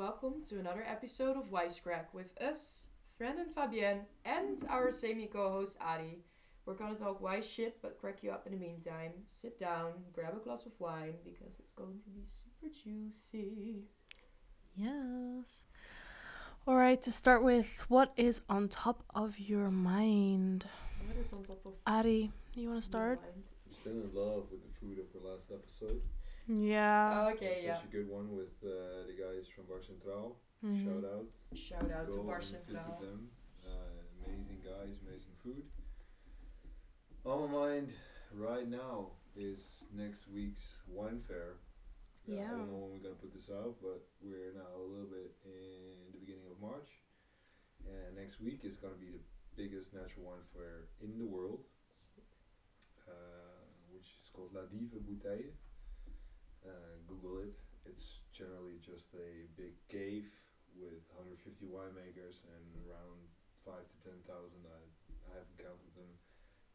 welcome 0.00 0.42
to 0.48 0.58
another 0.58 0.82
episode 0.88 1.36
of 1.36 1.50
Wisecrackz 1.50 2.14
with 2.14 2.28
us, 2.40 2.86
Fran 3.18 3.38
and 3.38 3.54
Fabien, 3.54 4.06
and 4.24 4.58
our 4.70 4.90
semi 4.90 5.26
co 5.26 5.50
host 5.50 5.76
Adi. 5.78 6.24
We're 6.64 6.72
gonna 6.72 6.94
talk 6.94 7.20
wise 7.20 7.46
shit 7.46 7.76
but 7.82 7.98
crack 8.00 8.22
you 8.22 8.30
up 8.30 8.46
in 8.46 8.52
the 8.52 8.58
meantime. 8.58 9.12
Sit 9.26 9.60
down, 9.60 9.92
grab 10.14 10.32
a 10.34 10.42
glass 10.42 10.64
of 10.64 10.72
wine 10.78 11.16
because 11.22 11.58
it's 11.58 11.74
going 11.74 11.98
to 12.02 12.08
be 12.08 12.22
super 12.24 12.72
juicy. 12.72 13.82
Yes. 14.74 15.64
All 16.66 16.76
right, 16.76 17.02
to 17.02 17.12
start 17.12 17.44
with, 17.44 17.66
what 17.88 18.14
is 18.16 18.40
on 18.48 18.68
top 18.68 19.04
of 19.14 19.38
your 19.38 19.70
mind? 19.70 20.64
What 21.06 21.18
is 21.18 21.30
on 21.34 21.44
top 21.44 21.60
of 21.66 21.74
Adi, 21.86 22.32
you 22.54 22.70
wanna 22.70 22.80
start? 22.80 23.20
Still 23.68 23.92
in 23.92 24.10
love 24.14 24.44
with 24.50 24.62
the 24.62 24.80
food 24.80 24.98
of 24.98 25.12
the 25.12 25.28
last 25.28 25.52
episode. 25.52 26.00
Yeah. 26.58 27.30
Okay, 27.34 27.54
Such 27.54 27.64
yeah. 27.64 27.78
a 27.78 27.92
good 27.92 28.08
one 28.10 28.34
with 28.34 28.50
uh, 28.64 29.06
the 29.06 29.14
guys 29.14 29.46
from 29.46 29.66
Bar 29.70 29.78
Centraal. 29.78 30.34
Mhm. 30.64 30.82
Shout 30.82 31.04
out. 31.06 31.26
Shout 31.54 31.90
out 31.92 32.10
to 32.10 32.18
Go 32.18 32.24
Bar 32.24 32.42
and 32.42 32.66
visit 32.66 32.98
them. 33.00 33.30
Uh, 33.64 34.26
amazing 34.26 34.58
guys, 34.64 34.98
amazing 35.06 35.36
food. 35.44 35.62
On 37.24 37.46
my 37.50 37.58
mind 37.70 37.92
right 38.34 38.66
now 38.68 39.12
is 39.36 39.84
next 39.94 40.26
week's 40.28 40.74
wine 40.88 41.20
fair. 41.28 41.54
Uh, 42.28 42.34
I 42.34 42.50
don't 42.50 42.66
know 42.70 42.78
when 42.82 42.90
we're 42.98 43.04
gonna 43.06 43.22
put 43.22 43.32
this 43.32 43.48
out, 43.50 43.76
but 43.80 44.02
we're 44.20 44.52
now 44.54 44.74
a 44.76 44.82
little 44.90 45.06
bit 45.06 45.30
in 45.44 46.10
the 46.12 46.18
beginning 46.18 46.46
of 46.50 46.60
March, 46.60 46.90
and 47.86 48.16
next 48.16 48.40
week 48.40 48.64
is 48.64 48.76
gonna 48.76 48.98
be 48.98 49.10
the 49.10 49.22
biggest 49.56 49.92
natural 49.94 50.26
wine 50.26 50.44
fair 50.52 50.88
in 51.00 51.16
the 51.18 51.24
world, 51.26 51.62
uh, 53.08 53.12
which 53.92 54.06
is 54.22 54.30
called 54.34 54.52
La 54.52 54.62
Dive 54.62 54.98
Bouteille. 55.06 55.52
Uh, 56.66 56.94
Google 57.08 57.40
it. 57.40 57.52
It's 57.88 58.20
generally 58.36 58.76
just 58.84 59.08
a 59.16 59.48
big 59.56 59.72
cave 59.88 60.28
with 60.76 61.00
150 61.16 61.66
winemakers 61.66 62.44
and 62.52 62.64
around 62.84 63.18
five 63.64 63.82
to 63.88 63.96
ten 64.04 64.18
thousand. 64.28 64.60
I, 64.68 64.80
I 65.24 65.40
haven't 65.40 65.56
counted 65.56 65.92
them. 65.96 66.12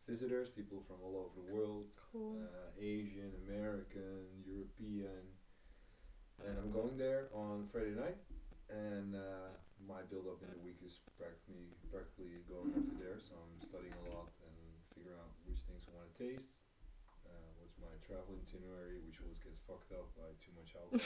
Visitors, 0.09 0.49
people 0.49 0.81
from 0.85 1.01
all 1.05 1.17
over 1.29 1.33
the 1.37 1.49
world, 1.53 1.85
Cool. 2.13 2.37
uh, 2.45 2.69
Asian, 2.77 3.33
American, 3.49 4.25
European, 4.45 5.25
and 6.45 6.53
I'm 6.61 6.69
going 6.69 6.97
there 6.97 7.29
on 7.33 7.65
Friday 7.71 7.93
night. 7.97 8.17
And 8.69 9.13
uh, 9.13 9.53
my 9.85 10.01
build 10.09 10.25
up 10.25 10.41
in 10.41 10.49
the 10.49 10.61
week 10.65 10.81
is 10.81 10.97
practically 11.17 11.69
practically 11.93 12.41
going 12.49 12.73
up 12.73 12.85
to 12.89 12.95
there. 12.97 13.17
So 13.21 13.37
I'm 13.37 13.61
studying 13.61 13.93
a 13.93 14.17
lot 14.17 14.33
and 14.41 14.57
figuring 14.97 15.17
out 15.21 15.29
which 15.45 15.61
things 15.69 15.85
I 15.85 15.93
want 15.93 16.09
to 16.09 16.17
taste. 16.17 16.64
My 17.81 17.91
travel 18.05 18.39
itinerary, 18.39 19.01
which 19.03 19.19
always 19.19 19.39
gets 19.43 19.59
fucked 19.67 19.91
up 19.91 20.07
by 20.15 20.31
too 20.39 20.53
much 20.55 20.71
alcohol. 20.79 21.01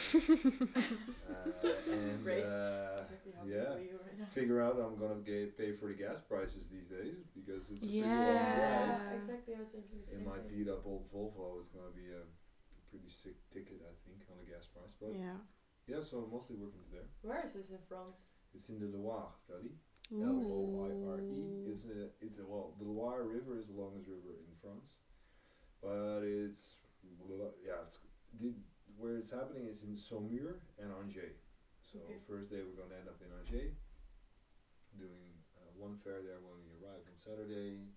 uh, 1.25 1.93
and 1.93 2.23
Great. 2.23 2.43
uh, 2.45 3.05
Exactly 3.09 3.33
yeah. 3.49 3.73
good 3.73 3.81
we 3.81 3.89
are 3.95 4.01
right 4.05 4.29
figure 4.29 4.59
out 4.61 4.77
I'm 4.77 4.95
gonna 4.99 5.23
get 5.25 5.57
pay 5.57 5.73
for 5.73 5.87
the 5.89 5.97
gas 5.97 6.21
prices 6.27 6.69
these 6.69 6.85
days 6.85 7.25
because 7.33 7.65
it's 7.73 7.81
a 7.83 7.89
pretty 7.89 8.03
long 8.05 8.13
Yeah. 8.13 8.55
drive. 8.55 8.87
Yeah, 9.09 9.17
exactly. 9.17 9.53
I 9.57 9.59
was 9.65 9.71
thinking 9.73 10.05
In 10.13 10.21
my 10.25 10.37
beat 10.45 10.69
up 10.69 10.85
old 10.85 11.09
Volvo, 11.09 11.57
it's 11.59 11.69
gonna 11.73 11.91
be 11.95 12.13
a 12.13 12.21
pretty 12.93 13.09
sick 13.09 13.37
ticket, 13.49 13.81
I 13.81 13.93
think, 14.05 14.25
on 14.29 14.37
the 14.37 14.45
gas 14.49 14.65
price. 14.69 14.93
But 15.01 15.17
yeah, 15.17 15.41
yeah. 15.89 16.01
so 16.05 16.21
I'm 16.21 16.29
mostly 16.29 16.57
working 16.61 16.81
to 16.85 16.89
there. 17.01 17.09
Where 17.25 17.41
is 17.45 17.53
this 17.53 17.69
in 17.73 17.81
France? 17.89 18.21
It's 18.53 18.69
in 18.69 18.77
the 18.79 18.89
Loire 18.89 19.33
Valley. 19.49 19.73
L 20.09 20.41
Ooh. 20.41 20.81
O 20.81 20.89
I 20.89 20.91
R 21.05 21.21
E. 21.21 21.69
It's 21.69 21.85
a 21.85 22.09
it's 22.21 22.37
a 22.41 22.45
well, 22.45 22.73
the 22.81 22.85
Loire 22.85 23.23
River 23.25 23.57
is 23.57 23.69
the 23.69 23.77
longest 23.77 24.09
river 24.09 24.33
in 24.41 24.53
France, 24.61 24.97
but 25.81 26.21
it's 26.23 26.75
yeah, 27.63 27.79
it's 27.85 27.99
the, 28.39 28.53
where 28.97 29.15
it's 29.17 29.31
happening 29.31 29.67
is 29.67 29.83
in 29.83 29.95
Saumur 29.95 30.59
and 30.77 30.91
Angers. 30.99 31.39
So 31.81 31.99
Okay. 32.03 32.19
first 32.27 32.51
day 32.51 32.61
we're 32.65 32.75
gonna 32.77 32.99
end 32.99 33.07
up 33.07 33.21
in 33.23 33.31
Angers, 33.31 33.77
doing 34.97 35.33
uh, 35.57 35.71
one 35.77 35.95
fair 36.03 36.21
there 36.21 36.39
when 36.43 36.57
we 36.65 36.69
arrive 36.81 37.01
on 37.07 37.15
Saturday, 37.15 37.87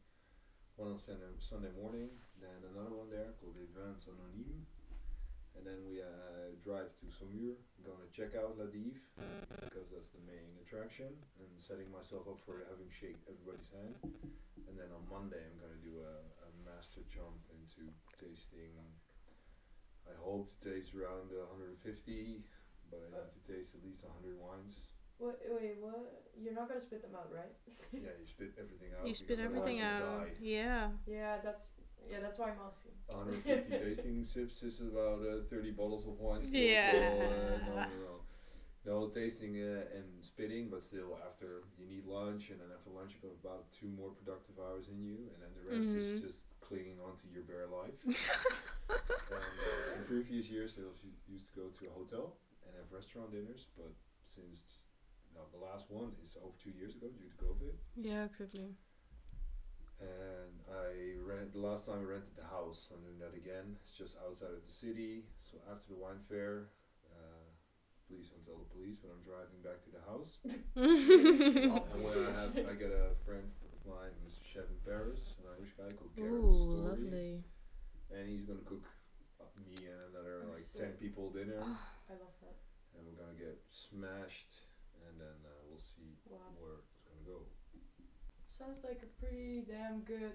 one 0.77 0.93
on 0.95 0.99
Sunday, 0.99 1.27
Sunday 1.39 1.73
morning, 1.77 2.11
then 2.41 2.63
another 2.73 2.95
one 2.95 3.11
there 3.11 3.35
called 3.41 3.57
the 3.59 3.67
Vins 3.75 4.07
Anonymes, 4.09 4.71
and 5.59 5.67
then 5.67 5.83
we 5.85 6.01
uh, 6.01 6.55
drive 6.65 6.95
to 7.03 7.07
Saumur. 7.11 7.59
I'm 7.77 7.85
gonna 7.85 8.09
check 8.15 8.33
out 8.39 8.57
La 8.57 8.71
Dive 8.71 9.03
because 9.69 9.89
that's 9.93 10.09
the 10.15 10.23
main 10.25 10.55
attraction, 10.65 11.11
and 11.41 11.49
setting 11.59 11.91
myself 11.91 12.29
up 12.31 12.41
for 12.47 12.63
having 12.71 12.89
shake 12.89 13.19
everybody's 13.29 13.69
hand. 13.75 13.97
And 14.71 14.79
then 14.79 14.89
on 14.95 15.05
Monday 15.11 15.43
I'm 15.43 15.59
gonna 15.61 15.83
do 15.85 16.01
a, 16.01 16.13
a 16.83 16.85
master 16.85 17.03
jump 17.09 17.39
into 17.55 17.91
tasting. 18.19 18.75
I 20.07 20.15
hope 20.19 20.51
to 20.51 20.59
taste 20.71 20.95
around 20.95 21.31
uh, 21.31 21.47
150, 21.55 22.43
but 22.91 22.99
I 23.07 23.23
need 23.23 23.31
to 23.31 23.43
taste 23.47 23.75
at 23.79 23.85
least 23.87 24.03
100 24.03 24.35
wines. 24.35 24.91
What? 25.19 25.39
Wait, 25.47 25.79
what? 25.79 26.27
You're 26.35 26.55
not 26.55 26.67
gonna 26.69 26.81
spit 26.83 27.03
them 27.03 27.15
out, 27.15 27.31
right? 27.31 27.55
yeah, 27.95 28.11
you 28.19 28.27
spit 28.27 28.59
everything 28.59 28.91
out. 28.99 29.07
You 29.07 29.15
spit 29.15 29.39
everything 29.39 29.81
out. 29.81 30.27
Yeah. 30.43 30.91
Yeah, 31.07 31.39
that's 31.45 31.69
yeah, 32.11 32.19
that's 32.21 32.39
why 32.39 32.51
I'm 32.51 32.59
asking. 32.67 32.99
die. 33.07 33.15
150 33.15 33.79
tasting 33.87 34.25
sips 34.25 34.63
is 34.67 34.81
about 34.81 35.23
uh, 35.23 35.47
30 35.49 35.71
bottles 35.71 36.07
of 36.09 36.19
wine. 36.19 36.43
Still, 36.43 36.59
Yeah. 36.59 36.91
So, 36.91 36.99
uh, 36.99 37.59
no, 37.63 37.75
no, 37.79 37.99
no. 38.03 38.15
No 38.85 39.07
tasting 39.07 39.55
uh, 39.63 39.87
and 39.95 40.19
spitting, 40.19 40.67
but 40.69 40.83
still 40.83 41.15
after 41.23 41.63
you 41.79 41.87
need 41.87 42.05
lunch, 42.05 42.51
and 42.51 42.59
then 42.59 42.67
after 42.75 42.91
lunch 42.91 43.15
you 43.15 43.23
got 43.23 43.39
about 43.39 43.71
two 43.71 43.87
more 43.87 44.11
productive 44.11 44.59
hours 44.59 44.91
in 44.91 44.99
you, 44.99 45.31
and 45.31 45.39
then 45.39 45.55
the 45.55 45.63
rest 45.71 45.95
Mhm. 45.95 46.19
is 46.19 46.21
just 46.21 46.45
clinging 46.67 46.99
onto 47.03 47.27
your 47.35 47.43
bare 47.45 47.67
life. 47.67 47.99
and 48.07 48.17
uh, 49.69 49.97
in 49.99 50.05
previous 50.07 50.49
years, 50.49 50.79
I 50.79 50.87
also 50.87 51.07
used 51.29 51.53
to 51.53 51.61
go 51.61 51.67
to 51.69 51.83
a 51.87 51.93
hotel 51.93 52.37
and 52.67 52.75
have 52.79 52.89
restaurant 52.93 53.33
dinners, 53.33 53.67
but 53.77 53.93
since 54.25 54.87
no, 55.35 55.43
the 55.53 55.59
last 55.65 55.91
one 55.91 56.13
is 56.23 56.37
over 56.43 56.53
two 56.63 56.71
years 56.71 56.95
ago 56.95 57.09
due 57.09 57.29
to 57.29 57.37
COVID, 57.43 57.75
Yeah, 57.97 58.25
exactly. 58.25 58.69
and 60.01 60.53
I 60.71 61.17
rent 61.25 61.53
the 61.53 61.61
last 61.61 61.87
time 61.87 62.01
I 62.01 62.05
rented 62.05 62.37
the 62.37 62.45
house. 62.49 62.89
I'm 62.93 63.01
doing 63.03 63.19
that 63.21 63.35
again. 63.37 63.77
It's 63.87 63.97
just 63.97 64.17
outside 64.27 64.53
of 64.53 64.65
the 64.65 64.73
city. 64.73 65.25
So 65.39 65.59
after 65.71 65.89
the 65.89 65.99
wine 65.99 66.21
fair, 66.29 66.69
uh, 67.09 67.45
please 68.09 68.29
don't 68.29 68.45
tell 68.45 68.59
the 68.61 68.69
police, 68.75 68.97
but 69.01 69.09
I'm 69.15 69.23
driving 69.25 69.61
back 69.65 69.81
to 69.87 69.91
the 69.95 70.03
house. 70.05 70.39
And 70.77 72.03
when 72.05 72.13
I 72.19 72.33
have, 72.33 72.53
I 72.71 72.75
get 72.77 72.91
a 72.93 73.15
friend 73.25 73.47
of 73.85 73.91
mine 73.91 74.13
who's 74.23 74.39
chef 74.43 74.65
in 74.71 74.79
Paris, 74.87 75.35
an 75.43 75.51
Irish 75.59 75.73
guy 75.77 75.91
called 75.97 76.15
Gareth 76.15 76.45
Ooh, 76.45 76.71
Story, 76.71 76.87
lovely. 77.03 77.45
and 78.15 78.29
he's 78.29 78.43
gonna 78.47 78.65
cook 78.65 78.85
uh, 79.41 79.45
me 79.67 79.75
and 79.87 80.15
another 80.15 80.47
like 80.53 80.63
sick. 80.65 80.81
ten 80.83 80.93
people 81.01 81.31
dinner, 81.31 81.59
I 81.63 82.15
love 82.15 82.35
that. 82.43 82.57
and 82.95 83.03
we're 83.07 83.19
gonna 83.19 83.39
get 83.39 83.59
smashed, 83.71 84.53
and 85.07 85.19
then 85.21 85.37
uh, 85.45 85.51
we'll 85.69 85.79
see 85.79 86.15
Wow. 86.29 86.39
where 86.59 86.79
it's 86.93 87.03
gonna 87.03 87.27
go. 87.27 87.43
Sounds 88.59 88.85
like 88.85 89.03
a 89.03 89.11
pretty 89.21 89.65
damn 89.67 90.01
good 90.01 90.33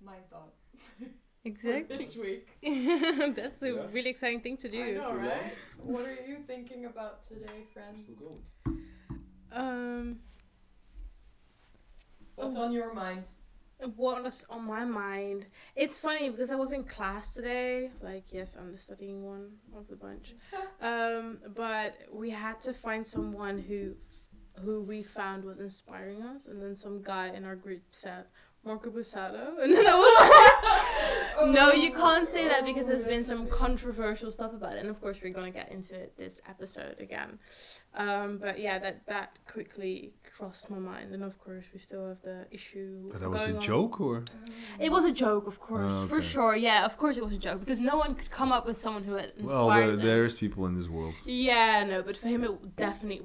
mind 0.00 0.22
thought 0.30 0.54
Exactly. 1.44 1.96
this 1.96 2.16
week. 2.16 2.46
That's 3.34 3.62
a 3.62 3.68
Yeah. 3.74 3.86
really 3.90 4.10
exciting 4.10 4.40
thing 4.40 4.56
to 4.58 4.68
do. 4.68 4.80
I 4.82 4.90
know, 4.92 5.14
right? 5.14 5.56
What 5.78 6.04
are 6.06 6.14
you 6.14 6.38
thinking 6.46 6.84
about 6.84 7.24
today, 7.24 7.46
We're 7.58 7.72
friend? 7.82 7.98
still 7.98 8.14
going. 8.14 8.42
Um, 9.50 10.20
What's 12.34 12.56
on 12.56 12.72
your 12.72 12.92
mind? 12.94 13.24
what 13.96 14.22
was 14.22 14.44
on 14.50 14.64
my 14.64 14.84
mind? 14.84 15.46
It's 15.76 15.98
funny 15.98 16.30
because 16.30 16.50
I 16.50 16.54
was 16.54 16.72
in 16.72 16.84
class 16.84 17.34
today. 17.34 17.90
Like, 18.00 18.24
yes, 18.30 18.56
I'm 18.58 18.72
the 18.72 18.78
studying 18.78 19.24
one 19.24 19.50
of 19.76 19.88
the 19.88 19.96
bunch. 19.96 20.34
um, 20.80 21.38
but 21.54 21.94
we 22.12 22.30
had 22.30 22.58
to 22.60 22.72
find 22.72 23.06
someone 23.06 23.58
who, 23.58 23.94
who 24.64 24.82
we 24.82 25.02
found 25.02 25.44
was 25.44 25.58
inspiring 25.58 26.22
us, 26.22 26.46
and 26.46 26.62
then 26.62 26.76
some 26.76 27.02
guy 27.02 27.28
in 27.28 27.44
our 27.44 27.56
group 27.56 27.82
said 27.90 28.24
Marco 28.64 28.90
Borsato, 28.90 29.58
and 29.62 29.72
then 29.72 29.86
I 29.86 29.94
was 29.94 30.30
like, 30.30 30.51
no, 31.44 31.72
you 31.72 31.92
can't 31.92 32.28
say 32.28 32.48
that 32.48 32.64
because 32.64 32.86
there's 32.86 33.02
been 33.02 33.24
some 33.24 33.46
controversial 33.46 34.30
stuff 34.30 34.52
about 34.52 34.74
it, 34.74 34.80
and 34.80 34.88
of 34.88 35.00
course 35.00 35.20
we're 35.22 35.32
gonna 35.32 35.50
get 35.50 35.70
into 35.70 35.94
it 35.94 36.16
this 36.16 36.40
episode 36.48 36.96
again. 37.00 37.38
Um, 37.94 38.38
but 38.38 38.58
yeah, 38.58 38.78
that 38.78 39.06
that 39.06 39.38
quickly 39.46 40.14
crossed 40.36 40.70
my 40.70 40.78
mind, 40.78 41.12
and 41.12 41.22
of 41.22 41.38
course 41.38 41.64
we 41.72 41.78
still 41.78 42.08
have 42.08 42.22
the 42.22 42.46
issue. 42.50 43.10
But 43.12 43.20
that 43.20 43.28
was 43.28 43.42
a 43.42 43.56
on. 43.56 43.60
joke, 43.60 44.00
or 44.00 44.24
It 44.80 44.90
was 44.90 45.04
a 45.04 45.12
joke, 45.12 45.46
of 45.46 45.60
course, 45.60 45.92
Oh, 45.94 46.06
for 46.06 46.22
sure. 46.22 46.56
Yeah, 46.56 46.84
of 46.84 46.96
course 46.96 47.16
it 47.16 47.24
was 47.24 47.32
a 47.34 47.38
joke 47.38 47.60
because 47.60 47.80
no 47.80 47.96
one 47.96 48.14
could 48.14 48.30
come 48.30 48.50
up 48.50 48.64
with 48.66 48.78
someone 48.78 49.04
who 49.04 49.14
had 49.14 49.32
inspired. 49.36 49.66
well, 49.66 49.86
there, 49.88 49.96
there's 49.96 50.34
people 50.34 50.64
in 50.66 50.78
this 50.78 50.88
world. 50.88 51.14
Yeah, 51.26 51.84
no, 51.84 52.02
but 52.02 52.16
for 52.16 52.28
him 52.28 52.44
it 52.44 52.76
definitely 52.76 53.20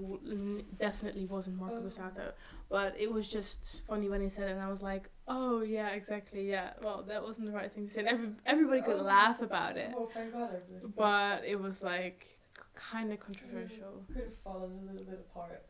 definitely 0.77 1.25
wasn't 1.25 1.57
Marco 1.57 1.87
Oh. 1.87 2.31
But 2.69 2.95
it 2.99 3.11
was 3.11 3.27
just 3.27 3.81
funny 3.87 4.09
when 4.09 4.21
he 4.21 4.27
said 4.27 4.49
it, 4.49 4.51
and 4.51 4.61
I 4.61 4.69
was 4.69 4.81
like, 4.81 5.09
oh 5.27 5.61
yeah, 5.61 5.89
exactly, 5.89 6.49
yeah. 6.49 6.71
Well, 6.81 7.03
that 7.07 7.23
wasn't 7.27 7.45
the 7.47 7.51
right 7.53 7.71
thing 7.71 7.87
to 7.87 7.93
say. 7.93 7.99
And 8.01 8.07
every, 8.09 8.29
everybody 8.45 8.81
could 8.81 8.99
laugh 9.01 9.41
about 9.41 9.77
it, 9.77 9.93
Oh, 9.95 10.09
thank 10.13 10.33
God. 10.33 10.49
everybody. 10.55 10.93
but 10.95 11.43
it 11.45 11.59
was 11.59 11.81
like 11.81 12.25
kind 12.75 13.11
of 13.11 13.19
controversial. 13.19 14.03
Could 14.13 14.23
have 14.23 14.37
fallen 14.43 14.71
a 14.81 14.91
little 14.91 15.05
bit 15.05 15.19
apart. 15.31 15.65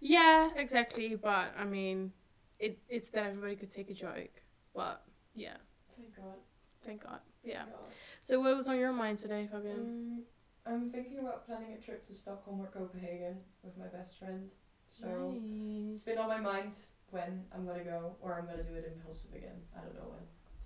Yeah, 0.00 0.50
exactly. 0.56 1.14
But 1.16 1.54
I 1.58 1.64
mean, 1.64 2.12
it 2.58 2.78
it's 2.88 3.10
that 3.10 3.26
everybody 3.26 3.56
could 3.56 3.72
take 3.72 3.90
a 3.90 3.94
joke. 3.94 4.30
But 4.74 5.02
yeah, 5.34 5.56
Thank 5.96 6.16
God. 6.16 6.38
thank 6.84 7.02
God. 7.04 7.20
Yeah. 7.44 7.64
God. 7.64 7.92
So 8.22 8.40
what 8.40 8.56
was 8.56 8.68
on 8.68 8.78
your 8.78 8.92
mind 8.92 9.18
today, 9.18 9.48
Fabien? 9.50 9.78
Um, 9.78 10.22
I'm 10.66 10.90
thinking 10.90 11.18
about 11.20 11.46
planning 11.46 11.76
a 11.78 11.80
trip 11.84 12.04
to 12.06 12.14
Stockholm 12.14 12.60
or 12.60 12.66
Copenhagen 12.66 13.36
with 13.62 13.76
my 13.78 13.86
best 13.86 14.18
friend. 14.18 14.48
So 14.90 15.06
nice. 15.38 15.96
it's 15.96 16.04
been 16.06 16.18
on 16.18 16.28
my 16.28 16.40
mind 16.40 16.72
when 17.10 17.44
I'm 17.54 17.66
gonna 17.66 17.84
go, 17.84 18.16
or 18.20 18.34
I'm 18.38 18.46
gonna 18.46 18.62
do 18.62 18.74
it 18.74 18.90
impulsive 18.92 19.32
again. 19.34 19.60
I 19.76 19.82
don't 19.84 19.94
know 19.94 20.08
when. 20.10 20.20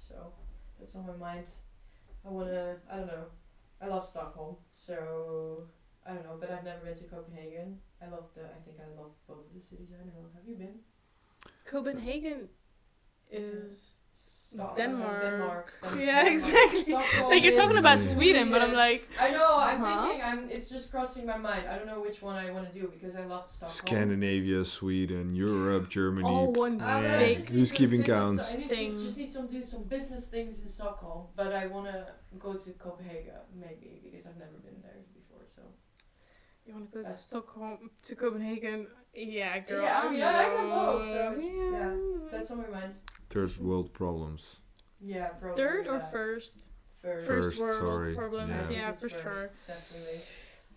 So 0.08 0.32
that's 0.78 0.94
on 0.96 1.06
my 1.06 1.16
mind. 1.16 1.46
I 2.26 2.31
wanna. 2.31 2.76
I 2.90 2.96
don't 2.96 3.06
know. 3.06 3.26
I 3.81 3.87
love 3.87 4.06
Stockholm, 4.06 4.56
so 4.72 5.64
I 6.06 6.14
don't 6.14 6.25
know. 6.25 6.37
But 6.40 6.50
I've 6.50 6.64
never 6.64 6.84
been 6.84 6.94
to 6.94 7.05
Copenhagen. 7.05 7.78
I 8.02 8.08
love 8.08 8.25
the. 8.34 8.44
I 8.44 8.58
think 8.64 8.78
I 8.81 9.00
love 9.00 9.12
both 9.26 9.46
of 9.46 9.55
the 9.55 9.60
cities. 9.60 9.88
I 9.93 9.99
don't 9.99 10.14
know. 10.14 10.28
Have 10.34 10.49
you 10.49 10.56
been? 10.56 10.78
Copenhagen 11.64 12.49
is 13.31 13.97
Stock- 14.48 14.76
Denmark. 14.76 15.22
Denmark. 15.22 15.66
Stock- 15.70 15.98
Yeah, 16.08 16.26
exactly. 16.34 16.82
Stockholm 16.82 17.30
like 17.32 17.42
you're 17.44 17.56
talking 17.62 17.76
about 17.84 17.98
Sweden, 17.98 18.50
but 18.52 18.60
I'm 18.64 18.72
like, 18.86 19.02
I 19.20 19.28
know. 19.36 19.52
I'm 19.68 19.82
Uh-huh. 19.82 19.90
thinking. 20.08 20.22
I'm. 20.28 20.40
It's 20.56 20.68
just 20.76 20.86
crossing 20.92 21.24
my 21.32 21.36
mind. 21.48 21.64
I 21.70 21.76
don't 21.76 21.86
know 21.92 22.00
which 22.08 22.18
one 22.28 22.36
I 22.46 22.48
want 22.56 22.64
to 22.72 22.74
do 22.80 22.84
because 22.94 23.14
I 23.22 23.24
love 23.34 23.44
Stockholm. 23.56 23.76
Scandinavia, 23.82 24.64
Sweden, 24.64 25.26
Europe, 25.34 25.84
Germany. 25.98 26.28
all 26.34 26.48
one 26.64 26.74
Ah, 26.80 26.96
I 26.96 27.18
big. 27.18 27.36
just 27.36 27.48
Who's 27.50 27.56
need 27.56 27.68
to 27.68 27.74
keeping 27.80 28.02
visit 28.02 28.14
count? 28.16 28.40
so- 28.40 28.52
I 28.52 28.56
need 28.56 28.70
thing. 28.76 28.90
to 28.96 29.04
just 29.04 29.18
need 29.20 29.30
some 29.36 29.46
do 29.56 29.60
some 29.72 29.82
business 29.96 30.24
things 30.34 30.54
in 30.62 30.68
Stockholm, 30.78 31.22
but 31.38 31.50
I 31.62 31.64
wanna 31.74 31.98
go 32.44 32.50
to 32.64 32.68
Copenhagen 32.84 33.40
maybe 33.64 33.90
because 34.04 34.22
I've 34.28 34.40
never 34.46 34.58
been 34.66 34.78
there 34.86 34.98
before. 35.18 35.44
So 35.56 35.62
You 36.66 36.72
want 36.76 36.86
to 36.92 36.92
go 36.98 37.02
to 37.10 37.14
Stockholm 37.26 37.76
to 38.06 38.12
Copenhagen? 38.22 38.78
Yeah, 39.14 39.58
girl. 39.68 39.82
Yeah, 39.82 40.02
I 40.02 40.04
mean, 40.10 40.22
I- 40.22 40.40
I 40.42 40.44
can 40.56 40.68
know. 40.68 40.84
both, 40.98 41.06
so 41.14 41.20
it's- 41.32 41.44
yeah, 41.44 41.90
Mm. 41.92 42.30
that's 42.32 42.50
on 42.52 42.58
my 42.64 42.70
mind. 42.78 42.94
Third 43.30 43.56
world 43.58 43.92
problems. 43.92 44.56
Yeah, 45.00 45.28
probably. 45.28 45.62
Third 45.62 45.86
or 45.86 45.96
yeah. 45.96 46.10
first? 46.10 46.54
First. 47.02 47.26
First, 47.28 47.28
First, 47.28 47.60
world 47.60 47.80
sorry. 47.80 48.14
problems. 48.14 48.50
Yeah. 48.50 48.70
Yeah, 48.70 48.92
for 48.92 49.08
first, 49.08 49.22
sure. 49.22 49.50
Definitely. 49.66 50.20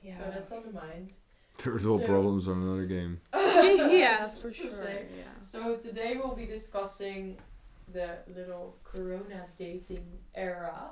Yeah. 0.03 0.17
So 0.17 0.23
that's 0.31 0.51
on 0.51 0.63
the 0.65 0.71
mind. 0.73 1.11
Third 1.57 1.83
world 1.83 2.01
So- 2.01 2.07
problems 2.07 2.47
on 2.47 2.61
another 2.61 2.85
game. 2.85 3.21
yeah, 3.33 4.27
for 4.27 4.51
sure. 4.53 4.69
say. 4.69 5.07
Yeah. 5.17 5.23
So 5.39 5.75
today 5.77 6.17
we'll 6.17 6.35
be 6.35 6.45
discussing 6.45 7.37
the 7.91 8.19
little 8.27 8.77
Corona 8.83 9.47
dating 9.57 10.05
era 10.33 10.91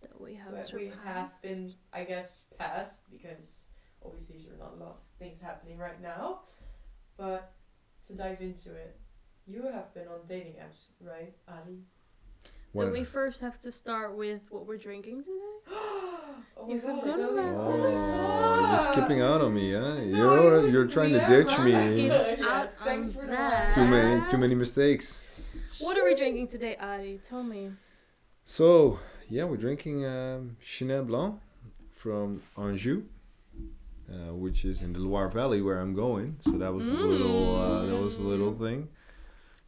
That 0.00 0.20
we 0.20 0.34
have 0.34 0.52
that 0.52 0.72
we 0.72 0.92
have 1.04 1.30
been, 1.42 1.74
I 1.92 2.04
guess, 2.04 2.44
past 2.58 3.00
because 3.10 3.62
obviously 4.04 4.44
there's 4.46 4.58
not 4.60 4.72
a 4.74 4.82
lot 4.82 4.90
of 4.90 4.96
things 5.18 5.40
happening 5.40 5.76
right 5.78 6.00
now. 6.00 6.40
But 7.16 7.52
to 8.06 8.14
dive 8.14 8.40
into 8.40 8.74
it, 8.74 8.96
you 9.48 9.62
have 9.62 9.92
been 9.94 10.06
on 10.08 10.20
dating 10.28 10.54
apps, 10.54 10.82
right, 11.00 11.32
Ali? 11.48 11.78
Then 12.74 12.92
we 12.92 13.02
first 13.02 13.40
have 13.40 13.58
to 13.60 13.72
start 13.72 14.14
with 14.16 14.42
what 14.50 14.66
we're 14.66 14.76
drinking 14.76 15.24
today. 15.24 15.32
oh 15.70 16.34
my 16.66 16.74
you 16.74 16.80
forgot 16.80 17.18
about 17.18 17.54
oh, 17.56 18.68
You're 18.70 18.92
skipping 18.92 19.20
out 19.22 19.40
on 19.40 19.54
me, 19.54 19.72
huh? 19.72 19.80
No, 19.80 20.02
You're 20.02 20.60
you- 20.66 20.72
you're 20.72 20.86
trying 20.86 21.12
to 21.12 21.26
ditch 21.26 21.48
me. 21.60 21.72
Skip. 21.72 22.38
yeah, 22.38 22.46
Out 22.46 22.68
thanks 22.84 23.12
for 23.12 23.26
that. 23.26 23.74
Too 23.74 23.84
many 23.86 24.24
too 24.30 24.38
many 24.38 24.54
mistakes. 24.54 25.24
What 25.80 25.96
are 25.98 26.04
we 26.04 26.14
drinking 26.14 26.48
today, 26.48 26.76
Adi? 26.78 27.18
Tell 27.26 27.42
me. 27.42 27.70
So 28.44 29.00
yeah, 29.28 29.44
we're 29.44 29.56
drinking 29.56 30.04
um, 30.04 30.56
Chenin 30.64 31.06
Blanc 31.06 31.40
from 31.94 32.42
Anjou, 32.56 33.02
uh, 34.12 34.34
which 34.34 34.64
is 34.64 34.82
in 34.82 34.92
the 34.92 35.00
Loire 35.00 35.28
Valley 35.30 35.62
where 35.62 35.80
I'm 35.80 35.94
going. 35.94 36.36
So 36.44 36.52
that 36.52 36.72
was 36.72 36.86
a 36.86 36.92
little 36.92 37.56
uh, 37.60 37.86
that 37.86 37.96
was 37.96 38.18
a 38.18 38.22
little 38.22 38.52
Mm. 38.52 38.58
thing. 38.60 38.88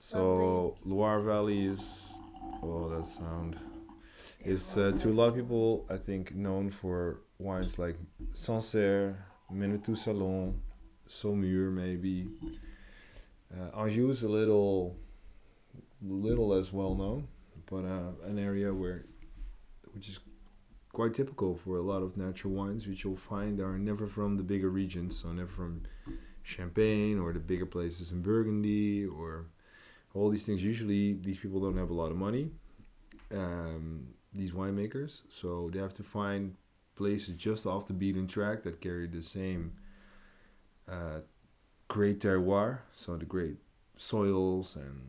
So 0.02 0.78
Loire 0.82 1.20
Valley 1.20 1.66
is 1.66 2.20
oh 2.62 2.88
that 2.88 3.04
sound 3.04 3.58
is 4.42 4.78
uh, 4.78 4.92
to 4.98 5.10
a 5.10 5.12
lot 5.12 5.28
of 5.28 5.34
people 5.34 5.86
I 5.90 5.98
think 5.98 6.34
known 6.34 6.70
for 6.70 7.20
wines 7.38 7.78
like 7.78 7.96
Sancerre, 8.32 9.26
Menetou 9.52 9.96
Salon, 9.96 10.58
Saumur 11.06 11.70
maybe. 11.70 12.28
Uh, 13.54 13.78
Anjou 13.78 14.08
is 14.08 14.22
a 14.22 14.28
little 14.28 14.96
little 16.00 16.48
less 16.48 16.72
well 16.72 16.94
known, 16.94 17.28
but 17.66 17.84
uh, 17.84 18.26
an 18.26 18.38
area 18.38 18.72
where 18.72 19.04
which 19.92 20.08
is 20.08 20.18
quite 20.94 21.12
typical 21.12 21.56
for 21.62 21.76
a 21.76 21.82
lot 21.82 22.02
of 22.02 22.16
natural 22.16 22.54
wines 22.54 22.86
which 22.86 23.04
you'll 23.04 23.16
find 23.16 23.60
are 23.60 23.78
never 23.78 24.06
from 24.06 24.38
the 24.38 24.42
bigger 24.42 24.70
regions, 24.70 25.20
so 25.20 25.30
never 25.30 25.50
from 25.50 25.82
Champagne 26.42 27.18
or 27.18 27.34
the 27.34 27.38
bigger 27.38 27.66
places 27.66 28.10
in 28.10 28.22
Burgundy 28.22 29.04
or 29.04 29.44
all 30.14 30.30
these 30.30 30.46
things. 30.46 30.62
Usually, 30.62 31.14
these 31.14 31.38
people 31.38 31.60
don't 31.60 31.76
have 31.76 31.90
a 31.90 31.94
lot 31.94 32.10
of 32.10 32.16
money, 32.16 32.50
um, 33.32 34.08
these 34.32 34.52
winemakers, 34.52 35.22
so 35.28 35.70
they 35.72 35.78
have 35.78 35.94
to 35.94 36.02
find 36.02 36.56
places 36.96 37.34
just 37.36 37.66
off 37.66 37.86
the 37.86 37.92
beaten 37.92 38.26
track 38.26 38.62
that 38.62 38.80
carry 38.80 39.06
the 39.06 39.22
same 39.22 39.72
uh, 40.88 41.20
great 41.88 42.20
terroir, 42.20 42.78
so 42.94 43.16
the 43.16 43.24
great 43.24 43.56
soils 43.96 44.76
and 44.76 45.08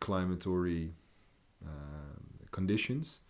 climatory 0.00 0.90
um 1.66 2.18
conditions, 2.50 3.20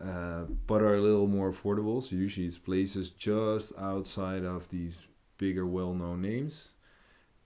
uh, 0.00 0.44
but 0.66 0.82
are 0.82 0.96
a 0.96 1.00
little 1.00 1.26
more 1.26 1.52
affordable. 1.52 2.02
So 2.02 2.16
usually 2.16 2.46
it's 2.46 2.58
places 2.58 3.10
just 3.10 3.72
outside 3.78 4.44
of 4.44 4.68
these 4.70 4.98
bigger, 5.38 5.66
well-known 5.66 6.20
names, 6.20 6.70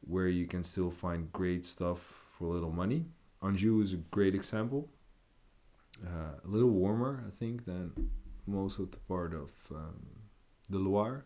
where 0.00 0.28
you 0.28 0.46
can 0.46 0.64
still 0.64 0.90
find 0.90 1.32
great 1.32 1.66
stuff 1.66 2.17
for 2.38 2.44
a 2.44 2.50
little 2.50 2.70
money. 2.70 3.06
Anjou 3.42 3.80
is 3.80 3.92
a 3.92 3.96
great 3.96 4.34
example. 4.34 4.88
Uh, 6.04 6.38
a 6.44 6.48
little 6.48 6.70
warmer, 6.70 7.24
I 7.26 7.30
think, 7.36 7.64
than 7.64 8.10
most 8.46 8.78
of 8.78 8.92
the 8.92 8.98
part 9.08 9.34
of 9.34 9.50
um, 9.74 10.00
the 10.70 10.78
Loire. 10.78 11.24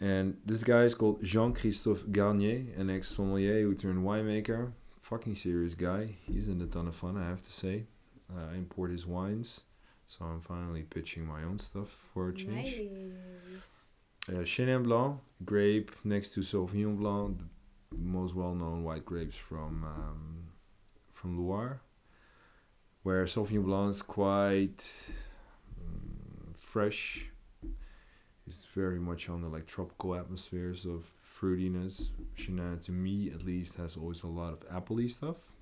And 0.00 0.38
this 0.44 0.64
guy 0.64 0.82
is 0.82 0.94
called 0.94 1.22
Jean-Christophe 1.22 2.10
Garnier, 2.10 2.64
an 2.76 2.90
ex-sommelier 2.90 3.62
who 3.62 3.74
turned 3.74 4.04
winemaker. 4.04 4.72
Fucking 5.02 5.36
serious 5.36 5.74
guy. 5.74 6.16
He's 6.22 6.48
in 6.48 6.60
a 6.62 6.66
ton 6.66 6.88
of 6.88 6.96
fun, 6.96 7.16
I 7.16 7.28
have 7.28 7.42
to 7.42 7.52
say. 7.52 7.84
Uh, 8.32 8.52
I 8.52 8.56
import 8.56 8.90
his 8.90 9.06
wines, 9.06 9.60
so 10.06 10.24
I'm 10.24 10.40
finally 10.40 10.82
pitching 10.82 11.26
my 11.26 11.42
own 11.42 11.58
stuff 11.58 11.88
for 12.12 12.28
a 12.28 12.34
change. 12.34 12.76
Nice. 12.76 13.90
Uh, 14.28 14.42
Chenin 14.44 14.84
Blanc, 14.84 15.20
grape 15.44 15.90
next 16.04 16.30
to 16.34 16.40
Sauvignon 16.40 16.96
Blanc, 16.96 17.38
most 17.96 18.34
well-known 18.34 18.84
white 18.84 19.04
grapes 19.04 19.36
from 19.36 19.84
um, 19.84 20.44
from 21.12 21.38
Loire, 21.38 21.82
where 23.02 23.24
Sauvignon 23.24 23.64
Blanc 23.64 23.90
is 23.90 24.02
quite 24.02 24.84
mm, 25.78 26.56
fresh. 26.58 27.26
It's 28.46 28.66
very 28.74 28.98
much 28.98 29.28
on 29.28 29.42
the 29.42 29.48
like 29.48 29.66
tropical 29.66 30.14
atmospheres 30.14 30.84
of 30.84 31.04
fruitiness. 31.40 32.10
Chenin, 32.36 32.80
to 32.84 32.92
me 32.92 33.30
at 33.30 33.44
least, 33.44 33.76
has 33.76 33.96
always 33.96 34.22
a 34.22 34.26
lot 34.26 34.52
of 34.52 34.60
appley 34.68 35.10
stuff, 35.10 35.52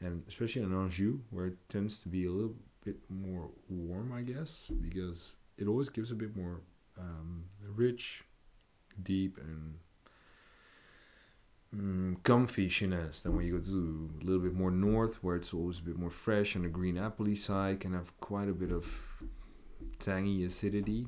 and 0.00 0.22
especially 0.28 0.62
in 0.62 0.72
Anjou, 0.72 1.20
where 1.30 1.46
it 1.46 1.56
tends 1.68 1.98
to 2.00 2.08
be 2.08 2.24
a 2.24 2.30
little 2.30 2.54
bit 2.84 2.98
more 3.08 3.50
warm, 3.68 4.12
I 4.12 4.22
guess, 4.22 4.70
because 4.80 5.34
it 5.56 5.66
always 5.66 5.88
gives 5.88 6.10
a 6.10 6.14
bit 6.14 6.36
more 6.36 6.60
um, 6.98 7.44
rich, 7.60 8.24
deep, 9.02 9.38
and 9.38 9.74
mm, 11.74 12.22
comfy 12.22 12.68
Chenin 12.68 13.12
than 13.22 13.36
when 13.36 13.46
you 13.46 13.58
go 13.58 13.64
to 13.64 14.10
a 14.20 14.24
little 14.24 14.40
bit 14.42 14.54
more 14.54 14.70
north, 14.70 15.22
where 15.22 15.36
it's 15.36 15.52
always 15.54 15.78
a 15.78 15.82
bit 15.82 15.98
more 15.98 16.10
fresh 16.10 16.54
and 16.54 16.64
the 16.64 16.68
green 16.68 16.96
appley 16.96 17.36
side 17.36 17.80
can 17.80 17.92
have 17.92 18.18
quite 18.20 18.48
a 18.48 18.52
bit 18.52 18.72
of 18.72 18.86
tangy 19.98 20.44
acidity. 20.44 21.06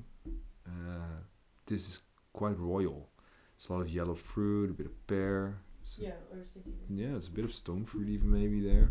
Uh, 0.66 1.22
this 1.66 1.88
is 1.88 2.00
quite 2.32 2.58
royal. 2.58 3.08
It's 3.56 3.68
a 3.68 3.72
lot 3.72 3.82
of 3.82 3.90
yellow 3.90 4.14
fruit, 4.14 4.70
a 4.70 4.72
bit 4.72 4.86
of 4.86 5.06
pear. 5.06 5.58
It's 5.82 5.98
Yeah, 5.98 6.12
I 6.34 6.38
was 6.38 6.48
thinking. 6.50 6.74
yeah, 6.88 7.16
it's 7.16 7.28
a 7.28 7.30
bit 7.30 7.44
of 7.44 7.54
stone 7.54 7.84
fruit 7.84 8.08
even 8.08 8.30
maybe 8.30 8.60
there. 8.60 8.90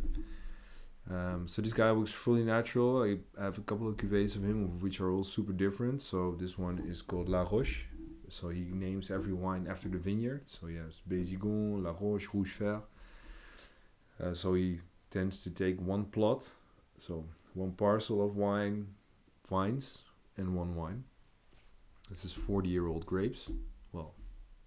Um, 1.09 1.47
so 1.47 1.61
this 1.63 1.73
guy 1.73 1.89
looks 1.89 2.11
fully 2.11 2.43
natural. 2.43 3.01
I 3.03 3.17
have 3.41 3.57
a 3.57 3.61
couple 3.61 3.87
of 3.87 3.97
cuvées 3.97 4.35
of 4.35 4.43
him, 4.43 4.79
which 4.79 4.99
are 5.01 5.11
all 5.11 5.23
super 5.23 5.53
different. 5.53 6.01
So 6.03 6.35
this 6.39 6.57
one 6.57 6.83
is 6.87 7.01
called 7.01 7.29
La 7.29 7.41
Roche. 7.41 7.85
So 8.29 8.49
he 8.49 8.61
names 8.71 9.09
every 9.11 9.33
wine 9.33 9.67
after 9.69 9.89
the 9.89 9.97
vineyard. 9.97 10.43
So 10.47 10.67
he 10.67 10.75
has 10.75 11.01
Bézigon, 11.09 11.83
La 11.83 11.93
Roche, 11.99 12.27
Rouge. 12.33 12.61
Uh, 12.61 14.33
so 14.33 14.53
he 14.53 14.79
tends 15.11 15.43
to 15.43 15.49
take 15.49 15.79
one 15.79 16.05
plot, 16.05 16.43
so 16.97 17.25
one 17.53 17.71
parcel 17.71 18.23
of 18.23 18.35
wine, 18.35 18.87
vines, 19.49 19.99
and 20.37 20.55
one 20.55 20.75
wine. 20.75 21.05
This 22.09 22.25
is 22.25 22.31
40 22.31 22.69
year 22.69 22.87
old 22.87 23.05
grapes. 23.05 23.49
Well, 23.91 24.13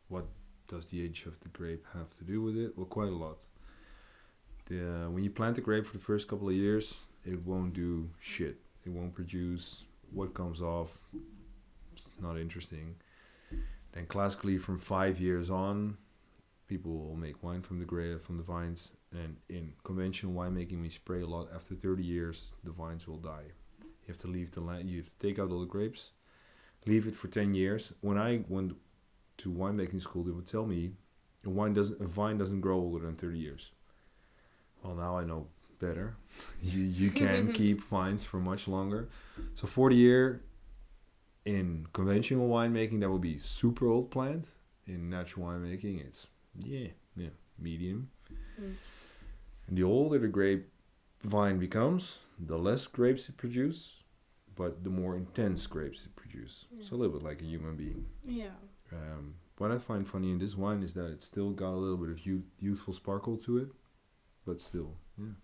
what 0.09 0.27
does 0.69 0.87
the 0.87 1.03
age 1.03 1.25
of 1.27 1.39
the 1.41 1.49
grape 1.49 1.85
have 1.93 2.17
to 2.19 2.25
do 2.25 2.43
with 2.43 2.57
it? 2.57 2.77
Well, 2.77 2.87
quite 2.87 3.09
a 3.09 3.17
lot. 3.17 3.45
The, 4.67 5.07
uh, 5.07 5.11
when 5.11 5.25
you 5.25 5.31
plant 5.31 5.59
a 5.59 5.61
grape 5.61 5.87
for 5.87 5.97
the 5.97 6.03
first 6.03 6.29
couple 6.29 6.49
of 6.49 6.55
years, 6.55 7.01
it 7.25 7.45
won't 7.45 7.75
do 7.75 8.11
shit. 8.21 8.59
It 8.85 8.91
won't 8.91 9.15
produce 9.15 9.85
what 10.13 10.35
comes 10.35 10.63
off. 10.63 10.99
It's 11.95 12.11
not 12.21 12.39
interesting. 12.39 12.97
Then 13.93 14.07
classically, 14.07 14.59
from 14.59 14.79
five 14.79 15.21
years 15.21 15.51
on, 15.51 15.99
people 16.67 16.93
will 16.99 17.17
make 17.17 17.43
wine 17.43 17.63
from 17.63 17.79
the 17.79 17.85
grape 17.85 18.25
from 18.25 18.39
the 18.39 18.43
vines. 18.43 18.93
And 19.13 19.37
in 19.49 19.75
conventional 19.85 20.33
winemaking, 20.33 20.81
we 20.81 20.89
spray 20.89 21.21
a 21.21 21.27
lot. 21.27 21.49
After 21.55 21.75
thirty 21.75 22.03
years, 22.03 22.53
the 22.65 22.71
vines 22.71 23.07
will 23.07 23.19
die. 23.19 23.53
You 23.81 24.09
have 24.09 24.19
to 24.23 24.27
leave 24.27 24.53
the 24.53 24.61
land. 24.61 24.89
You 24.89 24.99
have 24.99 25.11
to 25.19 25.27
take 25.27 25.39
out 25.39 25.51
all 25.51 25.61
the 25.61 25.67
grapes, 25.67 26.11
leave 26.87 27.07
it 27.07 27.15
for 27.15 27.29
ten 27.29 27.53
years. 27.53 27.93
When 28.01 28.17
I 28.17 28.45
went 28.49 28.77
to 29.39 29.51
winemaking 29.51 30.01
school, 30.01 30.25
they 30.25 30.31
would 30.31 30.47
tell 30.47 30.67
me 30.67 30.93
a 31.45 31.51
wine 31.51 31.75
doesn't 31.75 32.01
a 32.01 32.07
vine 32.07 32.39
doesn't 32.39 32.63
grow 32.63 32.79
older 32.79 33.05
than 33.05 33.17
thirty 33.17 33.39
years. 33.39 33.73
Well, 34.83 34.95
now 34.95 35.19
I 35.19 35.25
know 35.25 35.49
better. 35.79 36.17
you 36.63 36.81
you 36.81 37.11
can 37.11 37.53
keep 37.61 37.85
vines 37.85 38.25
for 38.25 38.39
much 38.39 38.67
longer. 38.67 39.11
So 39.55 39.67
forty 39.67 39.97
year 39.97 40.41
in 41.45 41.87
conventional 41.93 42.49
winemaking 42.49 43.01
that 43.01 43.11
would 43.11 43.21
be 43.23 43.39
super 43.39 43.89
old 43.89 44.11
plant. 44.11 44.47
In 44.87 45.09
natural 45.09 45.47
winemaking, 45.47 46.05
it's 46.05 46.29
yeah 46.59 46.89
yeah 47.17 47.29
medium. 47.59 48.11
Mm. 48.61 48.75
And 49.69 49.79
the 49.79 49.85
older 49.85 50.19
the 50.19 50.29
grape 50.29 50.69
vine 51.23 51.59
becomes, 51.59 52.25
the 52.39 52.59
less 52.59 52.87
grapes 52.87 53.29
it 53.29 53.37
produces, 53.37 54.03
but 54.57 54.85
the 54.85 54.91
more 54.91 55.17
intense 55.17 55.67
grapes 55.67 56.05
it 56.05 56.17
produces. 56.17 56.67
Yeah. 56.71 56.85
So 56.85 56.97
a 56.97 56.99
little 56.99 57.19
bit 57.19 57.25
like 57.25 57.41
a 57.41 57.45
human 57.45 57.77
being. 57.77 58.07
Yeah. 58.25 58.57
Um, 58.93 59.35
what 59.59 59.71
I 59.71 59.79
find 59.79 60.07
funny 60.07 60.31
in 60.33 60.39
this 60.39 60.57
wine 60.57 60.83
is 60.83 60.95
that 60.95 61.07
it's 61.07 61.27
still 61.27 61.51
got 61.51 61.71
a 61.71 61.79
little 61.79 61.97
bit 61.97 62.11
of 62.11 62.27
youth, 62.27 62.45
youthful 62.59 62.95
sparkle 62.95 63.37
to 63.39 63.59
it, 63.59 63.69
but 64.45 64.61
still, 64.61 64.97
yeah. 65.17 65.35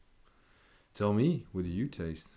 Tell 0.95 1.13
me, 1.13 1.47
what 1.53 1.63
do 1.65 1.71
you 1.71 1.87
taste? 1.87 2.31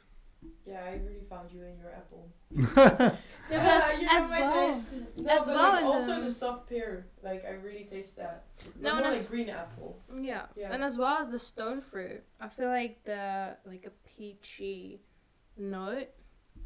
Yeah, 0.66 0.84
I 0.86 0.92
really 1.06 1.24
found 1.30 1.52
you 1.52 1.64
in 1.64 1.78
your 1.80 1.92
apple. 1.92 2.28
Yeah, 3.50 3.66
but 3.66 3.94
as, 3.96 4.02
you 4.02 4.08
as 4.10 4.30
know 4.30 4.36
my 4.36 4.42
well. 4.42 4.74
taste. 4.74 4.88
No, 5.18 5.30
as 5.30 5.46
but 5.46 5.56
well 5.56 5.72
like 5.74 5.84
also 5.84 6.16
the- 6.16 6.22
the 6.28 6.32
soft 6.32 6.70
pear. 6.70 7.08
Like 7.22 7.44
I 7.46 7.50
really 7.52 7.84
taste 7.84 8.16
that. 8.16 8.46
No, 8.80 8.92
No, 8.92 8.96
and 8.96 9.04
more 9.06 9.12
as- 9.14 9.20
like 9.20 9.30
green 9.30 9.50
apple. 9.50 10.00
Yeah. 10.22 10.44
Yeah. 10.56 10.72
and 10.74 10.82
as 10.84 10.98
well 10.98 11.18
as 11.18 11.30
the 11.32 11.40
stone 11.40 11.82
fruit, 11.82 12.24
I 12.40 12.48
feel 12.48 12.70
like 12.70 13.04
the 13.04 13.58
like 13.66 13.86
a 13.86 13.92
peachy 14.10 15.02
note 15.58 16.08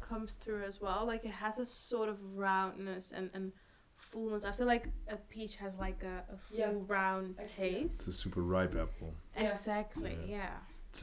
comes 0.00 0.34
through 0.34 0.62
as 0.64 0.80
well. 0.80 1.04
Like 1.06 1.24
it 1.24 1.32
has 1.32 1.58
a 1.58 1.66
sort 1.66 2.08
of 2.08 2.18
roundness 2.36 3.12
and 3.12 3.30
and 3.34 3.50
fullness. 3.96 4.44
I 4.44 4.52
feel 4.52 4.66
like 4.66 4.86
a 5.08 5.16
peach 5.16 5.56
has 5.56 5.76
like 5.78 6.04
a, 6.04 6.22
a 6.32 6.36
full 6.36 6.58
Yeah. 6.58 6.72
round 6.86 7.34
taste. 7.44 7.98
It's 8.00 8.06
a 8.06 8.12
super 8.12 8.42
ripe 8.42 8.76
apple. 8.76 9.12
Yeah. 9.36 9.50
Exactly. 9.50 10.16
Yeah. 10.28 10.50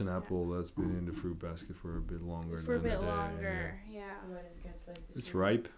an 0.00 0.08
apple 0.16 0.48
that's 0.50 0.70
been 0.70 0.96
in 0.96 1.06
the 1.06 1.12
fruit 1.12 1.38
basket 1.38 1.76
for 1.76 1.96
a 1.96 2.00
bit 2.00 2.22
longer. 2.22 2.58
For 2.58 2.74
a 2.74 2.78
than 2.78 2.90
bit 2.90 3.00
day, 3.00 3.06
longer. 3.06 3.80
Yeah. 3.90 4.02
When 4.28 4.38
it 4.38 4.62
gets 4.62 4.86
like 4.86 5.06
this. 5.08 5.16
It's 5.16 5.34
ripe. 5.34 5.68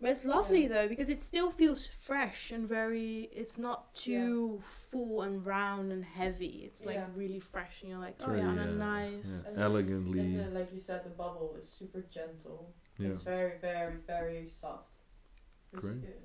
But 0.00 0.10
it's 0.10 0.26
lovely 0.26 0.66
though 0.66 0.88
because 0.88 1.08
it 1.08 1.22
still 1.22 1.50
feels 1.50 1.86
fresh 2.00 2.50
and 2.50 2.68
very. 2.68 3.30
It's 3.32 3.56
not 3.58 3.94
too 3.94 4.60
full 4.90 5.22
and 5.22 5.44
round 5.44 5.90
and 5.90 6.04
heavy. 6.04 6.62
It's 6.66 6.84
like 6.84 6.96
Yeah. 6.96 7.06
really 7.14 7.40
fresh 7.40 7.80
and 7.82 7.90
you're 7.90 7.98
like, 8.00 8.16
It's 8.18 8.24
oh 8.26 8.34
yeah, 8.34 8.42
very, 8.42 8.48
and 8.50 8.60
a 8.60 8.84
uh, 8.84 8.88
nice. 8.90 9.42
yeah, 9.44 9.50
And 9.50 9.58
elegantly. 9.58 10.20
And 10.20 10.38
then, 10.40 10.54
like 10.54 10.70
you 10.72 10.78
said, 10.78 11.04
the 11.04 11.10
bubble 11.10 11.56
is 11.58 11.66
super 11.68 12.02
gentle. 12.12 12.74
Yeah. 12.98 13.08
It's 13.08 13.22
very, 13.22 13.58
very, 13.60 13.94
very 14.06 14.46
soft. 14.46 14.90
Which 15.70 15.82
is 15.84 15.90
Great. 15.90 16.00
good. 16.02 16.22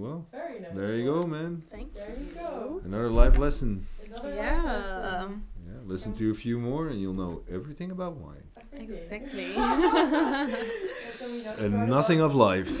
Well, 0.00 0.26
Very 0.32 0.60
nice. 0.60 0.70
there 0.74 0.96
you 0.96 1.12
one. 1.12 1.20
go, 1.22 1.26
man. 1.26 1.62
Thank 1.68 1.92
There 1.94 2.08
you 2.18 2.32
go. 2.34 2.80
Another 2.84 3.10
life 3.10 3.36
lesson. 3.36 3.86
Another 4.06 4.34
Yeah. 4.34 4.62
lesson. 4.64 5.44
Yeah, 5.66 5.72
listen 5.84 6.12
to 6.14 6.30
a 6.30 6.34
few 6.34 6.58
more 6.58 6.88
and 6.88 6.98
you'll 7.00 7.12
know 7.12 7.42
everything 7.50 7.90
about 7.90 8.16
wine. 8.16 8.44
Exactly. 8.72 9.54
And 11.20 11.28
then 11.28 11.32
we 11.32 11.42
now 11.42 11.52
start 11.52 11.58
And 11.72 11.88
nothing 11.90 12.20
of 12.22 12.34
life. 12.34 12.70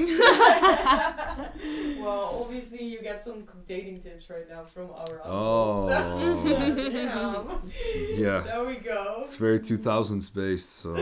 well, 2.00 2.40
obviously 2.42 2.82
you 2.84 3.02
get 3.02 3.20
some 3.20 3.44
dating 3.66 3.98
tips 4.00 4.30
right 4.30 4.48
now 4.48 4.64
from 4.64 4.90
our 4.92 5.20
Oh. 5.24 5.88
Damn. 6.44 7.70
Yeah. 8.18 8.40
There 8.40 8.64
we 8.64 8.76
go. 8.76 9.18
It's 9.20 9.36
very 9.36 9.60
2000s 9.60 10.30
based, 10.32 10.70
so. 10.76 10.94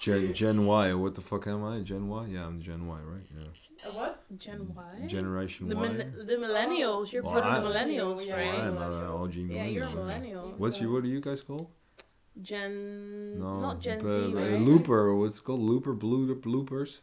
Gen, 0.00 0.32
Gen 0.32 0.64
Y, 0.66 0.94
what 0.94 1.14
the 1.14 1.20
fuck 1.20 1.46
am 1.46 1.62
I? 1.62 1.80
Gen 1.80 2.08
Y? 2.08 2.26
Yeah, 2.28 2.46
I'm 2.46 2.60
Gen 2.62 2.86
Y, 2.86 2.98
right? 3.04 3.22
Yeah. 3.36 3.44
Uh, 3.86 3.90
what? 3.92 4.38
Gen 4.38 4.74
Y. 4.74 5.06
Generation 5.06 5.68
the, 5.68 5.76
Y. 5.76 5.88
min- 5.88 6.14
the 6.26 6.34
millennials. 6.36 7.12
You're 7.12 7.22
Well, 7.22 7.32
part 7.40 7.44
of 7.44 7.62
the 7.64 7.68
millennials, 7.68 8.24
Yeah, 8.26 8.36
right? 8.36 8.60
I'm 8.60 8.78
an 8.78 8.82
OG 9.04 9.34
Yeah, 9.34 9.64
you're 9.66 9.84
a 9.84 9.90
millennial, 9.90 10.46
yeah. 10.48 10.54
What's 10.56 10.80
you? 10.80 10.90
What 10.90 11.04
are 11.04 11.08
you 11.08 11.20
guys 11.20 11.42
called? 11.42 11.68
Gen. 12.40 13.38
No, 13.38 13.60
not 13.60 13.80
Gen 13.80 13.98
but- 13.98 14.06
Z, 14.06 14.32
right? 14.34 14.58
Looper. 14.60 15.14
What's 15.14 15.36
it 15.36 15.44
called? 15.44 15.60
Looper. 15.60 15.92
Blue 15.92 16.34
bloopers. 16.34 17.00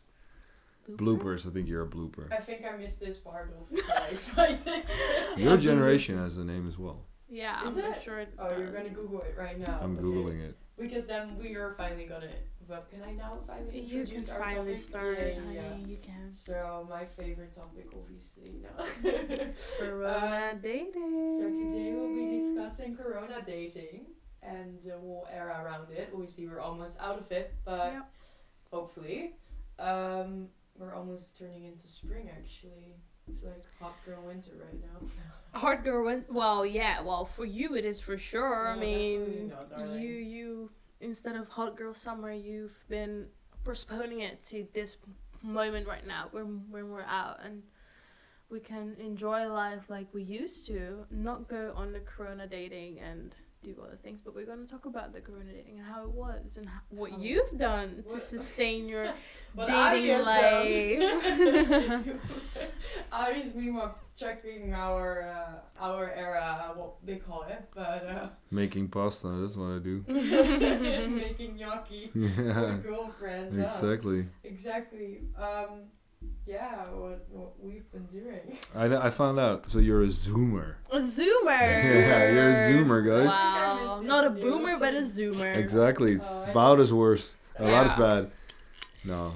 Bloopers. 0.89 1.46
I 1.46 1.51
think 1.51 1.68
you're 1.68 1.84
a 1.84 1.88
blooper. 1.88 2.32
I 2.32 2.38
think 2.38 2.63
I 2.66 2.75
missed 2.77 3.00
this 3.00 3.18
part 3.18 3.54
of 3.54 4.38
life. 4.38 4.58
Your 5.38 5.58
generation 5.58 6.18
has 6.18 6.38
a 6.38 6.44
name 6.46 6.68
as 6.68 6.80
well. 6.80 7.04
Yeah, 7.30 7.63
Is 7.68 7.77
I'm 7.77 7.84
it? 7.94 8.01
sure. 8.01 8.20
It 8.20 8.34
Oh, 8.39 8.58
you're 8.58 8.72
gonna 8.72 8.89
Google 8.89 9.22
it 9.22 9.36
right 9.38 9.60
now. 9.60 9.80
I'm 9.84 9.98
okay? 9.98 10.04
googling 10.04 10.42
it. 10.50 10.58
Because 10.80 11.06
then 11.06 11.38
we 11.38 11.56
are 11.56 11.75
finally 11.77 12.06
gonna. 12.06 12.30
But 12.67 12.89
can 12.91 13.01
I 13.07 13.13
now 13.13 13.38
finally 13.47 13.79
You 13.79 14.05
can 14.05 14.21
finally 14.24 14.71
topic? 14.74 14.77
start, 14.86 15.19
Yeah, 15.21 15.39
honey. 15.41 15.55
yeah. 15.55 15.88
You 15.88 15.97
can. 16.01 16.33
So 16.33 16.86
my 16.89 17.05
favorite 17.05 17.55
topic, 17.55 17.88
obviously, 17.95 18.55
now. 18.62 18.83
Corona 19.77 20.59
dating. 20.62 20.91
So 21.38 21.50
today 21.50 21.93
we'll 21.95 22.09
be 22.13 22.38
discussing 22.38 22.95
Corona 22.95 23.41
dating 23.45 24.07
and 24.43 24.77
the 24.86 24.97
whole 24.97 25.27
era 25.31 25.62
around 25.63 25.89
it. 25.91 26.09
Obviously, 26.13 26.47
we're 26.47 26.59
almost 26.59 26.97
out 27.00 27.17
of 27.19 27.31
it, 27.31 27.53
but 27.63 27.93
Yep. 27.93 28.09
hopefully, 28.71 29.36
um, 29.79 30.47
we're 30.77 30.93
almost 30.93 31.38
turning 31.38 31.65
into 31.65 31.88
spring. 31.88 32.29
Actually, 32.29 32.95
it's 33.29 33.43
like 33.43 33.63
hot 33.79 33.95
girl 34.05 34.24
winter 34.25 34.51
right 34.62 34.79
now. 34.81 35.07
Hard 35.59 35.83
girl 35.83 36.03
winter. 36.05 36.27
Well, 36.29 36.65
yeah. 36.65 37.01
Well, 37.01 37.25
for 37.25 37.45
you 37.45 37.75
it 37.75 37.86
is 37.86 38.00
for 38.01 38.17
sure. 38.17 38.67
I 38.69 38.75
mean, 38.77 39.51
you 40.00 40.09
you 40.09 40.71
instead 41.01 41.36
of 41.36 41.48
hot 41.48 41.75
girl 41.75 41.94
summer, 41.94 42.32
you've 42.32 42.84
been 42.89 43.27
postponing 43.63 44.22
it 44.22 44.42
to 44.44 44.68
this 44.74 44.98
moment 45.44 45.88
right 45.88 46.06
now 46.08 46.27
when 46.32 46.63
when 46.70 46.89
we're 46.89 47.04
out 47.04 47.39
and 47.44 47.62
we 48.50 48.60
can 48.60 48.96
enjoy 49.00 49.48
life 49.48 49.89
like 49.89 50.08
we 50.13 50.24
used 50.24 50.66
to, 50.68 51.06
not 51.12 51.48
go 51.48 51.74
on 51.75 51.92
the 51.92 52.00
corona 52.00 52.48
dating 52.48 53.00
and 53.00 53.36
do 53.64 53.76
other 53.84 53.98
things. 54.04 54.22
But 54.24 54.36
we're 54.36 54.46
going 54.46 54.64
to 54.66 54.72
talk 54.72 54.86
about 54.86 55.14
the 55.14 55.22
corona 55.22 55.52
dating 55.52 55.78
and 55.80 55.86
how 55.88 56.04
it 56.04 56.10
was 56.12 56.58
and 56.58 56.68
how, 56.70 56.80
what 56.90 57.12
How- 57.12 57.18
you've 57.20 57.58
done 57.58 58.04
to 58.10 58.20
sustain 58.22 58.88
your 58.88 59.06
dating 59.58 59.76
Arie 59.76 60.18
life. 60.24 61.70
done. 61.70 62.20
Ari's 63.12 63.56
meanwhile 63.56 63.98
checking 64.16 64.74
our 64.74 65.22
uh, 65.22 65.84
our 65.84 66.12
era, 66.12 66.72
what 66.76 66.96
they 67.04 67.16
call 67.18 67.44
it, 67.44 67.62
but 67.74 68.06
uh, 68.08 68.28
Making 68.52 68.88
pasta. 68.90 69.28
That's 69.30 69.56
what 69.56 69.72
I 69.76 69.80
do. 69.80 70.04
making 70.08 71.58
gnocchi 71.58 72.10
for 72.12 72.20
yeah. 72.20 72.78
girlfriend. 72.84 73.60
uh, 73.60 73.64
Exactly. 73.64 74.26
Exactly. 74.44 75.22
Um, 75.38 75.84
yeah, 76.45 76.86
what, 76.91 77.25
what 77.29 77.53
we've 77.62 77.89
been 77.91 78.05
doing. 78.07 78.57
I, 78.75 79.07
I 79.07 79.09
found 79.09 79.39
out. 79.39 79.69
So 79.69 79.79
you're 79.79 80.03
a 80.03 80.07
zoomer. 80.07 80.75
A 80.91 80.97
zoomer. 81.00 81.27
Yeah, 81.47 82.31
you're 82.31 82.50
a 82.50 82.53
zoomer, 82.53 83.05
guys. 83.05 83.33
I 83.33 83.41
think 83.41 83.55
I 83.55 83.86
Wow, 83.86 83.97
missed 83.97 84.07
not 84.07 84.25
a 84.25 84.29
boomer, 84.29 84.79
but 84.79 84.93
a 84.93 85.00
zoomer. 85.00 85.55
Exactly. 85.55 86.13
It's 86.15 86.43
Oh, 86.45 86.51
about 86.51 86.79
as 86.79 86.93
worse. 86.93 87.31
A 87.59 87.65
lot 87.67 87.88
as 87.88 87.97
bad. 87.97 88.31
No. 89.03 89.33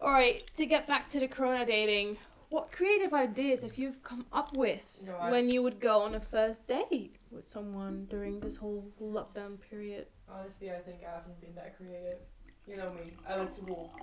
All 0.00 0.10
right, 0.12 0.42
to 0.56 0.66
get 0.66 0.86
back 0.86 1.08
to 1.10 1.20
the 1.20 1.28
corona 1.28 1.64
dating, 1.66 2.16
what 2.48 2.72
creative 2.72 3.12
ideas 3.12 3.62
have 3.62 3.76
you 3.76 3.94
come 4.02 4.26
up 4.32 4.56
with 4.56 4.98
No, 5.06 5.16
I- 5.18 5.30
when 5.30 5.50
you 5.50 5.62
would 5.62 5.78
go 5.80 6.00
on 6.02 6.14
a 6.14 6.20
first 6.20 6.66
date 6.66 7.16
with 7.30 7.46
someone 7.48 8.06
during 8.10 8.40
this 8.40 8.56
whole 8.56 8.90
lockdown 9.00 9.58
period? 9.60 10.06
Honestly, 10.28 10.70
I 10.70 10.78
think 10.78 10.98
I 11.06 11.14
haven't 11.16 11.40
been 11.40 11.54
that 11.54 11.76
creative. 11.76 12.18
You 12.66 12.76
know 12.76 12.92
me, 12.92 13.12
I 13.28 13.36
like 13.36 13.54
to 13.56 13.60
walk. 13.64 14.00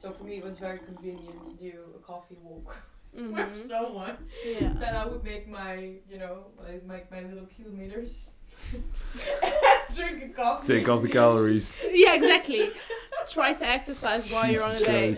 So 0.00 0.12
for 0.12 0.22
me, 0.24 0.36
it 0.36 0.44
was 0.44 0.56
very 0.58 0.78
convenient 0.78 1.44
to 1.46 1.52
do 1.52 1.72
a 1.96 1.98
coffee 1.98 2.38
walk 2.42 2.76
Mhm. 3.16 3.32
with 3.48 3.56
someone. 3.56 4.16
Yeah. 4.44 4.74
Then 4.78 4.94
I 4.94 5.06
would 5.06 5.24
make 5.24 5.48
my, 5.48 5.74
you 6.08 6.18
know, 6.18 6.44
like 6.58 6.84
make 6.86 7.10
my 7.10 7.22
little 7.22 7.46
kilometers. 7.56 8.28
Drink 9.94 10.22
a 10.24 10.28
coffee. 10.28 10.66
Take 10.66 10.88
off 10.88 11.02
the 11.02 11.08
calories. 11.08 11.74
yeah, 11.92 12.14
exactly. 12.14 12.70
Try 13.28 13.52
to 13.54 13.66
exercise 13.66 14.30
while 14.30 14.48
you're 14.50 14.62
on 14.62 14.74
a 14.74 14.80
date. 14.80 15.16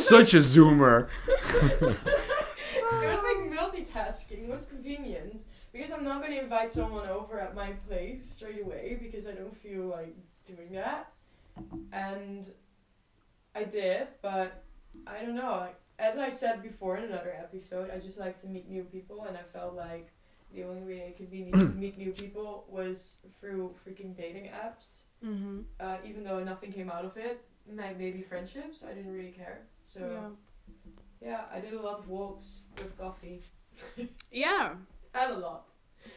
Such 0.00 0.34
a 0.34 0.38
zoomer. 0.38 1.08
it 1.28 1.72
was 1.72 3.22
like 3.28 3.40
multitasking. 3.58 4.44
It 4.44 4.48
was 4.48 4.64
convenient 4.64 5.42
because 5.72 5.90
I'm 5.92 6.04
not 6.04 6.22
gonna 6.22 6.36
invite 6.36 6.70
someone 6.70 7.08
over 7.08 7.38
at 7.40 7.54
my 7.54 7.72
place 7.88 8.30
straight 8.36 8.62
away 8.62 8.98
because 9.00 9.26
I 9.26 9.32
don't 9.32 9.56
feel 9.56 9.84
like 9.86 10.14
doing 10.46 10.72
that. 10.72 11.12
And 11.92 12.46
I 13.54 13.64
did, 13.64 14.08
but 14.22 14.64
I 15.06 15.22
don't 15.24 15.34
know. 15.34 15.68
As 15.98 16.18
I 16.18 16.30
said 16.30 16.62
before 16.62 16.96
in 16.96 17.04
another 17.04 17.34
episode, 17.36 17.90
I 17.90 17.98
just 17.98 18.18
like 18.18 18.40
to 18.42 18.46
meet 18.46 18.68
new 18.68 18.82
people, 18.84 19.24
and 19.28 19.36
I 19.36 19.42
felt 19.52 19.74
like 19.74 20.08
the 20.54 20.64
only 20.64 20.82
way 20.82 21.06
I 21.06 21.12
could 21.12 21.30
be 21.30 21.44
meet 21.74 21.96
new 21.98 22.12
people 22.12 22.64
was 22.68 23.16
through 23.38 23.74
freaking 23.86 24.16
dating 24.16 24.50
apps. 24.50 25.02
Mm-hmm. 25.24 25.60
Uh, 25.78 25.96
even 26.04 26.24
though 26.24 26.42
nothing 26.42 26.72
came 26.72 26.90
out 26.90 27.04
of 27.04 27.16
it, 27.16 27.44
may- 27.70 27.94
maybe 27.96 28.22
friendships. 28.22 28.82
I 28.82 28.92
didn't 28.94 29.12
really 29.12 29.30
care. 29.30 29.62
So. 29.84 30.00
Yeah. 30.00 30.28
Yeah, 31.24 31.42
I 31.54 31.60
did 31.60 31.74
a 31.74 31.80
lot 31.80 32.00
of 32.00 32.08
walks 32.08 32.60
with 32.76 32.98
coffee. 32.98 33.42
Yeah. 34.32 34.74
And 35.14 35.32
a 35.32 35.36
lot. 35.38 35.66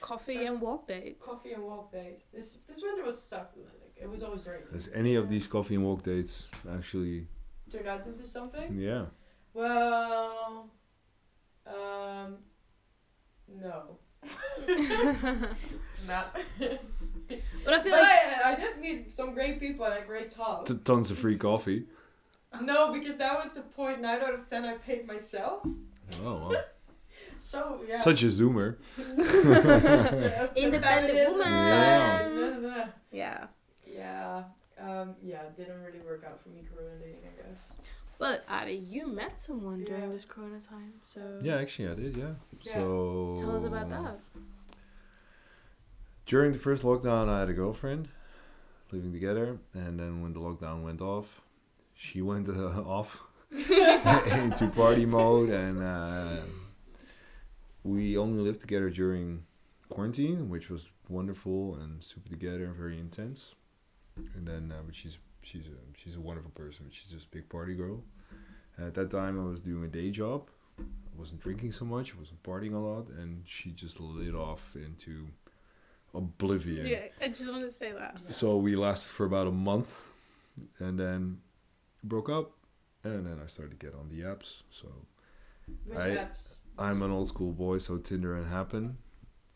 Coffee 0.01 0.45
and 0.45 0.59
walk 0.59 0.87
dates. 0.87 1.23
Coffee 1.23 1.51
and 1.53 1.63
walk 1.63 1.91
days. 1.91 2.21
This 2.33 2.57
this 2.67 2.81
winter 2.81 3.03
was 3.03 3.21
suck 3.21 3.51
like 3.55 3.84
it 4.01 4.09
was 4.09 4.23
always 4.23 4.45
raining. 4.45 4.67
Has 4.71 4.89
any 4.93 5.15
of 5.15 5.29
these 5.29 5.47
coffee 5.47 5.75
and 5.75 5.83
walk 5.83 6.03
dates 6.03 6.47
actually? 6.71 7.27
Turned 7.71 7.87
out 7.87 8.05
into 8.05 8.25
something? 8.25 8.77
Yeah. 8.77 9.05
Well, 9.53 10.69
um, 11.67 12.37
no. 13.47 13.97
Not. 16.07 16.37
But 17.65 17.73
I 17.73 17.79
feel 17.79 17.91
but 17.91 18.01
like 18.01 18.19
I, 18.45 18.51
I 18.51 18.55
did 18.55 18.79
meet 18.79 19.11
some 19.11 19.33
great 19.33 19.59
people 19.59 19.85
and 19.85 19.95
had 19.95 20.07
great 20.07 20.29
talks. 20.29 20.69
T- 20.69 20.77
tons 20.83 21.09
of 21.11 21.17
free 21.17 21.37
coffee. 21.37 21.85
No, 22.61 22.93
because 22.93 23.17
that 23.17 23.37
was 23.41 23.53
the 23.53 23.61
point. 23.61 24.01
Nine 24.01 24.21
out 24.21 24.33
of 24.33 24.49
ten, 24.49 24.63
I 24.65 24.75
paid 24.75 25.07
myself. 25.07 25.65
Oh, 26.23 26.49
well. 26.49 26.55
So 27.37 27.81
yeah. 27.87 27.99
Such 27.99 28.23
a 28.23 28.27
zoomer. 28.27 28.77
So, 28.95 29.03
the 29.03 30.49
Independent 30.55 31.13
feminism 31.13 31.33
woman. 31.33 31.43
side, 31.43 32.31
blah, 32.33 32.49
blah, 32.49 32.59
blah. 32.75 32.85
yeah. 33.11 33.47
Yeah. 33.95 34.43
Um. 34.79 35.15
Yeah. 35.23 35.43
Didn't 35.57 35.81
really 35.83 35.99
work 35.99 36.23
out 36.27 36.41
for 36.43 36.49
me. 36.49 36.61
Corona 36.73 36.95
dating, 36.99 37.21
I 37.23 37.41
guess. 37.49 37.59
But 38.17 38.43
Adi, 38.49 38.73
you 38.73 39.07
met 39.07 39.39
someone 39.39 39.79
Yeah. 39.79 39.87
during 39.87 40.11
this 40.11 40.25
Corona 40.25 40.59
time, 40.59 40.93
so 41.01 41.39
Yeah, 41.41 41.57
actually, 41.57 41.89
I 41.89 41.95
did. 41.95 42.15
Yeah. 42.17 42.33
Yeah. 42.61 42.73
So. 42.73 43.35
tell 43.39 43.55
us 43.57 43.63
about 43.65 43.89
that. 43.89 44.19
During 46.25 46.53
the 46.53 46.59
first 46.59 46.83
lockdown, 46.83 47.29
I 47.29 47.39
had 47.41 47.49
a 47.49 47.53
girlfriend, 47.53 48.07
living 48.91 49.11
together, 49.11 49.59
and 49.73 49.99
then 49.99 50.21
when 50.21 50.33
the 50.33 50.39
lockdown 50.39 50.81
went 50.83 51.01
off, 51.01 51.41
she 51.93 52.21
went 52.21 52.49
uh, 52.49 52.81
off 52.81 53.21
into 53.51 54.71
party 54.75 55.05
mode, 55.05 55.49
and 55.49 55.83
uh, 55.83 56.37
we 57.83 58.17
only 58.17 58.41
lived 58.41 58.61
together 58.61 58.89
during 58.89 59.43
quarantine, 59.89 60.49
which 60.49 60.69
was 60.69 60.89
wonderful 61.09 61.75
and 61.75 62.03
super 62.03 62.29
together, 62.29 62.73
very 62.75 62.97
intense. 62.99 63.53
And 64.35 64.47
then, 64.47 64.71
uh, 64.71 64.81
but 64.85 64.95
she's 64.95 65.17
she's 65.41 65.65
a 65.67 65.97
she's 65.97 66.15
a 66.15 66.19
wonderful 66.19 66.51
person. 66.51 66.85
She's 66.91 67.11
just 67.11 67.25
a 67.27 67.29
big 67.29 67.49
party 67.49 67.73
girl. 67.75 68.01
At 68.77 68.93
that 68.95 69.09
time, 69.11 69.39
I 69.39 69.47
was 69.49 69.61
doing 69.61 69.83
a 69.83 69.87
day 69.87 70.09
job. 70.11 70.49
I 70.79 70.83
wasn't 71.17 71.41
drinking 71.41 71.71
so 71.71 71.85
much. 71.85 72.13
I 72.15 72.19
wasn't 72.19 72.43
partying 72.43 72.73
a 72.73 72.77
lot, 72.79 73.07
and 73.09 73.43
she 73.45 73.71
just 73.71 73.99
lit 73.99 74.35
off 74.35 74.75
into 74.75 75.27
oblivion. 76.13 76.85
Yeah, 76.85 76.99
I 77.21 77.27
just 77.29 77.49
wanted 77.49 77.67
to 77.67 77.71
say 77.71 77.91
that. 77.93 78.17
So 78.29 78.57
we 78.57 78.75
lasted 78.75 79.09
for 79.09 79.25
about 79.25 79.47
a 79.47 79.51
month, 79.51 80.01
and 80.79 80.99
then 80.99 81.39
broke 82.03 82.29
up, 82.29 82.51
and 83.03 83.25
then 83.25 83.39
I 83.43 83.47
started 83.47 83.79
to 83.79 83.85
get 83.85 83.95
on 83.95 84.09
the 84.09 84.21
apps. 84.23 84.63
So 84.69 84.87
Which 85.85 85.97
I- 85.97 86.09
apps? 86.17 86.53
I'm 86.77 87.01
an 87.03 87.11
old 87.11 87.29
school 87.29 87.53
boy, 87.53 87.77
so 87.77 87.97
Tinder 87.97 88.35
and 88.35 88.47
Happn. 88.51 88.95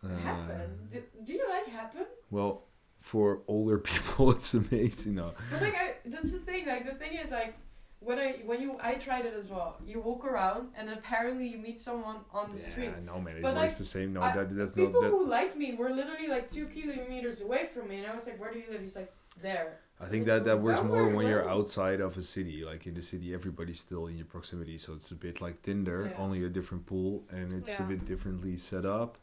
Uh, 0.01 0.07
Happn. 0.07 0.89
Do, 0.91 1.03
do 1.25 1.33
you 1.33 1.45
like 1.49 1.65
Happn? 1.67 2.05
Well, 2.31 2.63
for 2.99 3.41
older 3.47 3.77
people, 3.91 4.31
it's 4.31 4.53
amazing. 4.53 5.15
though. 5.15 5.33
But 5.51 5.61
like, 5.61 5.75
I, 5.75 5.93
that's 6.05 6.31
the 6.31 6.39
thing. 6.39 6.65
Like, 6.67 6.85
the 6.85 6.95
thing 6.95 7.13
is, 7.13 7.31
like, 7.31 7.55
when 8.01 8.17
I 8.17 8.39
when 8.45 8.61
you 8.61 8.77
I 8.81 8.93
tried 8.95 9.25
it 9.25 9.33
as 9.33 9.49
well. 9.49 9.77
You 9.85 9.99
walk 9.99 10.23
around 10.25 10.69
and 10.77 10.89
apparently 10.89 11.47
you 11.47 11.57
meet 11.57 11.77
someone 11.79 12.17
on 12.31 12.51
the 12.53 12.57
street. 12.57 12.85
yeah, 12.95 13.03
no 13.13 13.19
man, 13.19 13.35
it 13.37 13.41
But, 13.41 13.55
works 13.55 13.73
like, 13.73 13.77
the 13.77 13.85
same. 13.85 14.13
No, 14.13 14.21
I- 14.21 14.35
that 14.35 14.55
that's 14.55 14.75
not 14.77 14.85
People 14.87 15.03
who 15.03 15.27
like 15.27 15.57
me 15.57 15.73
were 15.75 15.89
literally 15.89 16.27
like 16.27 16.49
two 16.49 16.65
kilometers 16.67 17.41
away 17.41 17.67
from 17.73 17.89
me, 17.89 17.97
and 17.97 18.07
I 18.07 18.13
was 18.13 18.25
like, 18.25 18.39
"Where 18.39 18.53
do 18.53 18.59
you 18.59 18.65
live?" 18.71 18.81
He's 18.81 18.95
like, 18.95 19.11
"There." 19.41 19.79
I 20.01 20.05
think 20.07 20.27
that 20.27 20.45
that 20.45 20.61
works 20.61 20.81
more 20.81 21.09
when 21.09 21.27
you're 21.27 21.49
outside 21.49 21.99
of 21.99 22.17
a 22.17 22.21
city. 22.21 22.63
Like 22.63 22.87
in 22.87 22.93
the 22.93 23.01
city, 23.01 23.33
everybody's 23.33 23.81
still 23.81 24.07
in 24.07 24.15
your 24.15 24.27
proximity, 24.27 24.77
so 24.77 24.93
it's 24.93 25.11
a 25.11 25.15
bit 25.15 25.41
like 25.41 25.61
Tinder, 25.61 26.09
Yeah. 26.11 26.23
only 26.23 26.45
a 26.45 26.47
different 26.49 26.85
pool, 26.85 27.25
and 27.29 27.51
it's 27.51 27.77
a 27.77 27.83
bit 27.83 28.05
differently 28.05 28.55
set 28.55 28.85
up. 28.85 29.17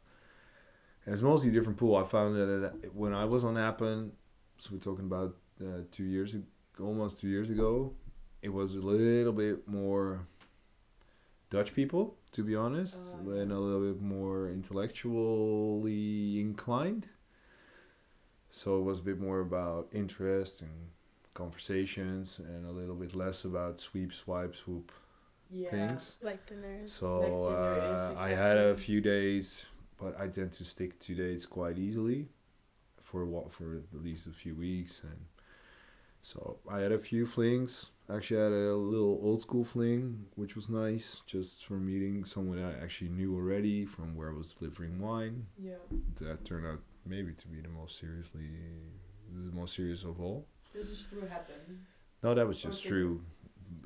And 1.06 1.14
it's 1.14 1.22
mostly 1.22 1.50
a 1.50 1.52
different 1.52 1.78
pool. 1.78 1.96
I 1.96 2.02
found 2.04 2.34
that 2.36 2.72
it, 2.82 2.94
when 2.94 3.14
I 3.14 3.24
was 3.24 3.44
on 3.44 3.54
Happn, 3.54 4.10
so 4.58 4.70
we're 4.72 4.78
talking 4.80 5.04
about 5.06 5.36
uh, 5.62 5.82
two 5.92 6.04
years, 6.04 6.36
almost 6.80 7.20
two 7.20 7.28
years 7.28 7.48
ago, 7.48 7.94
it 8.42 8.48
was 8.52 8.74
a 8.74 8.80
little 8.80 9.32
bit 9.32 9.66
more 9.68 10.26
Dutch 11.48 11.72
people, 11.74 12.16
to 12.32 12.42
be 12.42 12.56
honest, 12.56 13.14
Oh, 13.24 13.30
and 13.30 13.52
a 13.52 13.58
little 13.58 13.92
bit 13.92 14.02
more 14.02 14.50
intellectually 14.50 16.40
inclined. 16.40 17.06
So 18.50 18.78
it 18.78 18.82
was 18.82 18.98
a 18.98 19.02
bit 19.02 19.20
more 19.20 19.40
about 19.40 19.88
interest 19.92 20.60
and 20.60 20.88
conversations, 21.34 22.40
and 22.40 22.66
a 22.66 22.72
little 22.72 22.94
bit 22.96 23.14
less 23.14 23.44
about 23.44 23.78
sweep, 23.78 24.12
swipe, 24.12 24.56
swoop 24.56 24.90
Yeah. 25.50 25.70
things. 25.70 26.16
Like 26.20 26.46
the 26.46 26.56
nurse. 26.56 26.92
So 26.92 27.46
uh, 27.46 28.14
I 28.18 28.30
had 28.30 28.56
a 28.56 28.76
few 28.76 29.00
days, 29.00 29.66
but 30.00 30.18
I 30.20 30.28
tend 30.28 30.52
to 30.54 30.64
stick 30.64 30.98
to 31.00 31.14
dates 31.14 31.46
quite 31.46 31.78
easily, 31.78 32.28
for 33.02 33.24
while, 33.24 33.48
for 33.48 33.76
at 33.94 34.02
least 34.02 34.26
a 34.26 34.30
few 34.30 34.54
weeks, 34.54 35.00
and 35.02 35.26
so 36.22 36.58
I 36.68 36.80
had 36.80 36.92
a 36.92 36.98
few 36.98 37.26
flings. 37.26 37.86
Actually, 38.08 38.40
I 38.40 38.44
had 38.44 38.52
a 38.52 38.76
little 38.76 39.18
old 39.22 39.42
school 39.42 39.64
fling, 39.64 40.26
which 40.36 40.54
was 40.54 40.68
nice, 40.68 41.22
just 41.26 41.64
for 41.64 41.74
meeting 41.74 42.24
someone 42.24 42.62
I 42.62 42.82
actually 42.82 43.10
knew 43.10 43.34
already 43.34 43.84
from 43.84 44.14
where 44.14 44.30
I 44.30 44.32
was 44.34 44.52
delivering 44.52 45.00
wine. 45.00 45.46
Yeah. 45.58 45.74
That 46.20 46.44
turned 46.44 46.66
out 46.66 46.80
maybe 47.04 47.32
to 47.32 47.48
be 47.48 47.60
the 47.60 47.68
most 47.68 47.98
seriously, 47.98 48.48
the 49.32 49.54
most 49.54 49.74
serious 49.74 50.04
of 50.04 50.20
all. 50.20 50.46
This 50.72 50.88
is 50.88 51.04
through 51.08 51.22
Happn. 51.22 51.78
No, 52.22 52.34
that 52.34 52.46
was 52.46 52.58
just 52.60 52.80
Okay. 52.80 52.88
Through 52.88 53.22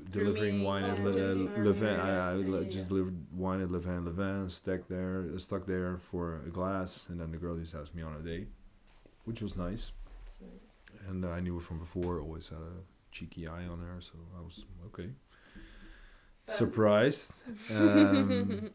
delivering 0.09 0.59
me. 0.59 0.65
wine 0.65 0.83
at 0.83 0.99
Oh, 0.99 1.03
Le- 1.03 1.11
uh. 1.11 1.63
Levin. 1.63 1.99
I, 1.99 2.31
I 2.31 2.35
Yeah, 2.35 2.63
just 2.69 2.87
delivered 2.89 3.15
wine 3.33 3.61
at 3.61 3.71
Levin 3.71 4.05
Levin, 4.05 4.49
stuck 4.49 4.87
there, 4.87 5.25
stuck 5.39 5.65
there 5.65 5.97
for 5.97 6.41
a 6.45 6.49
glass, 6.49 7.07
and 7.09 7.19
then 7.19 7.31
the 7.31 7.37
girl 7.37 7.55
just 7.57 7.73
asked 7.75 7.95
me 7.95 8.01
on 8.03 8.15
a 8.15 8.19
date, 8.19 8.47
which 9.25 9.41
was 9.41 9.55
nice. 9.55 9.91
And 11.07 11.23
uh, 11.25 11.29
I 11.29 11.39
knew 11.39 11.55
her 11.55 11.61
from 11.61 11.79
before. 11.79 12.19
Always 12.19 12.49
had 12.49 12.59
a 12.59 12.83
cheeky 13.11 13.47
eye 13.47 13.65
on 13.65 13.79
her, 13.79 13.99
so 14.01 14.13
I 14.37 14.41
was 14.41 14.65
okay. 14.87 15.09
Fun. 16.47 16.57
Surprised. 16.57 17.33
Um, 17.71 18.71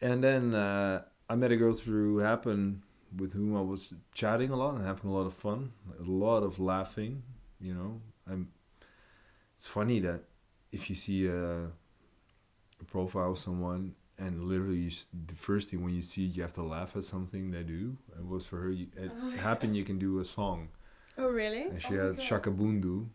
and 0.00 0.22
then 0.22 0.54
uh, 0.54 1.02
I 1.28 1.36
met 1.36 1.52
a 1.52 1.56
girl 1.56 1.72
through 1.74 2.16
Happn 2.18 2.80
with 3.16 3.32
whom 3.34 3.56
I 3.56 3.60
was 3.60 3.92
chatting 4.14 4.50
a 4.50 4.56
lot 4.56 4.74
and 4.74 4.84
having 4.84 5.10
a 5.10 5.14
lot 5.14 5.26
of 5.26 5.34
fun, 5.34 5.72
a 5.98 6.02
lot 6.02 6.42
of 6.42 6.58
laughing. 6.58 7.22
You 7.60 7.74
know, 7.74 8.00
I'm. 8.30 8.48
It's 9.62 9.68
funny 9.68 10.00
that 10.00 10.24
if 10.72 10.90
you 10.90 10.96
see 10.96 11.28
a, 11.28 11.66
a 11.66 12.84
profile 12.88 13.30
of 13.30 13.38
someone 13.38 13.94
and 14.18 14.42
literally 14.42 14.78
you, 14.78 14.90
the 15.28 15.36
first 15.36 15.70
thing 15.70 15.84
when 15.84 15.94
you 15.94 16.02
see 16.02 16.24
it, 16.26 16.34
you 16.34 16.42
have 16.42 16.52
to 16.54 16.64
laugh 16.64 16.96
at 16.96 17.04
something 17.04 17.52
they 17.52 17.62
do. 17.62 17.96
It 18.18 18.26
was 18.26 18.44
for 18.44 18.56
her. 18.56 18.70
You, 18.72 18.88
it 18.96 19.12
Oh, 19.22 19.28
yeah. 19.28 19.40
happened. 19.40 19.76
You 19.76 19.84
can 19.84 20.00
do 20.00 20.18
a 20.18 20.24
song, 20.24 20.70
oh 21.16 21.28
really? 21.28 21.62
and 21.62 21.80
she 21.80 21.96
Oh 21.96 22.08
had. 22.08 22.16
Shakabundu. 22.16 23.06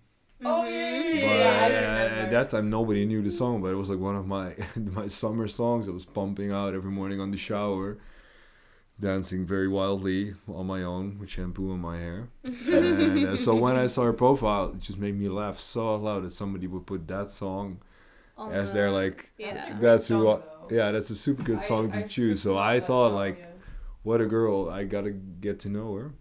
Oh, 0.45 0.63
yeah, 0.63 0.69
yeah, 0.69 1.13
yeah, 1.15 1.27
But 1.27 2.11
uh, 2.17 2.23
at 2.23 2.31
that 2.31 2.47
time, 2.47 2.69
nobody 2.69 3.05
knew 3.05 3.21
the 3.21 3.29
song, 3.31 3.61
but 3.61 3.71
it 3.73 3.75
was 3.75 3.89
like 3.89 3.99
one 3.99 4.15
of 4.15 4.25
my 4.25 4.55
my 4.77 5.09
summer 5.09 5.49
songs. 5.49 5.89
I 5.89 5.91
was 5.91 6.05
pumping 6.05 6.53
out 6.53 6.73
every 6.73 6.91
morning 6.91 7.19
on 7.19 7.31
the 7.31 7.37
shower, 7.37 7.97
dancing 8.99 9.45
very 9.45 9.67
wildly 9.67 10.33
on 10.47 10.65
my 10.67 10.81
own 10.83 11.19
with 11.19 11.29
shampoo 11.29 11.71
in 11.71 11.79
my 11.79 11.97
hair. 11.97 12.29
and 12.43 13.25
uh, 13.27 13.37
so 13.37 13.53
when 13.55 13.75
I 13.75 13.87
saw 13.87 14.03
her 14.03 14.13
profile, 14.13 14.69
it 14.69 14.79
just 14.79 14.97
made 14.97 15.17
me 15.17 15.29
laugh 15.29 15.59
so 15.59 15.95
loud 15.95 16.23
that 16.23 16.33
somebody 16.33 16.67
would 16.67 16.85
put 16.87 17.07
that 17.07 17.29
song 17.29 17.79
On 18.37 18.51
as 18.51 18.71
the- 18.71 18.79
their 18.79 18.91
like. 18.91 19.29
Yeah. 19.37 19.53
That's 19.53 19.69
a 19.69 19.81
That's 19.81 20.07
who. 20.07 20.23
song, 20.23 20.43
I, 20.69 20.73
yeah, 20.73 20.91
that's 20.91 21.09
a 21.09 21.15
super 21.15 21.43
good 21.43 21.59
I- 21.59 21.61
song 21.63 21.91
to 21.91 21.99
I 21.99 22.07
choose. 22.07 22.41
So 22.41 22.57
I 22.57 22.79
thought 22.79 23.09
song, 23.09 23.15
like, 23.15 23.37
yeah. 23.39 23.45
what 24.03 24.19
a 24.21 24.25
girl! 24.25 24.69
I 24.69 24.83
gotta 24.83 25.11
get 25.11 25.59
to 25.61 25.69
know 25.69 25.93
her. 25.95 26.11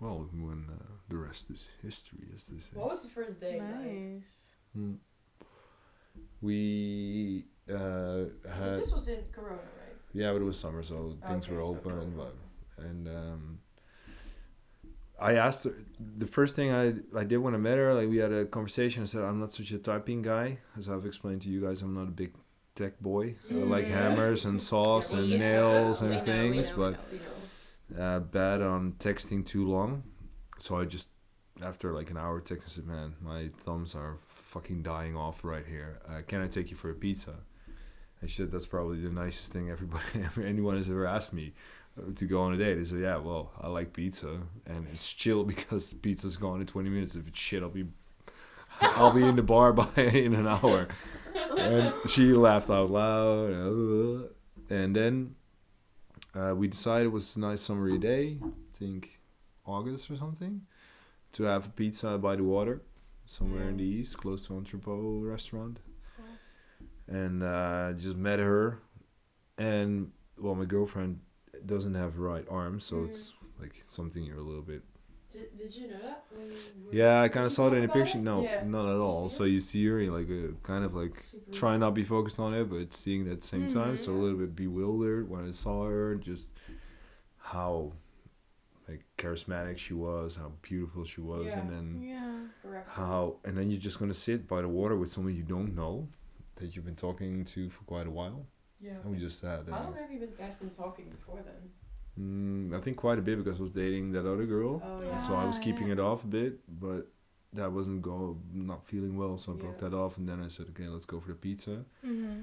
Well, 0.00 0.28
when 0.32 0.66
uh, 0.72 0.82
the 1.08 1.16
rest 1.18 1.50
is 1.50 1.68
history, 1.82 2.28
as 2.34 2.46
they 2.46 2.58
say. 2.58 2.70
What 2.74 2.88
was 2.90 3.02
the 3.02 3.08
first 3.10 3.40
date 3.40 3.60
like? 3.60 3.84
Nice. 3.84 4.54
Mm. 4.76 4.96
We 6.40 7.44
uh, 7.70 7.74
'Cause 7.74 8.52
had 8.58 8.70
this 8.80 8.92
was 8.92 9.06
in 9.08 9.20
Corona, 9.32 9.56
right? 9.78 9.81
Yeah, 10.12 10.32
but 10.32 10.42
it 10.42 10.44
was 10.44 10.58
summer, 10.58 10.82
so 10.82 11.16
things 11.26 11.46
Okay, 11.46 11.54
were 11.56 11.62
so 11.62 11.68
open. 11.68 11.92
cool. 11.92 12.12
But 12.76 12.84
and 12.84 13.08
um, 13.08 13.58
I 15.20 15.34
asked 15.34 15.64
her 15.64 15.74
the 16.18 16.26
first 16.26 16.56
thing 16.56 16.70
I 16.72 16.94
I 17.16 17.24
did 17.24 17.38
when 17.38 17.54
I 17.54 17.58
met 17.58 17.78
her. 17.78 17.94
Like 17.94 18.08
we 18.08 18.18
had 18.18 18.32
a 18.32 18.44
conversation. 18.44 19.02
I 19.02 19.06
said 19.06 19.22
I'm 19.22 19.38
not 19.40 19.52
such 19.52 19.70
a 19.72 19.78
typing 19.78 20.22
guy, 20.22 20.58
as 20.78 20.88
I've 20.88 21.06
explained 21.06 21.42
to 21.42 21.48
you 21.48 21.60
guys. 21.60 21.82
I'm 21.82 21.94
not 21.94 22.08
a 22.08 22.16
big 22.22 22.32
tech 22.74 22.98
boy. 23.00 23.36
I 23.50 23.54
like 23.54 23.86
hammers 23.86 24.44
and 24.44 24.60
saws 24.60 25.10
Yeah, 25.10 25.18
and 25.18 25.38
nails 25.38 26.00
and 26.00 26.10
we 26.10 26.16
know, 26.16 26.22
we 26.22 26.26
things, 26.26 26.70
know, 26.70 26.96
but 27.90 28.00
uh, 28.00 28.18
bad 28.20 28.62
on 28.62 28.92
texting 28.98 29.44
too 29.44 29.66
long. 29.68 30.02
So 30.58 30.78
I 30.78 30.84
just, 30.86 31.08
after 31.60 31.92
like 31.92 32.10
an 32.10 32.16
hour 32.16 32.40
text, 32.40 32.66
I 32.66 32.70
said, 32.70 32.86
man, 32.86 33.16
my 33.20 33.50
thumbs 33.64 33.94
are 33.94 34.16
fucking 34.34 34.82
dying 34.82 35.16
off 35.16 35.44
right 35.44 35.66
here. 35.66 35.98
Uh, 36.08 36.22
can 36.26 36.40
I 36.40 36.46
take 36.46 36.70
you 36.70 36.76
for 36.76 36.88
a 36.90 36.94
pizza? 36.94 37.34
And 38.22 38.30
she 38.30 38.36
said, 38.38 38.50
that's 38.52 38.66
probably 38.66 39.00
the 39.00 39.10
nicest 39.10 39.52
thing 39.52 39.68
everybody, 39.68 40.04
ever, 40.24 40.42
anyone 40.42 40.76
has 40.78 40.88
ever 40.88 41.06
asked 41.06 41.32
me 41.34 41.52
uh, 41.98 42.12
to 42.14 42.24
go 42.24 42.40
on 42.42 42.54
a 42.54 42.56
date. 42.56 42.78
I 42.78 42.84
said, 42.84 43.00
yeah, 43.00 43.16
well, 43.18 43.50
I 43.60 43.66
like 43.68 43.92
pizza. 43.92 44.38
And 44.64 44.86
it's 44.94 45.12
chill 45.12 45.44
because 45.52 45.92
pizza's 45.92 46.36
gone 46.38 46.60
in 46.60 46.66
20 46.66 46.88
minutes. 46.88 47.14
If 47.16 47.28
it's 47.28 47.38
shit, 47.38 47.62
I'll 47.62 47.68
be, 47.68 47.86
I'll 48.80 49.12
be 49.12 49.24
in 49.24 49.36
the 49.36 49.42
bar 49.42 49.72
by 49.72 49.88
in 49.96 50.34
an 50.34 50.46
hour. 50.46 50.88
And 51.58 51.92
she 52.08 52.32
laughed 52.32 52.70
out 52.70 52.90
loud. 52.90 53.50
uh, 53.52 54.28
And 54.74 54.94
then 54.96 55.34
uh, 56.34 56.54
we 56.56 56.68
decided 56.68 57.06
it 57.06 57.10
was 57.12 57.36
a 57.36 57.40
nice 57.40 57.60
summery 57.60 57.98
day, 57.98 58.38
I 58.42 58.48
think 58.72 59.18
August 59.66 60.10
or 60.10 60.16
something, 60.16 60.62
to 61.32 61.42
have 61.44 61.66
a 61.66 61.70
pizza 61.70 62.18
by 62.18 62.36
the 62.36 62.44
water 62.44 62.82
somewhere 63.26 63.68
in 63.68 63.76
the 63.78 63.84
east, 63.84 64.18
close 64.18 64.46
to 64.46 64.56
Entrepot 64.56 65.24
restaurant. 65.24 65.80
And 67.12 67.42
uh, 67.42 67.92
just 67.94 68.16
met 68.16 68.38
her, 68.38 68.78
and 69.58 70.12
well, 70.38 70.54
my 70.54 70.64
girlfriend 70.64 71.20
doesn't 71.66 71.94
have 71.94 72.18
right 72.18 72.46
arm, 72.50 72.80
so 72.80 72.96
Mhm. 72.96 73.06
it's 73.08 73.32
like 73.60 73.82
something 73.88 74.24
you're 74.24 74.38
a 74.38 74.42
little 74.42 74.62
bit. 74.62 74.82
Did, 75.32 75.56
did 75.58 75.74
you 75.76 75.88
know 75.88 75.98
that? 76.02 76.24
You 76.32 76.88
Yeah, 76.90 77.20
I 77.22 77.28
kind 77.28 77.46
of 77.46 77.52
saw 77.52 77.66
it 77.68 77.74
in 77.74 77.80
the 77.80 77.84
about 77.84 77.92
picture. 77.94 78.18
it? 78.18 78.22
No, 78.22 78.44
Yeah. 78.44 78.64
not 78.64 78.86
at 78.86 78.96
all. 78.98 79.28
see 79.30 79.36
So 79.36 79.44
you 79.44 79.60
see 79.60 79.86
her 79.86 80.00
like 80.10 80.28
a 80.30 80.54
kind 80.62 80.84
of 80.84 80.94
like 80.94 81.24
Super 81.24 81.52
try 81.52 81.76
not 81.76 81.94
be 81.94 82.04
focused 82.04 82.40
on 82.40 82.54
it, 82.54 82.64
but 82.70 82.92
seeing 82.94 83.26
it 83.26 83.30
at 83.32 83.40
the 83.42 83.46
same 83.46 83.66
time. 83.66 83.94
Mhm. 83.94 83.98
So 83.98 84.12
a 84.14 84.20
little 84.24 84.38
bit 84.38 84.54
bewildered 84.56 85.28
when 85.28 85.46
I 85.48 85.52
saw 85.52 85.86
her, 85.86 86.16
just 86.16 86.52
how 87.38 87.92
like 88.88 89.04
charismatic 89.18 89.78
she 89.78 89.94
was, 89.94 90.36
how 90.36 90.52
beautiful 90.62 91.04
she 91.04 91.20
was, 91.20 91.54
Yeah. 91.54 91.60
and 91.60 91.70
then 91.70 92.02
Yeah. 92.02 92.46
How 92.88 93.36
and 93.44 93.56
then 93.56 93.70
you're 93.70 93.80
just 93.80 93.98
gonna 93.98 94.14
sit 94.14 94.46
by 94.48 94.62
the 94.62 94.68
water 94.68 94.96
with 94.96 95.10
someone 95.10 95.36
you 95.36 95.42
don't 95.44 95.74
know 95.74 96.08
that 96.62 96.74
you've 96.74 96.84
been 96.84 96.96
talking 96.96 97.44
to 97.44 97.68
for 97.70 97.84
quite 97.84 98.06
a 98.06 98.10
while. 98.10 98.46
Yeah. 98.80 98.92
And 99.02 99.10
we 99.12 99.18
just 99.18 99.40
had 99.42 99.68
How 99.70 99.76
uh, 99.76 99.82
long 99.84 99.94
have 99.96 100.10
you 100.10 100.18
been, 100.20 100.34
guys 100.38 100.54
been 100.54 100.70
talking 100.70 101.10
before 101.10 101.40
then? 101.44 101.70
mm, 102.72 102.76
I 102.76 102.80
think 102.80 102.96
quite 102.96 103.18
a 103.18 103.22
bit 103.22 103.38
because 103.38 103.58
I 103.58 103.62
was 103.62 103.70
dating 103.70 104.12
that 104.12 104.26
other 104.26 104.46
girl. 104.46 104.82
Oh 104.84 105.02
yeah. 105.02 105.18
So 105.26 105.34
I 105.34 105.44
was 105.44 105.58
keeping 105.58 105.86
yeah. 105.88 105.94
it 105.94 106.00
off 106.00 106.24
a 106.24 106.26
bit, 106.26 106.58
but 106.68 107.02
that 107.52 107.70
wasn't 107.70 108.02
go 108.02 108.38
not 108.52 108.86
feeling 108.86 109.16
well, 109.16 109.36
so 109.38 109.52
I 109.52 109.56
broke 109.56 109.76
Yeah. 109.82 109.88
that 109.90 109.96
off 109.96 110.16
and 110.18 110.28
then 110.28 110.42
I 110.42 110.48
said, 110.48 110.66
Okay, 110.70 110.88
let's 110.88 111.04
go 111.06 111.20
for 111.20 111.28
the 111.28 111.34
pizza. 111.34 111.84
Mm-hmm. 112.04 112.40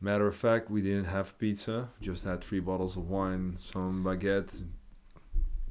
Matter 0.00 0.26
of 0.26 0.36
fact, 0.36 0.70
we 0.70 0.82
didn't 0.82 1.06
have 1.06 1.38
pizza. 1.38 1.88
Just 2.02 2.24
had 2.24 2.42
three 2.44 2.60
bottles 2.60 2.96
of 2.98 3.08
wine, 3.08 3.56
some 3.58 4.04
baguette, 4.04 4.50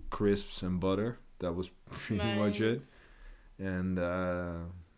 crisps, 0.10 0.62
and 0.64 0.80
butter. 0.80 1.20
That 1.40 1.54
was 1.54 1.70
pretty 1.90 2.34
much 2.40 2.60
it. 2.60 2.82
And 3.60 4.00
uh, 4.00 4.54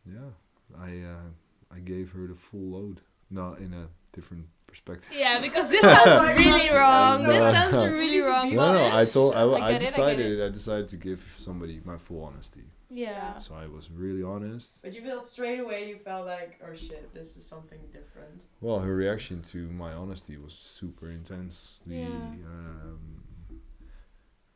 yeah, 0.05 0.31
I 0.79 0.89
uh, 1.13 1.27
I 1.71 1.79
gave 1.79 2.11
her 2.11 2.27
the 2.27 2.35
full 2.35 2.69
load. 2.71 3.01
No, 3.29 3.53
in 3.53 3.73
a 3.73 3.87
different 4.13 4.45
perspective. 4.67 5.09
Yeah, 5.13 5.39
because 5.41 5.69
this 5.69 5.81
sounds 5.81 6.37
really 6.37 6.69
wrong. 6.69 7.23
this 7.23 7.27
This 7.35 7.55
sounds 7.55 7.71
sounds 7.71 7.93
really 7.95 8.21
wrong. 8.21 8.53
No, 8.55 8.73
no, 8.73 8.95
I 8.95 9.05
told 9.05 9.35
I, 9.35 9.41
I 9.41 9.67
I, 9.67 9.71
get 9.73 9.81
it, 9.81 9.85
I 9.85 9.85
decided 9.89 10.41
I 10.41 10.49
decided 10.49 10.87
to 10.89 10.97
give 10.97 11.35
somebody 11.37 11.81
my 11.83 11.97
full 11.97 12.23
honesty. 12.23 12.63
Yeah. 12.89 13.37
So 13.37 13.53
I 13.53 13.67
was 13.67 13.91
really 13.91 14.23
honest. 14.23 14.81
But 14.81 14.93
you 14.95 15.01
felt 15.01 15.27
straight 15.27 15.59
away. 15.59 15.89
You 15.89 15.97
felt 15.97 16.25
like, 16.25 16.59
oh 16.65 16.73
shit, 16.73 17.13
this 17.13 17.35
is 17.35 17.45
something 17.45 17.79
different. 17.91 18.39
Well, 18.61 18.79
her 18.79 18.95
reaction 18.95 19.41
to 19.51 19.57
my 19.69 19.91
honesty 19.91 20.37
was 20.37 20.53
super 20.53 21.09
intensely 21.11 21.99
Yeah. 21.99 22.07
um, 22.07 23.23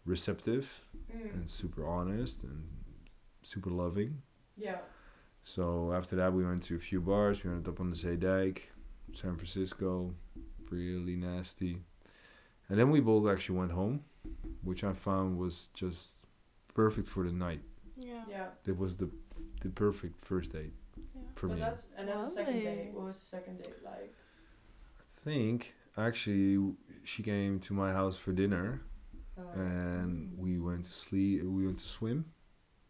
receptive 0.06 0.86
Mm. 1.14 1.34
and 1.34 1.50
super 1.50 1.86
honest 1.86 2.44
and 2.44 2.64
super 3.44 3.70
loving. 3.70 4.22
Yeah. 4.58 4.78
So 5.44 5.92
after 5.94 6.16
that, 6.18 6.34
we 6.34 6.46
went 6.46 6.64
to 6.64 6.76
a 6.76 6.80
few 6.80 7.02
bars. 7.02 7.44
We 7.44 7.50
ended 7.52 7.68
up 7.68 7.80
on 7.80 7.90
the 7.90 7.96
Zeedijk, 7.96 8.60
San 9.14 9.36
Francisco, 9.36 10.14
really 10.70 11.16
nasty. 11.16 11.82
And 12.70 12.80
then 12.80 12.90
we 12.90 13.02
both 13.02 13.30
actually 13.30 13.58
went 13.58 13.72
home, 13.72 14.04
which 14.64 14.84
I 14.84 14.94
found 14.94 15.38
was 15.38 15.68
just 15.74 16.26
perfect 16.74 17.08
for 17.08 17.24
the 17.24 17.32
night. 17.34 17.62
Yeah. 17.98 18.24
Yeah. 18.30 18.46
It 18.66 18.78
was 18.78 18.98
the 18.98 19.10
the 19.62 19.70
perfect 19.70 20.26
first 20.26 20.54
date 20.54 20.74
yeah. 21.16 21.22
for 21.36 21.48
but 21.48 21.56
me. 21.56 21.62
that's 21.62 21.86
and 21.98 22.08
then 22.08 22.20
the 22.22 22.26
second 22.26 22.60
date. 22.60 22.90
What 22.94 23.06
was 23.08 23.20
the 23.20 23.26
second 23.26 23.58
date 23.62 23.84
like? 23.84 24.14
I 25.00 25.04
think 25.24 25.76
actually 25.98 26.74
she 27.04 27.22
came 27.24 27.60
to 27.60 27.74
my 27.74 27.92
house 27.92 28.18
for 28.18 28.32
dinner 28.32 28.82
Uh, 29.38 29.60
and 29.60 30.38
we 30.38 30.60
went 30.60 30.86
to 30.86 30.92
sleep. 30.92 31.44
We 31.44 31.66
went 31.66 31.80
to 31.80 31.88
swim 31.88 32.26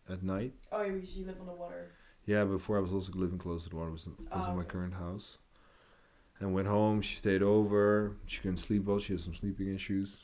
at 0.10 0.24
night. 0.24 0.54
oh, 0.72 0.82
yeah, 0.82 0.92
because 0.94 1.16
you 1.18 1.26
live 1.26 1.40
on 1.40 1.48
the 1.48 1.54
water. 1.54 1.92
Yeah, 2.26 2.44
before 2.46 2.78
I 2.78 2.82
was 2.82 2.94
also 2.94 3.12
living 3.16 3.38
close 3.40 3.64
to 3.64 3.70
the 3.70 3.76
water. 3.76 3.92
Was 3.92 4.08
was 4.08 4.16
Oh, 4.32 4.50
in 4.52 4.56
my 4.56 4.62
okay. 4.62 4.70
current 4.72 4.94
house. 4.94 5.38
And 6.40 6.54
went 6.54 6.68
home. 6.68 7.02
She 7.02 7.16
stayed 7.18 7.44
over. 7.44 8.16
She 8.26 8.40
couldn't 8.42 8.58
sleep 8.58 8.86
well. 8.86 9.00
She 9.00 9.14
had 9.14 9.22
some 9.22 9.36
sleeping 9.36 9.74
issues. 9.74 10.22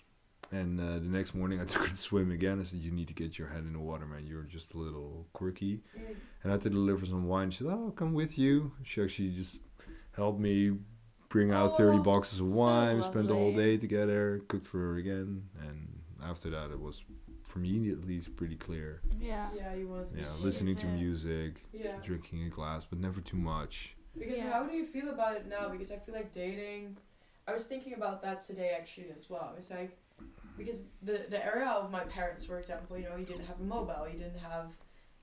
And 0.51 0.79
uh, 0.79 0.93
the 0.93 1.01
next 1.01 1.35
morning, 1.35 1.59
I 1.61 1.65
took 1.71 1.83
her 1.83 1.89
to 1.89 1.95
swim 1.97 2.31
again. 2.31 2.59
I 2.59 2.63
said, 2.63 2.79
"You 2.79 2.91
need 2.91 3.07
to 3.09 3.13
get 3.13 3.37
your 3.37 3.49
head 3.49 3.59
in 3.63 3.73
the 3.73 3.79
water, 3.79 4.05
man. 4.05 4.25
You're 4.25 4.43
just 4.43 4.73
a 4.73 4.77
little 4.77 5.27
quirky." 5.33 5.81
Mm. 5.97 6.15
And 6.43 6.51
I 6.51 6.55
had 6.55 6.61
to 6.61 6.69
deliver 6.69 7.05
some 7.05 7.27
wine. 7.27 7.51
She 7.51 7.59
said, 7.59 7.67
"Oh, 7.67 7.85
I'll 7.85 7.91
come 7.91 8.13
with 8.13 8.37
you." 8.37 8.71
She 8.83 9.01
actually 9.03 9.31
just 9.31 9.57
helped 10.15 10.39
me 10.39 10.71
bring 11.29 11.51
out 11.51 11.77
thirty 11.77 11.97
Oh, 11.99 12.03
boxes 12.03 12.39
of 12.39 12.51
so 12.51 12.57
wine. 12.57 12.97
We 12.97 13.03
spent 13.03 13.27
the 13.27 13.33
whole 13.35 13.53
day 13.55 13.77
together. 13.77 14.41
Cooked 14.47 14.65
for 14.67 14.77
her 14.79 14.95
again, 14.95 15.49
and 15.61 15.99
after 16.23 16.49
that, 16.49 16.71
it 16.71 16.79
was, 16.79 17.03
for 17.57 17.61
me 17.61 17.91
at 17.91 18.05
least, 18.05 18.35
pretty 18.35 18.55
clear. 18.55 19.01
Yeah. 19.19 19.49
Yeah, 19.55 19.73
you 19.73 19.87
wanted 19.87 20.09
to 20.09 20.15
be 20.15 20.21
Yeah, 20.21 20.27
listening 20.41 20.75
to 20.77 20.85
music, 20.85 21.65
Yeah. 21.73 21.97
drinking 22.03 22.43
a 22.43 22.49
glass, 22.49 22.85
but 22.85 22.99
never 22.99 23.19
too 23.21 23.37
much. 23.37 23.95
Because 24.17 24.37
Yeah. 24.37 24.51
how 24.51 24.63
do 24.65 24.75
you 24.75 24.85
feel 24.85 25.09
about 25.09 25.37
it 25.37 25.47
now? 25.47 25.69
Because 25.69 25.91
I 25.91 25.97
feel 25.97 26.13
like 26.15 26.33
dating. 26.33 26.97
I 27.47 27.53
was 27.53 27.65
thinking 27.65 27.93
about 27.93 28.21
that 28.21 28.41
today 28.41 28.69
actually 28.79 29.09
as 29.11 29.29
well. 29.29 29.53
It's 29.57 29.69
like 29.69 29.97
because 30.57 30.85
the 31.01 31.25
the 31.29 31.43
era 31.43 31.67
of 31.69 31.91
my 31.91 32.03
parents, 32.17 32.45
for 32.45 32.57
example, 32.59 32.97
you 32.97 33.05
know, 33.09 33.15
he 33.15 33.23
didn't 33.25 33.45
have 33.45 33.59
a 33.59 33.63
mobile, 33.63 34.05
he 34.11 34.17
didn't 34.17 34.39
have 34.39 34.67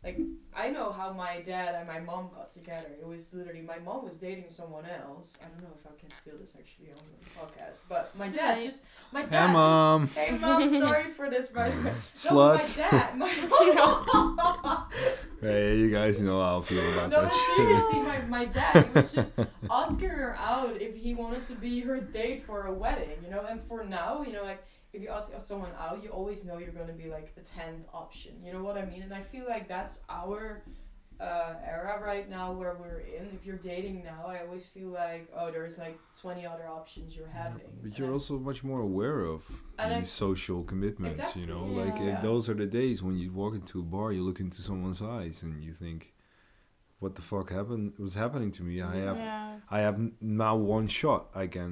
like 0.04 0.18
I 0.54 0.68
know 0.68 0.92
how 0.92 1.12
my 1.12 1.40
dad 1.40 1.74
and 1.74 1.88
my 1.88 1.98
mom 1.98 2.28
got 2.34 2.52
together. 2.52 2.90
It 3.00 3.06
was 3.06 3.32
literally 3.32 3.62
my 3.62 3.78
mom 3.78 4.04
was 4.04 4.18
dating 4.18 4.50
someone 4.50 4.84
else. 4.84 5.32
I 5.42 5.46
don't 5.48 5.62
know 5.62 5.74
if 5.78 5.86
I 5.86 5.98
can 5.98 6.10
feel 6.10 6.36
this 6.38 6.52
actually 6.58 6.90
on 6.90 7.02
the 7.20 7.30
podcast, 7.30 7.80
but 7.88 8.16
my 8.16 8.28
dad 8.28 8.54
Tonight. 8.56 8.64
just 8.64 8.82
my 9.12 9.22
dad. 9.22 9.30
Hey, 9.30 9.38
just- 9.46 9.52
mom. 9.52 10.06
hey 10.08 10.30
mom, 10.38 10.86
sorry 10.88 11.10
for 11.16 11.30
this, 11.30 11.48
by 11.48 11.70
the 11.70 11.76
way. 11.82 11.92
No, 12.30 12.54
my 12.54 12.62
dad, 12.76 13.16
my 13.18 14.86
Hey, 15.40 15.76
you 15.78 15.90
guys 15.90 16.20
know 16.20 16.40
how 16.42 16.60
I 16.60 16.62
feel 16.64 16.92
about 16.92 17.10
No, 17.10 17.22
that 17.22 17.30
but 17.30 17.36
shit. 17.36 17.56
seriously, 17.56 18.00
my, 18.00 18.20
my 18.22 18.44
dad 18.46 18.94
was 18.94 19.12
just 19.12 19.32
asking 19.70 20.08
her 20.08 20.36
out 20.38 20.80
if 20.80 20.96
he 20.96 21.14
wanted 21.14 21.46
to 21.48 21.54
be 21.54 21.80
her 21.80 22.00
date 22.00 22.44
for 22.46 22.66
a 22.66 22.72
wedding, 22.72 23.10
you 23.22 23.30
know. 23.30 23.44
And 23.48 23.60
for 23.68 23.84
now, 23.84 24.22
you 24.26 24.32
know, 24.32 24.42
like 24.44 24.64
if 24.94 25.02
you 25.02 25.08
ask 25.08 25.32
someone 25.40 25.72
out, 25.78 26.02
you 26.04 26.10
always 26.10 26.44
know 26.44 26.56
you're 26.58 26.72
gonna 26.80 26.92
be 27.04 27.08
like 27.10 27.28
a 27.36 27.40
tenth 27.40 27.86
option. 27.92 28.32
You 28.44 28.52
know 28.54 28.62
what 28.62 28.76
I 28.78 28.84
mean? 28.86 29.02
And 29.02 29.12
I 29.12 29.22
feel 29.22 29.44
like 29.54 29.68
that's 29.68 30.00
our 30.08 30.62
uh, 31.20 31.54
era 31.64 32.00
right 32.04 32.28
now 32.28 32.46
where 32.52 32.74
we're 32.80 33.00
in. 33.00 33.24
If 33.38 33.46
you're 33.46 33.56
dating 33.74 34.02
now, 34.04 34.22
I 34.26 34.40
always 34.44 34.66
feel 34.66 34.88
like 34.88 35.28
oh, 35.36 35.50
there's 35.50 35.76
like 35.78 35.98
twenty 36.20 36.44
other 36.52 36.66
options 36.68 37.14
you're 37.16 37.28
having. 37.42 37.70
But 37.82 37.98
you're 37.98 38.06
And- 38.08 38.14
also 38.14 38.38
much 38.38 38.64
more 38.64 38.80
aware 38.80 39.20
of 39.34 39.42
And 39.78 39.92
I- 39.94 40.00
these 40.00 40.10
social 40.10 40.64
commitments, 40.64 41.18
Exactly, 41.18 41.42
you 41.42 41.48
know? 41.48 41.66
yeah. 41.70 41.82
Like, 41.84 41.96
Yeah. 42.00 42.18
it, 42.18 42.22
those 42.22 42.48
are 42.50 42.54
the 42.54 42.66
days 42.66 43.02
when 43.02 43.16
you 43.22 43.32
walk 43.32 43.54
into 43.54 43.78
a 43.80 43.82
bar, 43.82 44.12
you 44.12 44.22
look 44.22 44.40
into 44.40 44.60
someone's 44.62 45.00
eyes, 45.02 45.42
and 45.44 45.62
you 45.62 45.72
think, 45.72 46.14
what 47.00 47.14
the 47.16 47.22
fuck 47.22 47.50
happened? 47.50 47.92
Was 47.98 48.14
happening 48.14 48.50
to 48.52 48.62
me? 48.62 48.80
I 48.82 48.96
have, 48.96 49.16
Yeah. 49.16 49.58
I 49.70 49.78
have 49.86 49.94
n- 49.96 50.14
now 50.20 50.56
one 50.56 50.86
shot. 50.88 51.22
I 51.34 51.46
can 51.46 51.70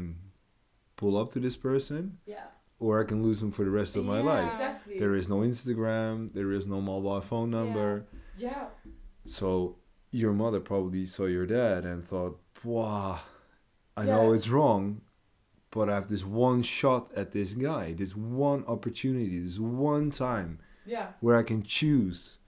pull 0.96 1.16
up 1.16 1.32
to 1.32 1.40
this 1.40 1.56
person, 1.56 2.18
yeah, 2.26 2.46
or 2.82 3.00
I 3.00 3.04
can 3.04 3.22
lose 3.22 3.38
them 3.40 3.52
for 3.52 3.64
the 3.64 3.70
rest 3.70 3.94
of 3.96 4.04
my 4.04 4.18
Yeah. 4.18 4.32
life. 4.34 4.48
exactly. 4.54 4.98
There 4.98 5.14
is 5.14 5.28
no 5.28 5.38
Instagram, 5.50 6.32
there 6.34 6.50
is 6.52 6.66
no 6.66 6.80
mobile 6.80 7.20
phone 7.20 7.50
number. 7.50 8.06
yeah, 8.36 8.66
So 9.26 9.76
your 10.10 10.32
mother 10.32 10.58
probably 10.60 11.06
saw 11.06 11.26
your 11.26 11.46
dad 11.46 11.84
and 11.84 12.04
thought, 12.04 12.40
"Wow, 12.64 13.20
I 13.96 14.04
know 14.06 14.32
it's 14.32 14.48
wrong, 14.48 15.02
but 15.70 15.88
I 15.88 15.94
have 15.94 16.08
this 16.08 16.24
one 16.24 16.62
shot 16.62 17.12
at 17.14 17.30
this 17.32 17.52
guy, 17.52 17.92
this 17.92 18.14
one 18.16 18.64
opportunity, 18.66 19.38
this 19.38 19.58
one 19.60 20.10
time 20.10 20.58
yeah, 20.84 21.12
where 21.20 21.36
I 21.36 21.44
can 21.44 21.62
choose. 21.62 22.38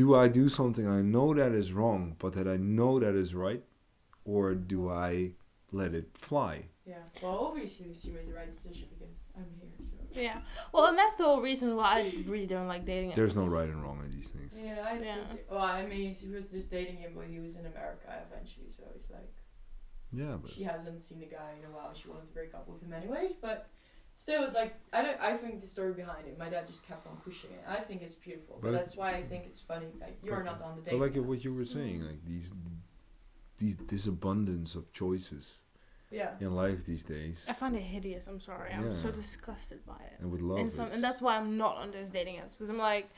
Do 0.00 0.14
I 0.14 0.28
do 0.28 0.48
something 0.48 0.86
I 0.86 1.00
know 1.00 1.32
that 1.34 1.52
is 1.52 1.72
wrong, 1.72 2.16
but 2.18 2.32
that 2.34 2.46
I 2.46 2.56
know 2.58 2.98
that 3.00 3.14
is 3.14 3.34
right, 3.34 3.64
or 4.24 4.54
do 4.54 4.90
I 4.90 5.32
let 5.72 5.94
it 5.94 6.08
fly?" 6.18 6.68
Yeah. 6.86 6.94
Well, 7.22 7.48
obviously, 7.50 7.94
she 8.00 8.10
made 8.10 8.28
the 8.28 8.34
right 8.34 8.50
decision 8.52 8.88
because 8.98 9.26
I'm 9.36 9.44
here. 9.60 9.70
So. 9.80 9.94
Yeah. 10.20 10.38
Well, 10.72 10.86
and 10.86 10.96
that's 10.96 11.16
the 11.16 11.24
whole 11.24 11.42
reason 11.42 11.76
why 11.76 11.98
I 12.00 12.14
really 12.26 12.46
don't 12.46 12.68
like 12.68 12.86
dating. 12.86 13.12
There's 13.14 13.36
no 13.36 13.46
right 13.46 13.68
and 13.68 13.82
wrong 13.82 14.00
in 14.04 14.10
these 14.10 14.28
things. 14.28 14.54
Yeah, 14.56 14.86
I 14.88 14.98
Yeah. 14.98 15.24
think. 15.26 15.40
Well, 15.50 15.58
I 15.60 15.84
mean, 15.84 16.14
she 16.14 16.28
was 16.28 16.46
just 16.48 16.70
dating 16.70 16.96
him, 16.98 17.12
but 17.14 17.26
he 17.26 17.38
was 17.40 17.56
in 17.56 17.66
America 17.66 18.24
eventually, 18.30 18.70
so 18.70 18.84
it's 18.94 19.10
like 19.10 19.32
Yeah, 20.12 20.36
but 20.40 20.50
she 20.52 20.62
hasn't 20.62 21.02
seen 21.02 21.18
the 21.20 21.26
guy 21.26 21.50
in 21.58 21.64
a 21.68 21.74
while. 21.74 21.92
She 21.92 22.08
wanted 22.08 22.26
to 22.28 22.32
break 22.32 22.54
up 22.54 22.68
with 22.68 22.80
him 22.82 22.92
anyways, 22.92 23.32
but 23.34 23.68
still, 24.14 24.44
it's 24.44 24.54
like 24.54 24.74
I 24.92 25.02
don't. 25.02 25.20
I 25.20 25.36
think 25.36 25.60
the 25.60 25.66
story 25.66 25.92
behind 25.92 26.26
it. 26.26 26.38
My 26.38 26.48
dad 26.48 26.66
just 26.66 26.86
kept 26.86 27.06
on 27.06 27.16
pushing 27.16 27.50
it. 27.50 27.62
I 27.68 27.80
think 27.80 28.00
it's 28.02 28.14
beautiful, 28.14 28.58
but, 28.62 28.70
But 28.70 28.78
that's 28.78 28.96
why 28.96 29.10
I 29.16 29.22
think 29.24 29.44
it's 29.44 29.60
funny. 29.60 29.86
Like 30.00 30.18
you're 30.22 30.42
not 30.44 30.62
on 30.62 30.76
the 30.76 30.82
but 30.90 31.00
like 31.00 31.16
now. 31.16 31.22
what 31.22 31.44
you 31.44 31.52
were 31.52 31.64
saying, 31.64 32.02
like 32.02 32.24
these, 32.24 32.52
these 33.58 33.76
this 33.88 34.06
abundance 34.06 34.74
of 34.74 34.92
choices 34.92 35.58
yeah. 36.10 36.30
in 36.40 36.54
life 36.54 36.84
these 36.84 37.04
days, 37.04 37.46
I 37.48 37.52
find 37.52 37.76
it 37.76 37.82
hideous. 37.82 38.26
I'm 38.26 38.40
sorry. 38.40 38.72
I'm 38.72 38.92
so 38.92 39.10
disgusted 39.10 39.84
by 39.86 39.94
it. 39.94 40.20
and 40.20 40.30
with 40.30 40.40
love, 40.40 40.58
and 40.58 40.70
some, 40.70 40.88
and 40.92 41.02
that's 41.02 41.20
why 41.20 41.36
I'm 41.36 41.56
not 41.56 41.76
on 41.76 41.90
those 41.90 42.10
dating 42.10 42.36
apps 42.36 42.50
because 42.50 42.68
I'm 42.68 42.78
like, 42.78 43.10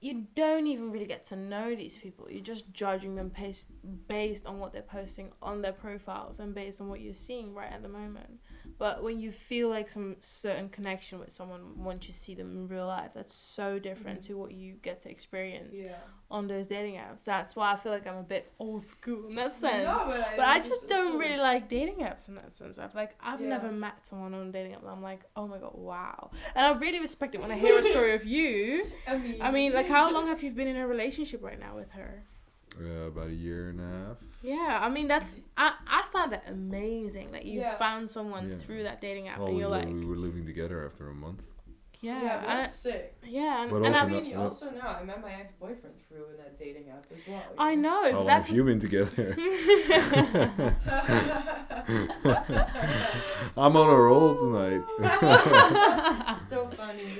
you 0.00 0.26
don't 0.34 0.66
even 0.66 0.90
really 0.90 1.06
get 1.06 1.24
to 1.26 1.36
know 1.36 1.74
these 1.76 1.96
people. 1.96 2.26
You're 2.28 2.42
just 2.42 2.72
judging 2.72 3.14
them 3.14 3.30
based 3.38 3.70
based 4.08 4.46
on 4.46 4.58
what 4.58 4.72
they're 4.72 4.82
posting 4.82 5.30
on 5.40 5.62
their 5.62 5.72
profiles 5.72 6.40
and 6.40 6.54
based 6.54 6.80
on 6.80 6.88
what 6.88 7.00
you're 7.00 7.14
seeing 7.14 7.54
right 7.54 7.72
at 7.72 7.82
the 7.82 7.88
moment. 7.88 8.40
But 8.78 9.02
when 9.02 9.20
you 9.20 9.30
feel 9.32 9.68
like 9.68 9.88
some 9.88 10.16
certain 10.20 10.68
connection 10.68 11.18
with 11.20 11.30
someone 11.30 11.82
once 11.84 12.06
you 12.06 12.12
see 12.12 12.34
them 12.34 12.50
in 12.56 12.68
real 12.68 12.86
life, 12.86 13.12
that's 13.14 13.32
so 13.34 13.78
different 13.78 14.20
Mhm. 14.20 14.26
to 14.26 14.38
what 14.38 14.52
you 14.52 14.74
get 14.82 15.00
to 15.00 15.10
experience 15.10 15.76
Yeah. 15.78 15.96
on 16.30 16.48
those 16.48 16.66
dating 16.66 16.94
apps. 16.96 17.24
That's 17.24 17.54
why 17.54 17.72
I 17.72 17.76
feel 17.76 17.92
like 17.92 18.06
I'm 18.06 18.16
a 18.16 18.22
bit 18.22 18.52
old 18.58 18.86
school 18.86 19.28
in 19.28 19.34
that 19.36 19.52
sense. 19.52 19.84
No, 19.86 20.04
but 20.06 20.20
I, 20.20 20.36
But 20.36 20.46
I 20.46 20.60
just 20.60 20.88
don't 20.88 21.18
really 21.18 21.36
like 21.38 21.68
dating 21.68 21.96
apps 21.96 22.28
in 22.28 22.34
that 22.36 22.52
sense. 22.52 22.78
I've 22.78 22.94
like 22.94 23.14
I've 23.20 23.40
Yeah. 23.40 23.48
never 23.48 23.70
met 23.70 24.04
someone 24.06 24.34
on 24.34 24.48
a 24.48 24.52
dating 24.52 24.74
app. 24.74 24.84
I'm 24.86 25.02
like, 25.02 25.20
oh 25.36 25.46
my 25.46 25.58
god, 25.58 25.74
wow. 25.74 26.30
And 26.54 26.66
I 26.66 26.72
really 26.78 27.00
respect 27.00 27.34
it 27.34 27.40
when 27.40 27.50
I 27.52 27.56
hear 27.56 27.78
a 27.78 27.82
story 27.94 28.14
of 28.14 28.24
you. 28.24 28.90
I 29.06 29.16
mean, 29.16 29.42
I 29.42 29.50
mean, 29.50 29.72
like, 29.74 29.88
how 29.88 30.10
long 30.12 30.26
have 30.28 30.42
you 30.42 30.50
been 30.50 30.68
in 30.68 30.76
a 30.76 30.86
relationship 30.86 31.42
right 31.42 31.58
now 31.60 31.76
with 31.76 31.90
her? 31.92 32.24
Uh, 32.80 33.08
about 33.08 33.28
a 33.28 33.34
year 33.34 33.68
and 33.68 33.80
a 33.80 34.06
half. 34.08 34.16
Yeah, 34.42 34.78
I 34.80 34.88
mean 34.88 35.06
that's 35.06 35.36
I 35.56 35.74
I 35.86 36.02
find 36.10 36.32
that 36.32 36.44
amazing. 36.48 37.30
Like 37.30 37.44
you 37.44 37.60
Yeah. 37.60 37.76
found 37.76 38.08
someone 38.08 38.48
Yeah. 38.50 38.56
through 38.56 38.84
that 38.84 39.00
dating 39.00 39.28
app, 39.28 39.38
Well, 39.38 39.48
and 39.48 39.56
we 39.56 39.60
you're 39.62 39.70
were, 39.70 39.76
like, 39.76 39.88
we 39.88 40.06
were 40.06 40.16
living 40.16 40.46
together 40.46 40.84
after 40.86 41.08
a 41.10 41.14
month. 41.14 41.42
yeah, 42.00 42.22
yeah, 42.22 42.40
but 42.40 42.48
I- 42.48 42.56
that's 42.62 42.76
sick. 42.76 43.14
yeah, 43.24 43.62
and, 43.62 43.70
But 43.70 43.82
and 43.84 43.94
I 43.94 44.00
also 44.00 44.06
I, 44.06 44.08
mean, 44.20 44.24
you 44.30 44.36
no- 44.36 44.42
also 44.44 44.70
know 44.70 44.80
I 44.80 45.04
met 45.04 45.20
my 45.20 45.32
ex-boyfriend 45.32 45.94
through 46.08 46.26
that 46.38 46.58
dating 46.58 46.88
app 46.90 47.04
as 47.12 47.20
well. 47.28 47.42
you 47.50 47.56
I 47.58 47.74
know. 47.76 48.02
How 48.10 48.18
long 48.18 48.26
that's 48.26 48.46
have 48.46 48.56
you 48.56 48.64
been 48.64 48.80
together? 48.80 49.36
I'm 53.56 53.76
on 53.76 53.90
a 53.90 53.96
roll 53.96 54.34
tonight. 54.36 54.82
so 56.48 56.68
funny. 56.76 57.12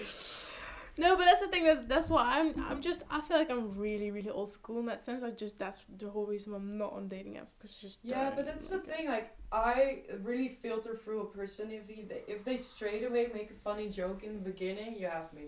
No, 0.98 1.16
but 1.16 1.24
that's 1.24 1.40
the 1.40 1.48
thing. 1.48 1.64
That's 1.64 1.82
that's 1.86 2.10
why 2.10 2.38
I'm. 2.38 2.64
I'm 2.68 2.80
just. 2.82 3.02
I 3.10 3.20
feel 3.22 3.38
like 3.38 3.50
I'm 3.50 3.76
really, 3.78 4.10
really 4.10 4.30
old 4.30 4.50
school 4.50 4.78
in 4.80 4.86
that 4.86 5.02
sense. 5.02 5.22
I 5.22 5.30
just. 5.30 5.58
That's 5.58 5.80
the 5.98 6.10
whole 6.10 6.26
reason 6.26 6.52
I'm 6.54 6.76
not 6.76 6.92
on 6.92 7.08
dating 7.08 7.34
apps 7.34 7.46
because 7.58 7.74
just. 7.76 7.98
Yeah, 8.02 8.30
but 8.34 8.44
that's 8.44 8.68
the 8.68 8.76
it. 8.76 8.86
thing. 8.86 9.08
Like, 9.08 9.34
I 9.50 10.02
really 10.22 10.58
filter 10.62 10.94
through 11.02 11.20
a 11.22 11.26
person 11.26 11.70
if 11.70 11.88
he, 11.88 12.04
if 12.28 12.44
they 12.44 12.56
straight 12.58 13.04
away 13.04 13.30
make 13.32 13.50
a 13.50 13.54
funny 13.64 13.88
joke 13.88 14.22
in 14.22 14.34
the 14.34 14.40
beginning, 14.40 14.96
you 14.98 15.06
have 15.06 15.32
me. 15.32 15.44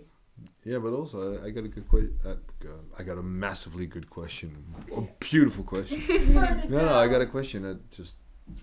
yeah, 0.64 0.78
but 0.78 0.92
also 0.92 1.38
I, 1.42 1.46
I 1.46 1.50
got 1.50 1.64
a 1.64 1.68
good 1.68 1.88
question. 1.88 2.18
Uh, 2.24 2.34
I 2.98 3.02
got 3.02 3.18
a 3.18 3.22
massively 3.22 3.86
good 3.86 4.08
question. 4.08 4.64
A 4.96 5.02
beautiful 5.20 5.64
question. 5.64 6.02
No, 6.68 6.86
no, 6.86 6.94
I 6.94 7.06
got 7.06 7.20
a 7.20 7.26
question 7.26 7.62
that 7.62 7.90
just 7.90 8.16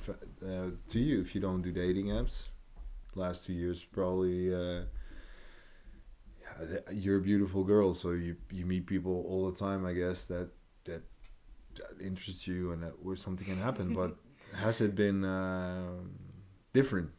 uh, 0.09 0.71
to 0.89 0.99
you. 0.99 1.21
If 1.21 1.35
you 1.35 1.41
don't 1.41 1.61
do 1.61 1.71
dating 1.71 2.07
apps, 2.07 2.45
last 3.15 3.45
two 3.45 3.53
years 3.53 3.83
probably. 3.83 4.53
Uh, 4.53 4.57
yeah, 4.57 4.79
th- 4.79 4.85
you're 6.91 7.17
a 7.17 7.21
beautiful 7.21 7.63
girl, 7.63 7.93
so 7.93 8.11
you 8.11 8.35
you 8.51 8.65
meet 8.65 8.85
people 8.87 9.25
all 9.27 9.49
the 9.49 9.57
time. 9.57 9.85
I 9.85 9.93
guess 9.93 10.25
that 10.25 10.49
that, 10.85 11.03
that 11.75 12.05
interests 12.05 12.47
you 12.47 12.71
and 12.71 12.83
that 12.83 13.03
where 13.03 13.15
something 13.15 13.45
can 13.45 13.57
happen. 13.57 13.93
but 14.01 14.15
has 14.55 14.81
it 14.81 14.95
been 14.95 15.23
um 15.23 16.11
different? 16.73 17.11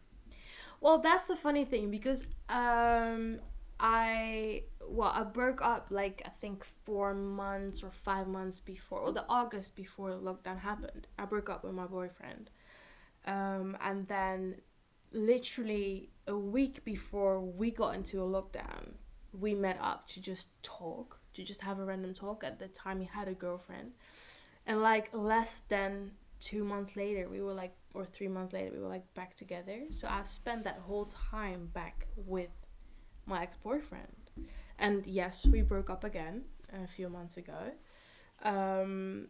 Well, 0.81 0.99
that's 0.99 1.25
the 1.25 1.37
funny 1.37 1.65
thing 1.65 1.91
because 1.91 2.25
um 2.49 3.41
I 3.79 4.63
well 4.87 5.13
I 5.15 5.25
broke 5.25 5.63
up 5.63 5.89
like 5.91 6.23
I 6.25 6.31
think 6.31 6.65
four 6.85 7.15
months 7.15 7.83
or 7.83 7.91
five 7.91 8.29
months 8.29 8.61
before 8.61 9.01
or 9.01 9.13
the 9.13 9.25
August 9.29 9.75
before 9.75 10.11
the 10.11 10.19
lockdown 10.19 10.61
happened. 10.61 11.07
I 11.19 11.25
broke 11.25 11.51
up 11.51 11.65
with 11.65 11.75
my 11.75 11.87
boyfriend, 11.87 12.51
um, 13.27 13.77
and 13.81 14.07
then 14.09 14.57
literally 15.13 16.11
a 16.27 16.37
week 16.37 16.85
before 16.85 17.41
we 17.41 17.71
got 17.71 17.95
into 17.95 18.23
a 18.23 18.27
lockdown, 18.27 18.93
we 19.39 19.55
met 19.55 19.79
up 19.81 20.09
to 20.09 20.21
just 20.21 20.49
talk 20.63 21.19
to 21.35 21.43
just 21.43 21.63
have 21.63 21.79
a 21.79 21.85
random 21.85 22.15
talk. 22.15 22.45
At 22.45 22.59
the 22.59 22.69
time, 22.69 23.01
he 23.01 23.07
had 23.07 23.29
a 23.29 23.35
girlfriend, 23.35 23.93
and 24.67 24.83
like 24.83 25.11
less 25.13 25.63
than 25.69 26.13
two 26.41 26.65
months 26.65 26.97
later, 26.97 27.29
we 27.29 27.41
were 27.41 27.55
like 27.55 27.75
or 27.95 28.05
three 28.05 28.29
months 28.29 28.53
later, 28.53 28.71
we 28.75 28.81
were 28.81 28.89
like 28.89 29.13
back 29.15 29.35
together. 29.35 29.81
So 29.91 30.09
I 30.09 30.23
spent 30.25 30.65
that 30.65 30.81
whole 30.87 31.07
time 31.07 31.71
back 31.73 32.07
with 32.17 32.51
my 33.27 33.43
ex 33.43 33.57
boyfriend. 33.57 34.07
And 34.79 35.07
yes, 35.07 35.47
we 35.47 35.63
broke 35.63 35.91
up 35.91 36.05
again 36.05 36.45
a 36.73 36.87
few 36.87 37.09
months 37.09 37.37
ago. 37.37 37.73
Um, 38.43 39.29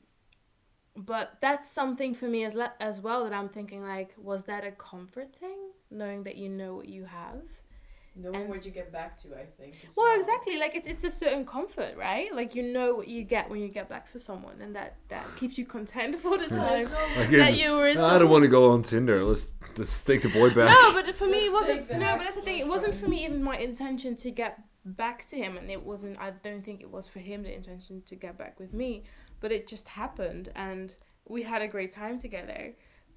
but 0.96 1.38
that's 1.40 1.70
something 1.70 2.14
for 2.14 2.26
me 2.26 2.44
as, 2.44 2.54
le- 2.54 2.72
as 2.80 3.00
well 3.00 3.24
that 3.24 3.32
I'm 3.32 3.48
thinking 3.48 3.82
like, 3.82 4.14
was 4.16 4.44
that 4.44 4.64
a 4.64 4.72
comfort 4.72 5.34
thing? 5.34 5.58
Knowing 5.90 6.22
that 6.22 6.36
you 6.36 6.48
know 6.48 6.76
what 6.76 6.88
you 6.88 7.04
have? 7.04 7.42
Knowing 8.14 8.34
and- 8.42 8.48
what 8.50 8.64
you 8.66 8.70
get 8.70 8.92
back 8.92 9.20
to, 9.22 9.28
I 9.34 9.46
think. 9.58 9.74
as 9.88 9.96
Well, 9.96 10.14
exactly. 10.18 10.58
Like 10.58 10.74
it's 10.76 10.86
it's 10.86 11.02
a 11.04 11.10
certain 11.10 11.46
comfort, 11.46 11.96
right? 11.96 12.32
Like 12.34 12.54
you 12.54 12.62
know 12.62 12.94
what 12.94 13.08
you 13.08 13.22
get 13.24 13.48
when 13.48 13.60
you 13.62 13.68
get 13.68 13.88
back 13.88 14.04
to 14.12 14.18
someone, 14.18 14.60
and 14.60 14.76
that 14.76 14.96
that 15.08 15.24
keeps 15.36 15.56
you 15.56 15.64
content 15.64 16.16
for 16.22 16.36
the 16.36 16.48
time 16.48 16.90
Like, 17.16 17.30
that 17.30 17.56
you 17.58 17.72
were. 17.72 17.86
in 17.88 17.96
I 17.96 18.18
don't 18.18 18.28
want 18.28 18.42
to 18.42 18.48
go 18.48 18.70
on 18.72 18.82
Tinder. 18.82 19.24
Let's 19.24 19.50
let's 19.78 20.02
take 20.02 20.20
the 20.20 20.28
boy 20.28 20.50
back. 20.50 20.68
No, 20.68 20.92
but 20.92 21.14
for 21.14 21.26
me, 21.26 21.46
it 21.46 21.52
Let's 21.52 21.68
wasn't. 21.68 21.90
No, 21.90 22.16
but 22.16 22.24
that's 22.24 22.36
the 22.36 22.42
thing. 22.42 22.58
It 22.58 22.68
wasn't 22.68 22.94
for 22.96 23.08
me 23.08 23.24
even 23.24 23.42
my 23.42 23.56
intention 23.56 24.14
to 24.16 24.30
get 24.30 24.60
back 24.84 25.26
to 25.30 25.36
him, 25.36 25.56
and 25.56 25.70
it 25.70 25.82
wasn't. 25.82 26.18
I 26.18 26.32
don't 26.42 26.62
think 26.62 26.82
it 26.82 26.90
was 26.90 27.08
for 27.08 27.20
him 27.20 27.44
the 27.44 27.54
intention 27.54 28.02
to 28.02 28.14
get 28.14 28.36
back 28.36 28.60
with 28.60 28.74
me, 28.74 29.04
but 29.40 29.52
it 29.52 29.66
just 29.66 29.88
happened, 29.88 30.52
and 30.54 30.94
we 31.26 31.42
had 31.44 31.62
a 31.62 31.68
great 31.68 31.92
time 31.92 32.18
together. 32.18 32.74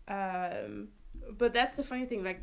Um, 0.08 0.90
but 1.38 1.54
that's 1.54 1.76
the 1.78 1.84
funny 1.84 2.06
thing. 2.06 2.24
Like 2.24 2.40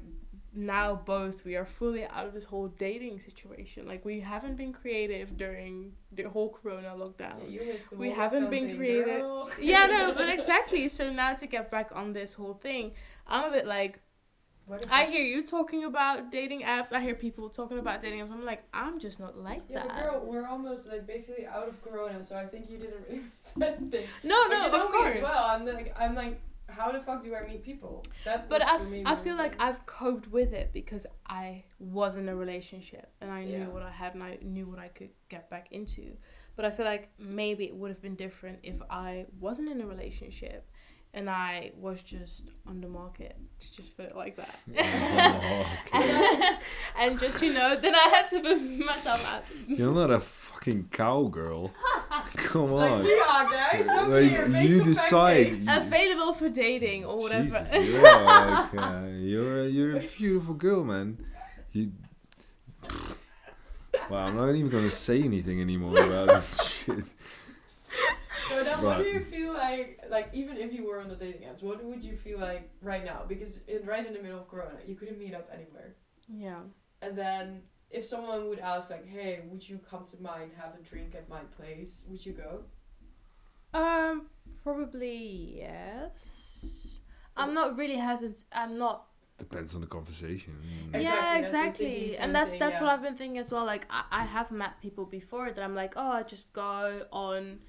now, 0.55 0.95
both 1.07 1.45
we 1.45 1.57
are 1.57 1.65
fully 1.65 2.05
out 2.05 2.27
of 2.27 2.35
this 2.35 2.45
whole 2.45 2.69
dating 2.69 3.19
situation. 3.21 3.87
Like 3.87 4.05
we 4.05 4.21
haven't 4.21 4.57
been 4.57 4.73
creative 4.73 5.37
during 5.37 5.93
the 6.13 6.25
whole 6.25 6.51
Corona 6.51 6.91
lockdown. 6.97 7.37
Yeah, 7.49 7.73
We 7.97 8.11
haven't 8.11 8.51
been 8.51 8.77
creative. 8.77 9.25
yeah, 9.61 9.87
no, 9.87 10.13
but 10.13 10.29
exactly. 10.29 10.89
So 10.89 11.11
now 11.11 11.35
to 11.35 11.47
get 11.47 11.71
back 11.71 11.91
on 11.95 12.13
this 12.13 12.35
whole 12.35 12.55
thing, 12.55 12.93
I'm 13.27 13.45
a 13.51 13.51
bit 13.51 13.67
like. 13.67 14.01
What 14.67 14.87
I 14.93 15.07
hear 15.07 15.25
you 15.25 15.43
talking 15.43 15.83
about 15.85 16.31
dating 16.31 16.63
apps. 16.63 16.93
I 16.93 17.01
hear 17.01 17.17
people 17.17 17.49
talking 17.49 17.79
about 17.79 18.01
dating 18.01 18.21
apps. 18.21 18.31
I'm 18.31 18.45
like, 18.45 18.63
I'm 18.73 19.01
just 19.01 19.19
not 19.19 19.37
like 19.37 19.63
Yeah, 19.69 19.83
but 19.83 19.89
that. 19.95 20.03
girl, 20.05 20.23
we're 20.25 20.47
almost 20.47 20.87
like 20.87 21.05
basically 21.05 21.47
out 21.47 21.67
of 21.67 21.83
Corona, 21.83 22.23
so 22.23 22.37
I 22.37 22.47
think 22.47 22.71
you 22.71 22.79
didn't 22.79 23.03
really 23.09 23.23
miss 23.57 23.69
anything. 23.77 24.07
no, 24.23 24.47
no, 24.49 24.69
know 24.69 24.85
of 24.87 24.93
course. 24.93 25.17
as 25.17 25.23
well. 25.23 25.47
I'm 25.47 25.67
like, 25.67 25.93
I'm 25.99 26.15
like, 26.15 26.41
how 26.77 26.91
the 26.93 27.01
fuck 27.01 27.23
do 27.25 27.35
I 27.35 27.47
meet 27.47 27.63
people? 27.65 28.05
That 28.25 28.49
But 28.49 28.63
I, 28.65 28.77
f- 28.77 28.93
I 29.07 29.15
feel 29.17 29.37
like 29.37 29.61
I've 29.61 29.85
coped 29.87 30.31
with 30.31 30.53
it 30.53 30.71
because 30.73 31.07
I 31.27 31.65
was 31.79 32.17
in 32.17 32.29
a 32.29 32.35
relationship 32.37 33.11
and 33.21 33.31
I 33.31 33.45
knew 33.45 33.59
Yeah. 33.59 33.67
what 33.69 33.83
I 33.83 33.91
had 33.91 34.15
and 34.15 34.23
I 34.23 34.39
knew 34.43 34.67
what 34.67 34.79
I 34.79 34.89
could 34.89 35.11
get 35.29 35.49
back 35.51 35.69
into. 35.73 36.17
But 36.57 36.65
I 36.65 36.71
feel 36.71 36.85
like 36.87 37.09
maybe 37.19 37.65
it 37.65 37.75
would 37.75 37.91
have 37.91 38.03
been 38.03 38.15
different 38.17 38.59
if 38.63 38.77
I 38.91 39.27
wasn't 39.41 39.69
in 39.71 39.81
a 39.81 39.87
relationship 39.87 40.69
and 41.15 41.29
I 41.29 41.73
was 41.79 42.03
just 42.03 42.49
on 42.67 42.81
the 42.81 42.89
market, 42.89 43.37
to 43.61 43.77
just 43.77 43.97
put 43.97 44.07
it 44.07 44.17
like 44.17 44.37
that. 44.37 44.59
Oh, 44.79 45.67
okay. 45.95 46.51
and 46.99 47.19
just, 47.19 47.43
you 47.43 47.53
know, 47.53 47.77
then 47.77 47.95
I 47.95 48.09
had 48.09 48.29
to 48.31 48.41
put 48.41 48.61
myself 48.63 49.27
out. 49.27 49.45
You're 49.67 49.93
not 49.93 50.11
a 50.11 50.21
fucking 50.21 50.89
cowgirl. 50.91 51.71
Come 52.37 52.63
It's 52.65 52.73
on. 52.73 53.03
like, 53.03 53.09
yeah, 53.09 53.49
guys, 53.51 54.09
Like, 54.11 54.31
here, 54.31 54.47
you 54.63 54.85
decide. 54.85 55.47
pancakes. 55.67 55.87
Available 55.87 56.33
for 56.35 56.49
dating 56.49 57.05
or 57.05 57.19
whatever. 57.19 57.67
Jesus, 57.73 57.89
you're, 57.93 58.03
like, 58.25 58.75
uh, 58.75 59.03
you're, 59.19 59.59
a, 59.65 59.69
you're 59.69 59.97
a 59.99 60.09
beautiful 60.17 60.55
girl, 60.55 60.83
man. 60.85 61.19
You. 61.73 61.93
Wow, 64.11 64.27
I'm 64.27 64.37
not 64.37 64.51
even 64.55 64.69
gonna 64.71 64.91
say 64.91 65.23
anything 65.23 65.61
anymore 65.61 65.97
about 66.03 66.29
this 66.29 66.59
shit. 66.85 67.05
So 68.53 68.65
then, 68.65 68.83
what 68.83 68.99
do 68.99 69.05
you 69.05 69.21
feel 69.21 69.53
like? 69.53 70.01
Like, 70.11 70.31
even 70.33 70.57
if 70.57 70.73
you 70.73 70.87
were 70.87 71.01
on 71.01 71.09
the 71.09 71.17
dating 71.17 71.43
apps, 71.43 71.63
what 71.63 71.83
would 71.83 72.03
you 72.03 72.17
feel 72.17 72.39
like 72.39 72.71
right 72.83 73.05
now? 73.05 73.25
Because 73.27 73.61
in, 73.69 73.87
right 73.87 74.07
in 74.07 74.13
the 74.13 74.21
middle 74.21 74.41
of 74.41 74.49
Corona, 74.49 74.79
you 74.87 74.95
couldn't 74.95 75.19
meet 75.19 75.35
up 75.35 75.49
anywhere. 75.53 75.95
Yeah. 76.29 76.61
And 77.01 77.17
then, 77.17 77.63
if 77.91 78.05
someone 78.05 78.49
would 78.49 78.59
ask, 78.59 78.91
like, 78.91 79.09
"Hey, 79.09 79.41
would 79.49 79.67
you 79.69 79.81
come 79.89 80.05
to 80.07 80.21
mine, 80.21 80.51
have 80.57 80.75
a 80.75 80.83
drink 80.83 81.15
at 81.15 81.29
my 81.29 81.41
place?" 81.57 82.03
Would 82.09 82.25
you 82.25 82.33
go? 82.33 82.65
Um, 83.75 84.27
probably 84.63 85.55
yes. 85.59 87.01
I'm 87.37 87.55
not 87.55 87.77
really 87.77 87.97
hesitant. 87.97 88.45
I'm 88.53 88.79
not. 88.79 89.07
Depends 89.39 89.75
on 89.75 89.81
the 89.81 89.87
conversation. 89.87 90.55
Exactly, 90.93 91.03
yeah, 91.03 91.11
that's 91.11 91.17
what 91.17 91.25
I 91.25 91.41
was 91.41 91.49
exactly. 91.49 91.87
thinking, 91.87 92.17
and 92.21 92.35
that's 92.35 92.51
thing, 92.51 92.59
that's 92.61 92.75
yeah. 92.75 92.83
what 92.83 92.91
I've 92.91 93.03
been 93.03 93.17
thinking 93.17 93.39
as 93.39 93.51
well. 93.51 93.65
Like 93.65 93.87
I, 93.91 94.05
I 94.11 94.25
have 94.25 94.51
met 94.51 94.81
people 94.81 95.07
before 95.07 95.51
that 95.51 95.63
I'm 95.63 95.75
like, 95.75 95.95
oh, 95.97 96.13
I 96.13 96.23
just 96.23 96.53
go 96.53 97.07
on, 97.11 97.61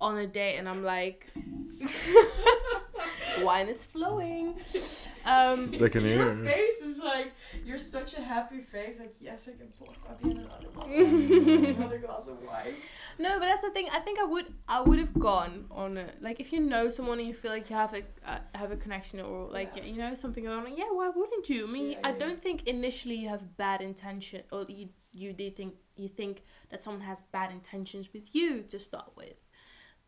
on 0.00 0.18
a 0.18 0.26
date, 0.26 0.56
and 0.58 0.68
I'm 0.68 0.84
like, 0.84 1.26
wine 3.42 3.68
is 3.68 3.84
flowing. 3.84 4.54
Um, 5.26 5.72
They 5.72 5.88
can 5.88 6.04
Your 6.04 6.36
face 6.44 6.80
is 6.82 6.98
like 6.98 7.32
you're 7.64 7.78
such 7.78 8.14
a 8.14 8.20
happy 8.20 8.60
face. 8.60 8.94
Like, 9.00 9.12
yes, 9.18 9.48
I 9.52 9.58
can 9.58 9.66
pour 9.76 9.88
Fabien 10.04 10.36
another 10.38 10.68
glass, 10.72 10.86
another 11.78 11.98
glass 11.98 12.28
of 12.28 12.40
wine. 12.44 12.74
No, 13.18 13.30
but 13.40 13.46
that's 13.46 13.62
the 13.62 13.70
thing. 13.70 13.88
I 13.90 13.98
think 13.98 14.20
I 14.20 14.24
would 14.24 14.54
I 14.68 14.82
would 14.82 15.00
have 15.00 15.12
gone 15.18 15.64
on 15.72 15.96
it. 15.96 16.22
Like 16.22 16.38
if 16.38 16.52
you 16.52 16.60
know 16.60 16.88
someone 16.90 17.18
and 17.18 17.26
you 17.26 17.34
feel 17.34 17.50
like 17.50 17.68
you 17.68 17.74
have 17.74 17.92
a 17.92 18.02
uh, 18.24 18.38
have 18.54 18.70
a 18.70 18.76
connection 18.76 19.20
or 19.20 19.48
like 19.50 19.72
Yeah. 19.74 19.82
you 19.82 19.96
know 19.96 20.14
something 20.14 20.44
going 20.44 20.64
on. 20.64 20.76
Yeah, 20.76 20.92
why 20.92 21.08
wouldn't 21.08 21.48
you? 21.48 21.66
I 21.66 21.70
mean, 21.72 21.90
Yeah, 21.90 21.98
I 22.04 22.10
yeah, 22.10 22.18
don't 22.18 22.40
think 22.40 22.68
initially 22.68 23.16
you 23.16 23.28
have 23.28 23.56
bad 23.56 23.80
intention 23.82 24.44
or 24.52 24.64
you 24.68 24.90
you 25.12 25.32
they 25.32 25.50
think 25.50 25.74
you 25.96 26.06
think 26.08 26.44
that 26.70 26.80
someone 26.80 27.02
has 27.02 27.22
bad 27.32 27.50
intentions 27.50 28.10
with 28.12 28.32
you 28.32 28.62
to 28.70 28.78
start 28.78 29.10
with. 29.16 29.34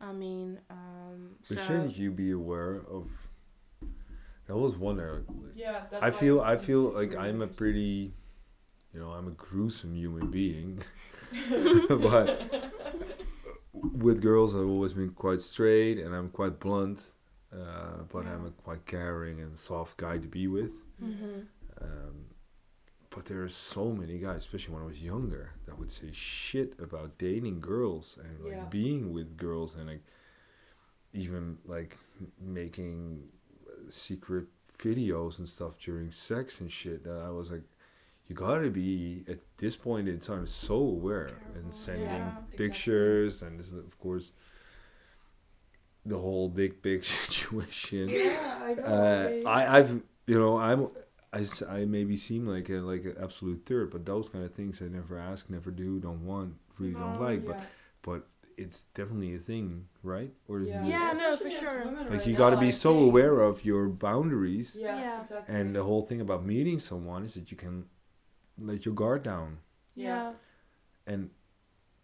I 0.00 0.12
mean, 0.12 0.60
um, 0.70 1.36
But 1.48 1.56
so 1.58 1.62
shouldn't 1.62 1.96
you 1.96 2.10
be 2.10 2.30
aware 2.30 2.82
of? 2.90 3.08
That 4.46 4.56
was 4.56 4.76
one 4.76 4.98
area. 5.00 5.22
Yeah, 5.54 5.82
that's 5.90 6.02
I 6.02 6.10
feel 6.10 6.40
I 6.40 6.56
feel 6.56 6.82
like 6.82 7.14
I'm 7.14 7.42
a 7.42 7.46
pretty, 7.46 8.14
you 8.94 9.00
know, 9.00 9.10
I'm 9.10 9.28
a 9.28 9.32
gruesome 9.32 9.94
human 9.94 10.30
being. 10.30 10.82
but 11.88 12.72
with 13.72 14.22
girls, 14.22 14.54
I've 14.54 14.66
always 14.68 14.92
been 14.94 15.10
quite 15.10 15.40
straight 15.40 15.98
and 15.98 16.14
I'm 16.14 16.30
quite 16.30 16.58
blunt. 16.60 17.02
Uh, 17.52 18.02
but 18.12 18.26
I'm 18.26 18.44
a 18.46 18.50
quite 18.50 18.84
caring 18.84 19.40
and 19.40 19.56
soft 19.56 19.96
guy 19.96 20.18
to 20.18 20.26
be 20.28 20.46
with. 20.46 20.76
Mhm. 21.02 21.46
Um, 21.80 22.26
but 23.10 23.24
there 23.26 23.42
are 23.42 23.48
so 23.48 23.92
many 23.92 24.18
guys, 24.18 24.38
especially 24.38 24.74
when 24.74 24.82
I 24.82 24.86
was 24.86 25.02
younger, 25.02 25.52
that 25.66 25.78
would 25.78 25.90
say 25.92 26.10
shit 26.12 26.74
about 26.78 27.18
dating 27.18 27.60
girls 27.60 28.18
and 28.22 28.44
like 28.44 28.52
Yeah. 28.54 28.64
being 28.70 29.12
with 29.12 29.36
girls 29.36 29.74
and 29.74 29.86
like 29.88 30.02
even 31.12 31.58
like 31.64 31.96
making 32.40 33.28
uh, 33.66 33.90
secret 33.90 34.46
videos 34.78 35.38
and 35.38 35.48
stuff 35.48 35.78
during 35.78 36.10
sex 36.12 36.60
and 36.60 36.70
shit. 36.70 37.04
That 37.04 37.22
I 37.26 37.30
was 37.30 37.50
like, 37.50 37.62
you 38.28 38.34
gotta 38.34 38.70
be 38.70 39.24
at 39.28 39.38
this 39.56 39.74
point 39.74 40.08
in 40.08 40.18
time 40.20 40.46
so 40.46 40.74
aware 40.76 41.28
Careful, 41.28 41.52
and 41.62 41.72
sending 41.74 42.06
yeah, 42.06 42.16
exactly. 42.28 42.56
pictures 42.58 43.42
and 43.42 43.58
this 43.58 43.68
is 43.68 43.74
of 43.76 43.98
course 43.98 44.32
the 46.04 46.18
whole 46.18 46.48
dick 46.48 46.82
pic 46.82 47.04
situation 47.28 48.08
yeah, 48.10 48.58
I 48.62 48.74
know. 48.74 48.82
uh, 48.82 49.48
I. 49.48 49.78
I've 49.78 50.02
you 50.26 50.38
know 50.38 50.58
I'm 50.58 50.88
I, 51.32 51.40
s- 51.40 51.62
I 51.62 51.84
maybe 51.84 52.16
seem 52.16 52.46
like 52.46 52.68
a 52.70 52.74
like 52.80 53.04
an 53.04 53.16
absolute 53.20 53.62
third, 53.66 53.90
but 53.90 54.06
those 54.06 54.28
kind 54.28 54.44
of 54.44 54.54
things 54.54 54.80
I 54.80 54.86
never 54.88 55.18
ask, 55.18 55.50
never 55.50 55.70
do, 55.70 55.98
don't 56.00 56.24
want, 56.24 56.54
really 56.78 56.94
don't 56.94 57.20
like. 57.20 57.44
But 57.44 57.56
Yeah. 57.56 57.64
but 58.02 58.26
it's 58.56 58.84
definitely 58.94 59.34
a 59.34 59.38
thing, 59.38 59.86
right? 60.02 60.32
Or 60.48 60.60
is 60.62 60.68
yeah. 60.68 60.84
it? 60.84 60.88
Yeah, 60.88 61.12
no, 61.16 61.36
for 61.36 61.50
sure. 61.50 61.84
Like 61.84 62.10
right 62.10 62.26
you 62.26 62.34
got 62.36 62.50
to 62.50 62.56
be 62.56 62.68
I 62.68 62.70
so 62.70 62.94
think- 62.94 63.08
aware 63.08 63.40
of 63.40 63.64
your 63.64 63.88
boundaries, 63.88 64.76
Yeah, 64.80 64.98
Yeah. 64.98 65.20
exactly. 65.22 65.54
and 65.54 65.76
the 65.76 65.84
whole 65.84 66.02
thing 66.06 66.20
about 66.20 66.44
meeting 66.44 66.80
someone 66.80 67.24
is 67.24 67.34
that 67.34 67.50
you 67.50 67.56
can 67.56 67.84
let 68.58 68.84
your 68.86 68.94
guard 68.94 69.22
down, 69.22 69.58
yeah. 69.94 70.32
and 71.06 71.30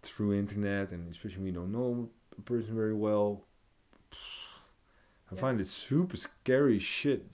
through 0.02 0.34
internet, 0.34 0.92
and 0.92 1.10
especially 1.10 1.38
when 1.38 1.46
you 1.46 1.52
don't 1.60 1.72
know 1.72 2.10
a 2.38 2.42
person 2.42 2.74
very 2.76 2.94
well. 2.94 3.42
I 4.12 5.34
Yeah. 5.34 5.40
find 5.40 5.60
it 5.60 5.66
super 5.68 6.16
scary 6.16 6.78
shit, 6.78 7.26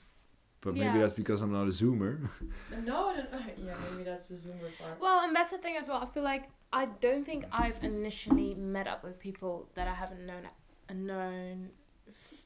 but 0.62 0.74
maybe 0.74 0.86
Yeah. 0.86 0.98
that's 0.98 1.14
because 1.14 1.40
I'm 1.42 1.52
not 1.52 1.64
a 1.66 1.70
zoomer. 1.70 2.28
No, 2.84 3.08
I 3.08 3.16
don't. 3.16 3.28
Yeah, 3.66 3.74
maybe 3.90 4.04
that's 4.04 4.26
the 4.28 4.34
zoomer 4.36 4.70
part. 4.78 5.00
Well, 5.00 5.20
and 5.20 5.34
that's 5.34 5.50
the 5.50 5.58
thing 5.58 5.76
as 5.76 5.88
well. 5.88 5.98
I 6.02 6.06
feel 6.06 6.22
like 6.22 6.44
I 6.72 6.86
don't 6.86 7.24
think 7.24 7.44
I've 7.52 7.82
initially 7.82 8.54
met 8.54 8.86
up 8.86 9.02
with 9.02 9.18
people 9.18 9.68
that 9.74 9.88
I 9.88 9.94
haven't 9.94 10.24
known 10.26 10.42
known 10.94 11.70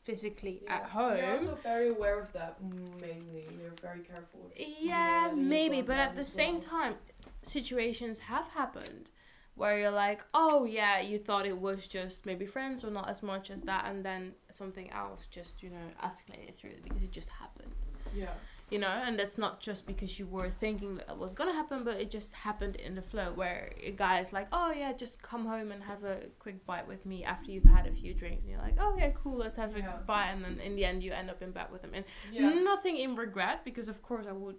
physically 0.04 0.60
Yeah. 0.64 0.76
at 0.76 0.84
home. 0.84 1.16
You're 1.16 1.30
also 1.32 1.58
very 1.62 1.88
aware 1.88 2.20
of 2.20 2.32
that. 2.32 2.56
Mainly, 3.00 3.46
you're 3.60 3.70
very 3.80 4.00
careful. 4.00 4.40
with 4.44 4.52
Yeah, 4.58 5.32
maybe, 5.34 5.82
but 5.82 5.98
at 5.98 6.14
the 6.14 6.20
as 6.22 6.28
same 6.28 6.54
well. 6.54 6.62
time, 6.62 6.94
situations 7.42 8.18
have 8.18 8.46
happened 8.48 9.10
where 9.54 9.78
you're 9.78 9.90
like, 9.90 10.22
oh 10.34 10.64
yeah, 10.64 11.00
you 11.00 11.16
thought 11.18 11.46
it 11.46 11.56
was 11.56 11.86
just 11.86 12.26
maybe 12.26 12.44
friends 12.46 12.84
or 12.84 12.90
not 12.90 13.08
as 13.08 13.22
much 13.22 13.50
as 13.50 13.62
that, 13.62 13.86
and 13.86 14.04
then 14.04 14.34
something 14.50 14.90
else 14.90 15.26
just 15.28 15.62
you 15.62 15.70
know 15.70 15.86
escalated 16.02 16.54
through 16.54 16.72
because 16.82 17.02
it 17.02 17.10
just 17.12 17.28
happened. 17.28 17.72
Yeah. 18.14 18.32
You 18.70 18.78
know, 18.78 18.88
and 18.88 19.18
that's 19.18 19.36
not 19.36 19.60
just 19.60 19.86
because 19.86 20.18
you 20.18 20.26
were 20.26 20.48
thinking 20.48 20.96
that 20.96 21.10
it 21.10 21.18
was 21.18 21.34
gonna 21.34 21.52
happen, 21.52 21.84
but 21.84 22.00
it 22.00 22.10
just 22.10 22.32
happened 22.34 22.76
in 22.76 22.94
the 22.94 23.02
flow 23.02 23.30
where 23.34 23.70
a 23.82 23.90
guy 23.90 24.20
is 24.20 24.32
like, 24.32 24.48
oh 24.52 24.72
yeah, 24.72 24.92
just 24.94 25.22
come 25.22 25.44
home 25.46 25.70
and 25.70 25.82
have 25.82 26.02
a 26.02 26.20
quick 26.38 26.64
bite 26.66 26.88
with 26.88 27.04
me 27.04 27.22
after 27.24 27.50
you've 27.52 27.64
had 27.64 27.86
a 27.86 27.92
few 27.92 28.14
drinks, 28.14 28.42
and 28.44 28.52
you're 28.52 28.62
like, 28.62 28.76
oh 28.80 28.96
yeah, 28.96 29.10
cool, 29.10 29.36
let's 29.36 29.56
have 29.56 29.76
Yeah. 29.76 30.00
a 30.00 30.02
bite, 30.04 30.30
and 30.30 30.42
then 30.44 30.58
in 30.60 30.74
the 30.76 30.84
end 30.84 31.02
you 31.02 31.12
end 31.12 31.28
up 31.30 31.42
in 31.42 31.52
bed 31.52 31.66
with 31.70 31.82
him, 31.84 31.90
and 31.94 32.04
Yeah. 32.32 32.48
Nothing 32.50 32.96
in 32.96 33.14
regret 33.14 33.64
because 33.64 33.86
of 33.86 34.02
course 34.02 34.26
I 34.26 34.32
would 34.32 34.56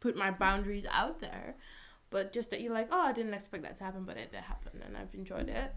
put 0.00 0.16
my 0.16 0.30
boundaries 0.30 0.86
out 0.90 1.20
there. 1.20 1.54
But 2.10 2.32
just 2.32 2.50
that 2.50 2.60
you're 2.60 2.72
like, 2.72 2.88
oh, 2.92 3.00
I 3.00 3.12
didn't 3.12 3.34
expect 3.34 3.62
that 3.64 3.76
to 3.78 3.84
happen, 3.84 4.04
but 4.04 4.16
it 4.16 4.30
did 4.32 4.40
happen, 4.40 4.80
and 4.84 4.96
I've 4.96 5.12
enjoyed 5.14 5.48
it, 5.48 5.72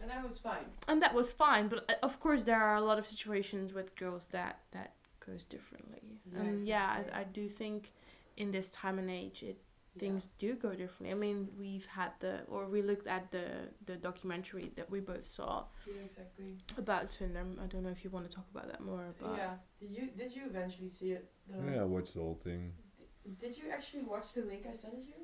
And 0.00 0.10
that 0.10 0.22
was 0.24 0.38
fine. 0.38 0.66
and 0.88 1.00
that 1.02 1.14
was 1.14 1.32
fine. 1.32 1.68
But 1.68 1.90
uh, 1.90 1.94
of 2.04 2.20
course, 2.20 2.42
there 2.44 2.60
are 2.62 2.74
a 2.76 2.80
lot 2.80 2.98
of 2.98 3.06
situations 3.06 3.72
with 3.72 3.94
girls 3.96 4.26
that 4.32 4.60
that 4.72 4.94
goes 5.26 5.44
differently, 5.44 6.00
mm, 6.28 6.34
Yeah, 6.34 6.40
and 6.40 6.66
yeah. 6.66 7.02
I, 7.14 7.20
I 7.20 7.24
do 7.24 7.48
think 7.48 7.92
in 8.36 8.50
this 8.50 8.68
time 8.70 8.98
and 8.98 9.10
age, 9.10 9.42
it 9.42 9.58
things 9.98 10.30
do 10.38 10.54
go 10.54 10.70
differently. 10.74 11.10
I 11.10 11.14
mean, 11.14 11.48
we've 11.58 11.84
had 11.84 12.12
the 12.20 12.40
or 12.48 12.66
we 12.66 12.80
looked 12.80 13.06
at 13.06 13.30
the 13.30 13.46
the 13.84 13.96
documentary 13.96 14.72
that 14.76 14.88
we 14.90 15.00
both 15.00 15.26
saw 15.26 15.64
Yeah. 15.86 15.92
yeah, 15.96 16.02
exactly. 16.06 16.56
about 16.78 17.10
Tinder. 17.10 17.44
I 17.62 17.66
don't 17.66 17.82
know 17.82 17.90
if 17.90 18.02
you 18.04 18.08
want 18.10 18.28
to 18.28 18.34
talk 18.34 18.46
about 18.54 18.68
that 18.72 18.80
more, 18.80 19.04
uh, 19.10 19.12
but 19.20 19.36
Yeah. 19.36 19.54
Did 19.80 19.90
you 19.90 20.06
did 20.16 20.34
you 20.34 20.42
eventually 20.46 20.88
see 20.88 21.12
it? 21.12 21.30
The, 21.48 21.72
Yeah, 21.72 21.82
I 21.82 21.84
watched 21.84 22.14
the 22.14 22.20
whole 22.20 22.40
thing. 22.42 22.72
d- 22.98 23.36
Did 23.42 23.58
you 23.58 23.64
actually 23.70 24.04
watch 24.04 24.32
the 24.32 24.42
link 24.42 24.62
I 24.68 24.72
sent 24.72 24.94
you? 25.10 25.18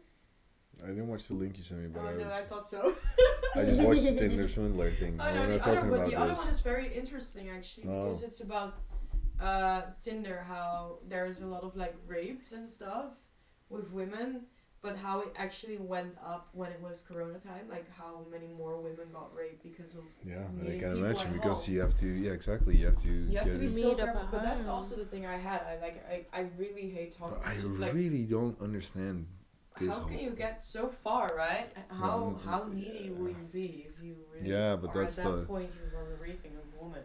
I 0.85 0.89
didn't 0.89 1.09
watch 1.09 1.27
the 1.27 1.35
link 1.35 1.57
you 1.59 1.65
sent 1.65 1.81
me, 1.81 1.89
but 1.89 2.03
oh 2.05 2.09
I, 2.09 2.15
no, 2.15 2.31
I 2.31 2.43
thought 2.45 2.69
so. 2.69 2.95
I 3.57 3.65
just 3.65 3.81
watched 3.81 4.03
the 4.05 4.15
Tinder 4.15 4.49
Swindler 4.55 4.93
thing. 5.01 5.19
Oh 5.19 5.25
We're 5.25 5.35
no, 5.35 5.47
not 5.47 5.53
the 5.53 5.59
talking 5.59 5.79
other, 5.79 5.89
but 5.91 5.97
about 5.97 6.11
the 6.11 6.17
other 6.21 6.31
this. 6.35 6.39
one 6.39 6.49
is 6.49 6.61
very 6.61 6.93
interesting 6.95 7.49
actually 7.49 7.89
Oh. 7.89 8.05
because 8.05 8.23
it's 8.23 8.41
about 8.41 8.75
uh, 9.41 9.83
Tinder, 10.03 10.45
how 10.49 10.99
there's 11.09 11.41
a 11.43 11.47
lot 11.47 11.63
of 11.63 11.77
like 11.77 11.95
rapes 12.07 12.53
and 12.53 12.69
stuff 12.71 13.07
with 13.71 13.91
women, 13.91 14.43
but 14.83 14.97
how 14.97 15.21
it 15.21 15.33
actually 15.37 15.77
went 15.79 16.17
up 16.25 16.49
when 16.53 16.71
it 16.73 16.81
was 16.81 17.03
Corona 17.07 17.39
time, 17.39 17.69
like 17.71 17.87
how 17.91 18.25
many 18.31 18.47
more 18.49 18.81
women 18.81 19.07
got 19.13 19.35
raped 19.35 19.63
because 19.63 19.95
of 19.95 20.05
Yeah, 20.25 20.45
I 20.67 20.79
can 20.79 20.93
imagine 20.97 21.33
because 21.33 21.65
home. 21.65 21.75
you 21.75 21.81
have 21.81 21.95
to. 21.97 22.07
Yeah, 22.07 22.33
exactly. 22.33 22.77
You 22.77 22.87
have 22.87 23.03
to 23.03 23.09
You 23.11 23.37
have 23.39 23.47
get 23.47 23.53
to 23.55 23.59
be 23.59 23.69
so 23.83 23.93
up 23.93 23.99
careful, 23.99 24.29
but 24.33 24.43
that's 24.43 24.67
also 24.67 24.97
the 24.97 25.05
thing 25.05 25.27
I 25.27 25.37
had. 25.37 25.61
I 25.63 25.79
like 25.81 26.05
I, 26.09 26.27
I 26.39 26.47
really 26.57 26.89
hate 26.91 27.17
talking. 27.17 27.39
But 27.43 27.49
I 27.53 27.55
to 27.61 27.69
like 27.69 27.93
really 27.95 28.25
don't 28.25 28.61
understand 28.61 29.27
how 29.79 30.01
can 30.01 30.19
you 30.19 30.31
get 30.31 30.61
so 30.63 30.89
far, 31.05 31.37
right? 31.37 31.71
How 31.89 32.37
how 32.45 32.65
needy 32.73 33.11
will 33.11 33.29
you 33.29 33.47
be 33.53 33.87
if 33.89 34.03
you 34.03 34.17
really 34.35 34.51
Yeah, 34.51 34.75
but 34.75 34.93
that's 34.93 35.19
at 35.19 35.25
that 35.25 35.31
the- 35.31 35.45
point 35.45 35.71
you 35.79 35.97
are 35.97 36.17
raping 36.21 36.53
a 36.57 36.83
woman? 36.83 37.03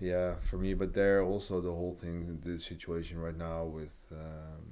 Yeah, 0.00 0.34
for 0.40 0.56
me, 0.58 0.74
but 0.74 0.94
there 0.94 1.22
also 1.22 1.60
the 1.60 1.72
whole 1.72 1.94
thing, 1.94 2.40
the 2.44 2.58
situation 2.60 3.18
right 3.18 3.36
now 3.36 3.64
with 3.64 3.96
um, 4.12 4.62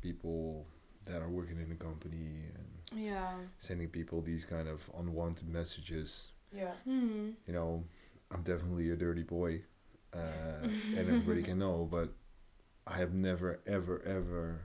people 0.00 0.66
that 1.06 1.22
are 1.22 1.28
working 1.28 1.58
in 1.58 1.68
the 1.68 1.74
company 1.74 2.44
and 2.54 3.00
yeah. 3.04 3.32
sending 3.58 3.88
people 3.88 4.20
these 4.20 4.44
kind 4.44 4.68
of 4.68 4.88
unwanted 4.98 5.48
messages. 5.48 6.28
Yeah. 6.56 6.72
Hmm. 6.84 7.30
You 7.46 7.54
know, 7.54 7.84
I'm 8.30 8.42
definitely 8.42 8.90
a 8.90 8.96
dirty 8.96 9.22
boy, 9.22 9.62
uh, 10.14 10.62
and 10.62 10.98
everybody 10.98 11.42
can 11.42 11.58
know, 11.58 11.88
but 11.90 12.10
I 12.86 12.96
have 12.98 13.12
never, 13.12 13.60
ever, 13.66 14.00
ever 14.02 14.60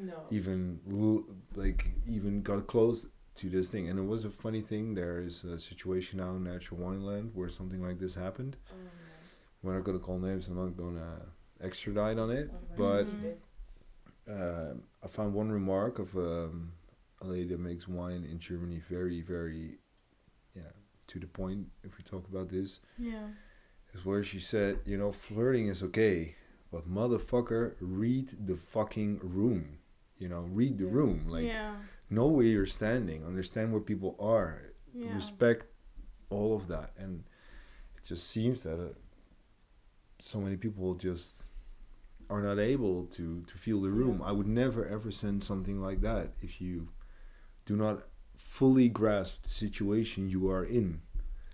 No. 0.00 0.14
even 0.30 0.80
l- 0.90 1.24
like 1.56 1.86
even 2.08 2.42
got 2.42 2.66
close 2.66 3.06
to 3.36 3.48
this 3.48 3.68
thing. 3.68 3.88
And 3.88 3.98
it 3.98 4.02
was 4.06 4.24
a 4.24 4.30
funny 4.30 4.60
thing. 4.60 4.94
There 4.94 5.20
is 5.20 5.44
a 5.44 5.58
situation 5.58 6.18
now 6.18 6.30
in 6.36 6.44
Natural 6.44 6.80
Wineland 6.80 7.34
where 7.34 7.48
something 7.48 7.82
like 7.82 7.98
this 7.98 8.14
happened. 8.14 8.56
No. 8.70 8.76
We're 9.62 9.74
not 9.74 9.84
gonna 9.84 9.98
call 9.98 10.18
names. 10.18 10.48
I'm 10.48 10.56
not 10.56 10.76
gonna 10.76 11.20
extradite 11.60 12.18
on 12.18 12.30
it. 12.30 12.50
But 12.76 13.06
you 13.06 13.12
leave 13.12 13.24
it. 13.24 13.40
uh, 14.30 14.74
I 15.02 15.08
found 15.08 15.34
one 15.34 15.50
remark 15.50 15.98
of 15.98 16.16
um, 16.16 16.72
a 17.20 17.26
lady 17.26 17.48
that 17.50 17.60
makes 17.60 17.86
wine 17.88 18.24
in 18.30 18.38
Germany 18.38 18.80
very, 18.88 19.20
very, 19.20 19.78
yeah, 20.54 20.62
to 21.08 21.18
the 21.18 21.26
point. 21.26 21.66
If 21.84 21.98
we 21.98 22.04
talk 22.04 22.26
about 22.28 22.48
this, 22.48 22.80
Yeah. 22.98 23.28
is 23.94 24.04
where 24.04 24.22
she 24.22 24.40
said, 24.40 24.78
you 24.86 24.96
know, 24.96 25.12
flirting 25.12 25.66
is 25.68 25.82
okay, 25.82 26.36
but 26.72 26.88
motherfucker, 26.88 27.74
read 27.80 28.46
the 28.46 28.56
fucking 28.56 29.18
room. 29.22 29.78
You 30.18 30.28
know, 30.28 30.42
read 30.42 30.78
the 30.78 30.84
Yeah. 30.84 30.92
room. 30.92 31.28
Like, 31.28 31.46
yeah. 31.46 31.76
know 32.08 32.26
where 32.26 32.44
you're 32.46 32.66
standing, 32.66 33.24
understand 33.24 33.72
where 33.72 33.80
people 33.80 34.16
are, 34.18 34.72
Yeah. 34.94 35.14
respect 35.14 35.66
all 36.30 36.54
of 36.56 36.66
that, 36.68 36.92
and 36.96 37.24
it 37.96 38.04
just 38.04 38.26
seems 38.28 38.62
that 38.64 38.80
uh, 38.80 38.92
so 40.20 40.40
many 40.40 40.56
people 40.56 40.94
just 40.94 41.42
are 42.28 42.42
not 42.42 42.58
able 42.58 43.06
to 43.06 43.42
to 43.42 43.58
feel 43.58 43.80
the 43.80 43.90
room. 43.90 44.18
Yeah. 44.20 44.26
I 44.28 44.32
would 44.32 44.46
never 44.46 44.86
ever 44.86 45.10
send 45.10 45.42
something 45.42 45.80
like 45.80 46.00
that 46.02 46.32
if 46.40 46.60
you 46.60 46.88
do 47.66 47.76
not 47.76 48.02
fully 48.36 48.88
grasp 48.88 49.42
the 49.42 49.48
situation 49.48 50.28
you 50.28 50.48
are 50.50 50.64
in, 50.64 51.00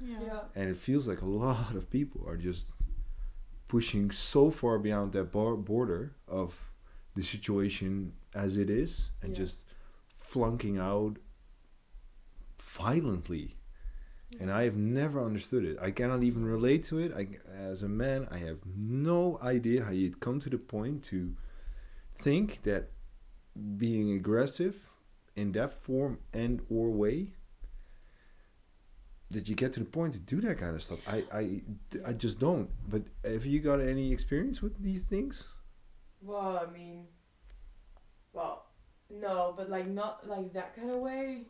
Yeah. 0.01 0.21
Yeah. 0.23 0.41
and 0.55 0.69
it 0.71 0.77
feels 0.77 1.07
like 1.09 1.21
a 1.23 1.27
lot 1.27 1.75
of 1.75 1.91
people 1.91 2.25
are 2.29 2.37
just 2.37 2.73
pushing 3.69 4.11
so 4.13 4.51
far 4.51 4.79
beyond 4.79 5.13
that 5.13 5.33
bar- 5.33 5.57
border 5.57 6.15
of 6.29 6.71
the 7.17 7.23
situation 7.23 8.13
as 8.35 8.57
it 8.57 8.71
is 8.71 9.11
and 9.23 9.31
Yeah. 9.33 9.39
just 9.45 9.65
flunking 10.17 10.79
out 10.79 11.17
violently 12.59 13.56
and 14.41 14.53
I 14.53 14.65
have 14.65 14.77
never 14.77 15.23
understood 15.23 15.65
it. 15.65 15.79
I 15.81 15.91
cannot 15.91 16.23
even 16.23 16.45
relate 16.45 16.85
to 16.85 16.99
it. 16.99 17.13
I, 17.15 17.29
as 17.55 17.83
a 17.83 17.89
man, 17.89 18.29
I 18.31 18.39
have 18.39 18.59
no 18.77 19.39
idea 19.43 19.85
how 19.85 19.91
you'd 19.91 20.21
come 20.21 20.41
to 20.41 20.51
the 20.51 20.59
point 20.59 21.05
to 21.05 21.35
think 22.19 22.63
that 22.65 22.91
being 23.77 24.13
aggressive 24.13 24.91
in 25.35 25.53
that 25.53 25.73
form 25.73 26.19
and 26.33 26.63
or 26.71 26.91
way 26.91 27.29
that 29.31 29.49
you 29.49 29.55
get 29.55 29.73
to 29.73 29.81
the 29.81 29.87
point 29.87 30.13
to 30.13 30.21
do 30.21 30.41
that 30.41 30.59
kind 30.59 30.75
of 30.75 30.83
stuff. 30.83 30.99
I 31.07 31.25
I, 31.33 31.61
I 32.07 32.13
just 32.13 32.39
don't. 32.39 32.71
But 32.89 33.03
have 33.25 33.45
you 33.45 33.61
got 33.61 33.81
any 33.81 34.13
experience 34.13 34.63
with 34.63 34.83
these 34.83 35.03
things? 35.03 35.45
Well, 36.23 36.61
I 36.67 36.71
mean, 36.73 37.07
well, 38.33 38.67
no, 39.11 39.55
but 39.57 39.69
like 39.71 39.89
not 39.89 40.29
like 40.29 40.53
that 40.53 40.77
kind 40.77 40.91
of 40.91 40.99
way. 40.99 41.43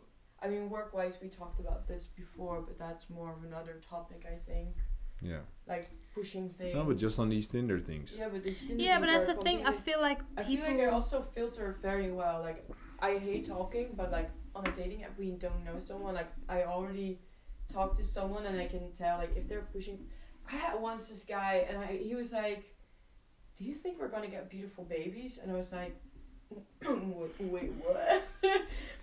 I 0.43 0.49
mean, 0.49 0.68
work 0.68 0.93
wise, 0.93 1.14
we 1.22 1.28
talked 1.28 1.61
about 1.61 1.89
this 1.89 2.07
before, 2.07 2.61
but 2.61 2.78
that's 2.78 3.09
more 3.09 3.32
of 3.32 3.43
another 3.45 3.80
topic, 3.89 4.26
I 4.26 4.37
think. 4.51 4.76
Yeah. 5.22 5.39
Like 5.66 5.91
pushing 6.14 6.51
things. 6.51 6.74
No, 6.74 6.84
but 6.84 6.99
just 6.99 7.18
on 7.18 7.28
these 7.28 7.49
Tinder 7.49 7.80
things. 7.80 8.14
Yeah, 8.18 8.28
but 8.28 8.45
these 8.45 8.61
Tinder 8.61 8.82
Yeah, 8.82 8.99
but 8.99 9.09
things 9.09 9.26
that's 9.26 9.39
the 9.39 9.43
thing. 9.43 9.66
I 9.66 9.72
feel 9.72 10.01
like 10.01 10.18
people. 10.18 10.34
I 10.37 10.43
people. 10.43 10.66
feel 10.66 10.76
like 10.76 10.87
I 10.89 10.91
also 10.91 11.26
filter 11.34 11.76
very 11.82 12.12
well. 12.12 12.41
Like 12.41 12.68
I 13.01 13.16
hate 13.18 13.47
talking, 13.47 13.89
but 13.97 14.12
like 14.12 14.30
on 14.55 14.66
a 14.66 14.70
dating 14.72 15.05
app, 15.05 15.18
we 15.18 15.30
don't 15.30 15.64
know 15.64 15.78
someone. 15.78 16.14
Like 16.14 16.30
I 16.49 16.64
already 16.64 17.18
talked 17.68 17.97
to 17.97 18.05
someone, 18.05 18.47
and 18.47 18.61
I 18.61 18.66
can 18.66 18.93
tell 18.93 19.18
like 19.18 19.37
if 19.37 19.49
they're 19.49 19.66
pushing. 19.72 19.99
I 20.51 20.57
had 20.57 20.80
once 20.80 21.09
this 21.09 21.24
guy, 21.24 21.66
and 21.68 21.78
I 21.78 21.97
he 21.97 22.14
was 22.14 22.30
like, 22.30 22.64
"Do 23.57 23.64
you 23.64 23.74
think 23.74 23.99
we're 23.99 24.09
gonna 24.09 24.28
get 24.28 24.49
beautiful 24.49 24.84
babies?" 24.84 25.39
And 25.43 25.51
I 25.51 25.55
was 25.55 25.72
like, 25.72 25.97
"Wait, 26.51 27.41
wait, 27.41 27.72
what? 27.72 28.28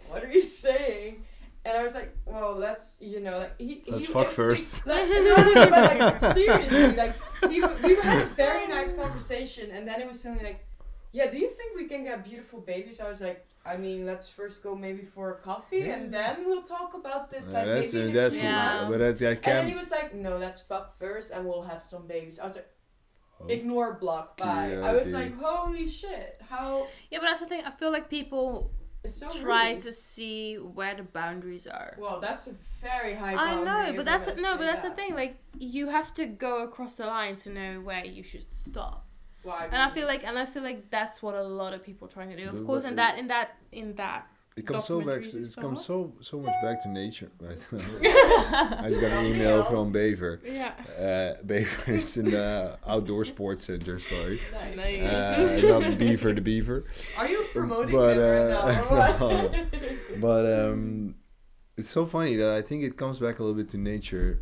what 0.10 0.24
are 0.24 0.32
you 0.32 0.42
saying?" 0.42 1.26
And 1.66 1.78
I 1.78 1.84
was 1.84 1.94
like, 1.94 2.12
"Well, 2.26 2.56
let's 2.56 2.98
you 3.00 3.20
know 3.22 3.38
like 3.38 3.54
he 3.60 3.84
Let's 3.88 4.06
he, 4.08 4.12
fuck 4.12 4.28
if- 4.28 4.34
first. 4.34 4.86
Like, 4.86 5.08
no, 5.10 5.36
but 5.70 5.72
like 5.72 6.34
seriously, 6.34 6.92
like 6.96 7.16
he, 7.50 7.62
we 7.62 7.96
had 7.96 8.24
a 8.24 8.26
very 8.26 8.68
nice 8.68 8.92
conversation, 8.94 9.72
and 9.72 9.88
then 9.88 10.02
it 10.02 10.08
was 10.08 10.20
suddenly 10.22 10.44
like, 10.44 10.66
"Yeah, 11.14 11.30
do 11.32 11.38
you 11.38 11.50
think 11.50 11.76
we 11.76 11.86
can 11.88 12.04
get 12.04 12.24
beautiful 12.26 12.60
babies?" 12.60 13.00
I 13.00 13.08
was 13.08 13.22
like, 13.22 13.46
"I 13.66 13.78
mean, 13.78 14.06
let's 14.06 14.28
first 14.28 14.62
go 14.62 14.76
maybe 14.76 15.04
for 15.06 15.32
a 15.32 15.38
coffee, 15.50 15.88
and 15.90 16.14
then 16.14 16.44
we'll 16.46 16.64
talk 16.64 16.94
about 16.96 17.32
this." 17.32 17.48
Yeah, 17.50 17.58
Like 17.60 17.66
that's 17.68 17.94
maybe 17.94 18.08
in 18.10 18.14
that's 18.14 18.36
Yeah. 18.36 18.78
but 18.82 18.84
months. 18.90 19.00
that, 19.00 19.20
that 19.20 19.36
And 19.48 19.56
then 19.60 19.68
he 19.70 19.76
was 19.76 19.90
like, 19.90 20.14
"No, 20.14 20.36
let's 20.38 20.60
fuck 20.60 21.00
first, 21.00 21.32
and 21.32 21.46
we'll 21.48 21.64
have 21.64 21.82
some 21.82 22.08
babies." 22.08 22.40
I 22.40 22.44
was 22.44 22.56
like, 22.60 22.68
Oh. 23.40 23.48
"Ignore 23.48 23.94
block, 24.04 24.36
bye." 24.38 24.74
Yeah, 24.74 24.82
I 24.88 24.92
was 24.94 25.06
dude. 25.06 25.14
like, 25.16 25.32
"Holy 25.40 25.88
shit! 25.88 26.42
How 26.50 26.88
Yeah, 27.10 27.20
but 27.20 27.28
that's 27.28 27.40
the 27.40 27.48
thing. 27.48 27.64
I 27.64 27.72
feel 27.72 27.90
like 27.92 28.10
people 28.10 28.70
it's 28.82 28.83
so 29.10 29.30
try 29.30 29.74
rude. 29.74 29.82
to 29.82 29.92
see 29.92 30.56
where 30.56 30.96
the 30.96 31.04
boundaries 31.04 31.68
are. 31.68 31.98
Well, 32.00 32.20
that's 32.20 32.48
a 32.48 32.56
very 32.82 33.16
high. 33.16 33.36
I 33.36 33.64
know, 33.64 33.94
but 33.96 34.06
that's 34.06 34.26
the, 34.26 34.42
no, 34.42 34.58
but 34.58 34.66
that's 34.66 34.82
the 34.82 34.92
thing. 34.92 35.14
Like 35.14 35.38
you 35.58 35.90
have 35.90 36.14
to 36.16 36.26
go 36.26 36.64
across 36.64 36.96
the 36.96 37.06
line 37.06 37.36
to 37.38 37.50
know 37.50 37.82
where 37.82 38.06
you 38.06 38.24
should 38.24 38.52
stop. 38.54 39.06
Well, 39.44 39.58
And 39.60 39.82
I 39.82 39.90
feel 39.90 40.08
like, 40.08 40.26
and 40.26 40.40
I 40.40 40.46
feel 40.46 40.64
like 40.64 40.90
that's 40.90 41.22
what 41.22 41.36
a 41.36 41.44
lot 41.44 41.74
of 41.74 41.84
people 41.84 42.08
are 42.08 42.12
trying 42.12 42.30
to 42.30 42.38
do. 42.38 42.48
Of 42.48 42.66
course, 42.66 42.84
but 42.84 42.90
in 42.92 42.96
that, 42.96 43.18
in 43.18 43.28
that, 43.28 43.58
in 43.72 43.96
that. 43.96 44.28
It 44.56 44.68
comes 44.68 44.86
so 44.86 45.02
back 45.02 45.24
it 45.26 45.56
comes 45.56 45.84
so 45.84 46.14
so 46.22 46.40
much 46.40 46.54
back 46.62 46.82
to 46.84 46.90
nature 46.90 47.32
right? 47.40 47.58
I 47.74 48.86
just 48.90 49.02
got 49.02 49.12
an 49.12 49.26
email 49.32 49.64
from 49.64 49.92
Bever 49.92 50.40
Yeah. 50.46 50.74
uh, 50.98 51.42
Bever 51.44 51.92
is 51.92 52.16
in 52.18 52.26
the 52.32 52.78
outdoor 52.86 53.26
sports 53.26 53.66
center 53.66 54.00
sorry. 54.00 54.40
Nice. 54.76 55.00
Uh, 55.00 55.62
not 55.80 55.98
Beaver 55.98 56.34
the 56.34 56.42
Beaver. 56.42 56.86
Are 57.18 57.28
you 57.28 57.46
promoting 57.54 57.96
But, 57.96 58.18
uh, 58.20 59.18
or 59.22 59.66
but 60.20 60.46
um, 60.70 61.16
it's 61.76 61.90
so 61.90 62.06
funny 62.06 62.36
that 62.36 62.52
I 62.52 62.62
think 62.62 62.84
it 62.84 62.96
comes 62.98 63.18
back 63.20 63.40
a 63.40 63.44
little 63.44 63.58
bit 63.58 63.70
to 63.70 63.78
nature. 63.78 64.40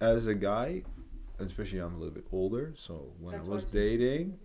As 0.00 0.26
a 0.26 0.34
guy, 0.34 0.82
especially 1.38 1.78
I'm 1.80 1.94
a 1.94 1.98
little 1.98 2.14
bit 2.14 2.26
older, 2.30 2.72
so 2.76 3.12
when 3.18 3.32
That's 3.32 3.46
I 3.46 3.50
was 3.50 3.64
dating, 3.64 4.38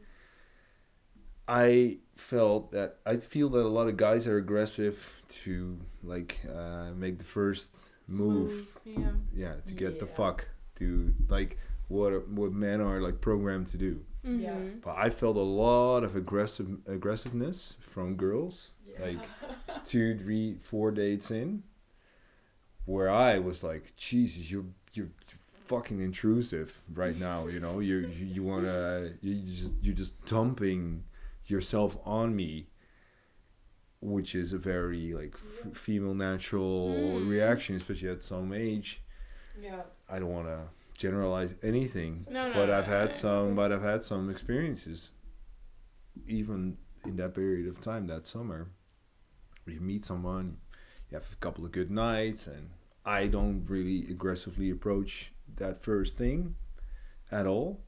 I 1.52 1.98
felt 2.16 2.72
that 2.72 2.98
I 3.06 3.18
feel 3.18 3.50
that 3.50 3.60
a 3.72 3.74
lot 3.80 3.88
of 3.88 3.98
guys 3.98 4.28
are 4.28 4.38
aggressive 4.38 4.98
to 5.44 5.78
like 6.04 6.40
uh, 6.58 6.92
make 6.96 7.18
the 7.18 7.24
first 7.26 7.76
move, 8.08 8.54
Yeah. 8.86 9.12
yeah, 9.34 9.56
to 9.68 9.74
get 9.74 10.00
the 10.00 10.06
fuck 10.08 10.46
to 10.80 11.14
like 11.30 11.58
what 11.88 12.28
what 12.30 12.52
men 12.54 12.80
are 12.82 13.02
like 13.02 13.20
programmed 13.22 13.68
to 13.68 13.78
do. 13.78 13.94
Yeah. 14.24 14.56
Mhm. 14.56 14.82
But 14.82 14.96
I 15.06 15.10
felt 15.10 15.36
a 15.36 15.50
lot 15.66 16.04
of 16.04 16.16
aggressive 16.16 16.68
aggressiveness 16.88 17.76
from 17.80 18.16
girls 18.16 18.72
Yeah. 18.88 19.06
like 19.06 19.24
two, 19.92 20.18
three, 20.18 20.58
four 20.70 20.92
dates 20.92 21.32
in, 21.32 21.64
where 22.86 23.10
I 23.10 23.40
was 23.40 23.64
like, 23.64 23.94
Jesus, 23.98 24.50
you're 24.52 24.66
you're 24.94 25.12
fucking 25.66 26.00
intrusive 26.02 26.82
right 26.94 27.18
now. 27.18 27.48
You 27.48 27.60
know, 27.60 27.80
you 27.80 27.98
you, 28.00 28.26
you 28.36 28.44
wanna 28.44 29.14
you 29.22 29.34
you 29.34 29.56
just 29.56 29.74
you're 29.82 29.96
just 30.04 30.14
dumping 30.26 31.04
yourself 31.46 31.98
on 32.06 32.36
me, 32.36 32.68
which 34.02 34.34
is 34.36 34.54
a 34.54 34.58
very 34.58 35.14
like 35.14 35.36
f- 35.36 35.76
female 35.78 36.14
natural 36.16 36.94
Mm. 37.20 37.30
reaction, 37.30 37.76
especially 37.76 38.10
at 38.10 38.24
some 38.24 38.54
age. 38.54 39.02
yeah. 39.60 39.84
I 40.10 40.20
don't 40.20 40.32
wanna 40.32 40.70
generalize 40.98 41.56
anything, 41.62 42.26
No, 42.30 42.48
no, 42.48 42.54
but 42.54 42.66
no, 42.68 42.78
I've 42.78 42.88
no, 42.88 42.94
had 43.00 43.14
some, 43.14 43.56
but 43.56 43.72
I've 43.72 43.82
had 43.82 44.04
some 44.04 44.30
experiences, 44.30 45.12
even 46.28 46.78
in 47.06 47.16
that 47.18 47.34
period 47.36 47.68
of 47.68 47.80
time 47.82 48.08
that 48.08 48.28
summer. 48.28 48.70
where 49.64 49.74
You 49.76 49.82
meet 49.82 50.06
someone, 50.06 50.58
you 51.10 51.18
have 51.18 51.32
a 51.32 51.36
couple 51.38 51.66
of 51.66 51.72
good 51.72 51.92
nights, 51.92 52.48
and 52.48 52.72
I 53.06 53.28
don't 53.28 53.66
really 53.66 54.10
aggressively 54.10 54.70
approach 54.70 55.32
that 55.56 55.82
first 55.84 56.18
thing 56.18 56.56
at 57.32 57.46
all. 57.46 57.84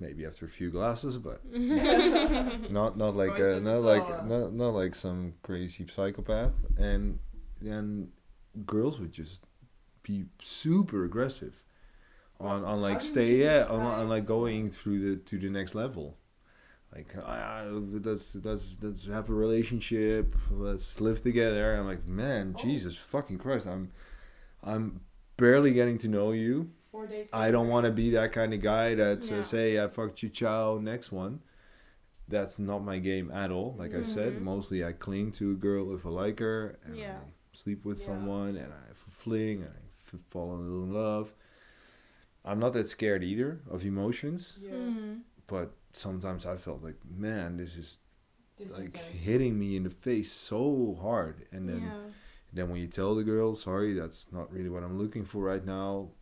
Well, 0.00 0.08
maybe 0.08 0.24
after 0.26 0.44
a 0.44 0.48
few 0.48 0.70
glasses, 0.70 1.18
but 1.18 1.40
not 2.70 2.96
not 2.96 3.16
like 3.16 3.36
Voice 3.36 3.44
uh, 3.44 3.58
not 3.60 3.82
like 3.82 4.24
not, 4.26 4.52
not 4.52 4.74
like 4.74 4.94
some 4.94 5.34
crazy 5.42 5.86
psychopath. 5.88 6.52
And 6.78 7.18
then 7.60 8.08
girls 8.64 8.98
would 9.00 9.12
just 9.12 9.44
be 10.02 10.24
super 10.42 11.04
aggressive 11.04 11.54
on 12.40 12.64
on 12.64 12.80
like 12.80 12.94
How 12.94 12.98
stay 13.00 13.36
yeah 13.36 13.66
on, 13.68 13.80
on 13.80 14.08
like 14.08 14.26
going 14.26 14.70
through 14.70 15.08
the 15.10 15.16
to 15.16 15.38
the 15.38 15.50
next 15.50 15.74
level. 15.74 16.16
Like 16.94 17.14
ah, 17.22 17.64
let's 17.68 18.36
let's 18.42 18.74
let's 18.80 19.06
have 19.06 19.28
a 19.28 19.34
relationship. 19.34 20.34
Let's 20.50 21.00
live 21.00 21.22
together. 21.22 21.74
I'm 21.76 21.86
like 21.86 22.06
man 22.06 22.54
Oh. 22.58 22.62
jesus 22.62 22.96
fucking 22.96 23.38
christ. 23.38 23.66
I'm 23.66 23.90
i'm 24.62 25.00
barely 25.36 25.72
getting 25.72 25.98
to 25.98 26.08
know 26.08 26.32
you 26.32 26.70
Four 26.96 27.06
days. 27.06 27.28
I 27.30 27.50
don't 27.50 27.68
want 27.68 27.84
to 27.84 27.92
be 27.92 28.08
that 28.12 28.32
kind 28.32 28.54
of 28.54 28.62
guy 28.62 28.94
that 28.94 29.22
Yeah. 29.22 29.28
says, 29.28 29.50
"Hey, 29.50 29.78
I 29.82 29.86
fucked 29.88 30.22
you, 30.22 30.30
ciao, 30.30 30.78
next 30.78 31.12
one." 31.12 31.40
That's 32.26 32.58
not 32.58 32.78
my 32.82 32.98
game 32.98 33.30
at 33.30 33.50
all. 33.50 33.74
Like 33.78 33.94
I 33.94 34.02
said, 34.02 34.32
Mhm. 34.32 34.40
mostly 34.40 34.82
I 34.82 34.92
cling 34.92 35.30
to 35.32 35.50
a 35.50 35.54
girl 35.54 35.94
if 35.94 36.06
I 36.06 36.08
like 36.08 36.38
her, 36.40 36.78
and 36.84 36.96
Yeah. 36.96 37.18
I 37.20 37.56
sleep 37.56 37.84
with 37.84 37.98
Yeah. 37.98 38.06
someone, 38.06 38.56
and 38.56 38.72
I 38.72 38.86
have 38.88 39.04
a 39.06 39.10
fling, 39.10 39.58
and 39.62 39.72
I 39.74 39.82
f- 40.14 40.20
fall 40.30 40.54
a 40.54 40.58
little 40.58 40.84
in 40.84 40.92
love. 40.94 41.34
I'm 42.46 42.58
not 42.58 42.72
that 42.72 42.88
scared 42.88 43.22
either 43.22 43.60
of 43.68 43.84
emotions, 43.84 44.58
Yeah. 44.62 44.72
Mhm. 44.72 45.20
but 45.46 45.72
sometimes 45.92 46.46
I 46.46 46.56
felt 46.56 46.82
like, 46.82 46.96
man, 47.04 47.58
this 47.58 47.76
is 47.76 47.98
This 48.56 48.72
like 48.72 48.86
intense. 48.86 49.14
hitting 49.16 49.58
me 49.58 49.76
in 49.76 49.82
the 49.82 49.90
face 49.90 50.32
so 50.32 50.94
hard, 50.94 51.46
and 51.52 51.68
then 51.68 51.82
yeah. 51.82 52.02
then 52.52 52.70
when 52.70 52.80
you 52.80 52.86
tell 52.88 53.14
the 53.14 53.22
girl, 53.24 53.54
sorry, 53.54 53.92
that's 53.92 54.32
not 54.32 54.50
really 54.50 54.70
what 54.70 54.82
I'm 54.82 54.96
looking 54.98 55.24
for 55.26 55.44
right 55.44 55.64
now, 55.64 56.12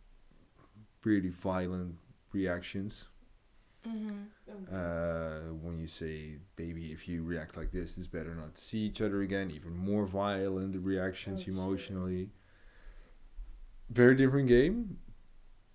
pretty 1.05 1.29
violent 1.29 1.93
reactions. 2.33 3.05
Mhm. 3.85 4.25
Okay. 4.49 4.75
Uh, 4.75 5.53
when 5.63 5.77
you 5.77 5.85
say, 5.85 6.39
baby, 6.55 6.91
if 6.91 7.07
you 7.07 7.21
react 7.23 7.55
like 7.55 7.71
this, 7.71 7.95
it's 7.95 8.07
better 8.07 8.33
not 8.33 8.55
to 8.55 8.61
see 8.69 8.79
each 8.79 9.01
other 9.01 9.21
again. 9.21 9.51
Even 9.51 9.77
more 9.77 10.07
violent 10.07 10.75
reactions 10.83 11.41
Oh, 11.41 11.43
shit. 11.43 11.53
emotionally. 11.53 12.31
Very 13.91 14.15
different 14.15 14.47
game, 14.47 14.97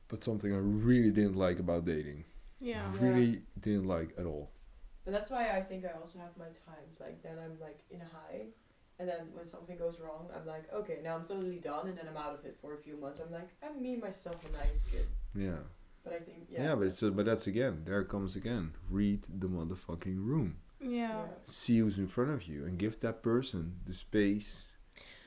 but 0.08 0.24
something 0.24 0.52
I 0.52 0.58
really 0.90 1.12
didn't 1.12 1.36
like 1.36 1.60
about 1.60 1.84
dating. 1.84 2.24
Yeah. 2.58 2.92
Yeah. 2.92 3.00
Really 3.06 3.42
didn't 3.60 3.86
like 3.86 4.10
at 4.18 4.26
all. 4.26 4.50
But 5.04 5.12
that's 5.12 5.30
why 5.30 5.44
I 5.58 5.62
think 5.62 5.84
I 5.84 5.92
also 6.00 6.18
have 6.18 6.36
my 6.36 6.50
times. 6.70 6.98
Like 6.98 7.22
then 7.22 7.38
I'm 7.38 7.56
like 7.60 7.78
in 7.94 8.00
a 8.00 8.10
high, 8.18 8.40
and 8.98 9.08
then 9.08 9.22
when 9.32 9.46
something 9.46 9.78
goes 9.78 10.00
wrong, 10.00 10.28
I'm 10.36 10.44
like, 10.54 10.64
okay, 10.74 10.98
now 11.04 11.14
I'm 11.16 11.24
totally 11.24 11.60
done, 11.60 11.86
and 11.88 11.96
then 11.96 12.06
I'm 12.08 12.16
out 12.16 12.34
of 12.38 12.44
it 12.44 12.58
for 12.60 12.74
a 12.74 12.78
few 12.78 12.96
months. 12.96 13.20
I'm 13.20 13.30
like, 13.32 13.50
I'm 13.62 13.80
me 13.80 13.96
myself 13.96 14.44
a 14.48 14.50
nice 14.64 14.82
kid. 14.90 15.06
Yeah. 15.34 15.62
But 16.04 16.14
I 16.14 16.18
think 16.18 16.46
yeah. 16.48 16.62
Yeah, 16.64 16.74
but 16.74 16.86
it's, 16.86 17.00
but 17.00 17.24
that's 17.24 17.46
again, 17.46 17.82
there 17.84 18.00
it 18.00 18.08
comes 18.08 18.36
again. 18.36 18.72
Read 18.88 19.24
the 19.28 19.48
motherfucking 19.48 20.24
room. 20.24 20.56
Yeah. 20.82 21.24
see 21.44 21.78
who's 21.78 21.98
in 21.98 22.08
front 22.08 22.30
of 22.30 22.44
you 22.44 22.64
and 22.64 22.78
give 22.78 23.00
that 23.00 23.22
person 23.22 23.74
the 23.86 23.92
space, 23.92 24.62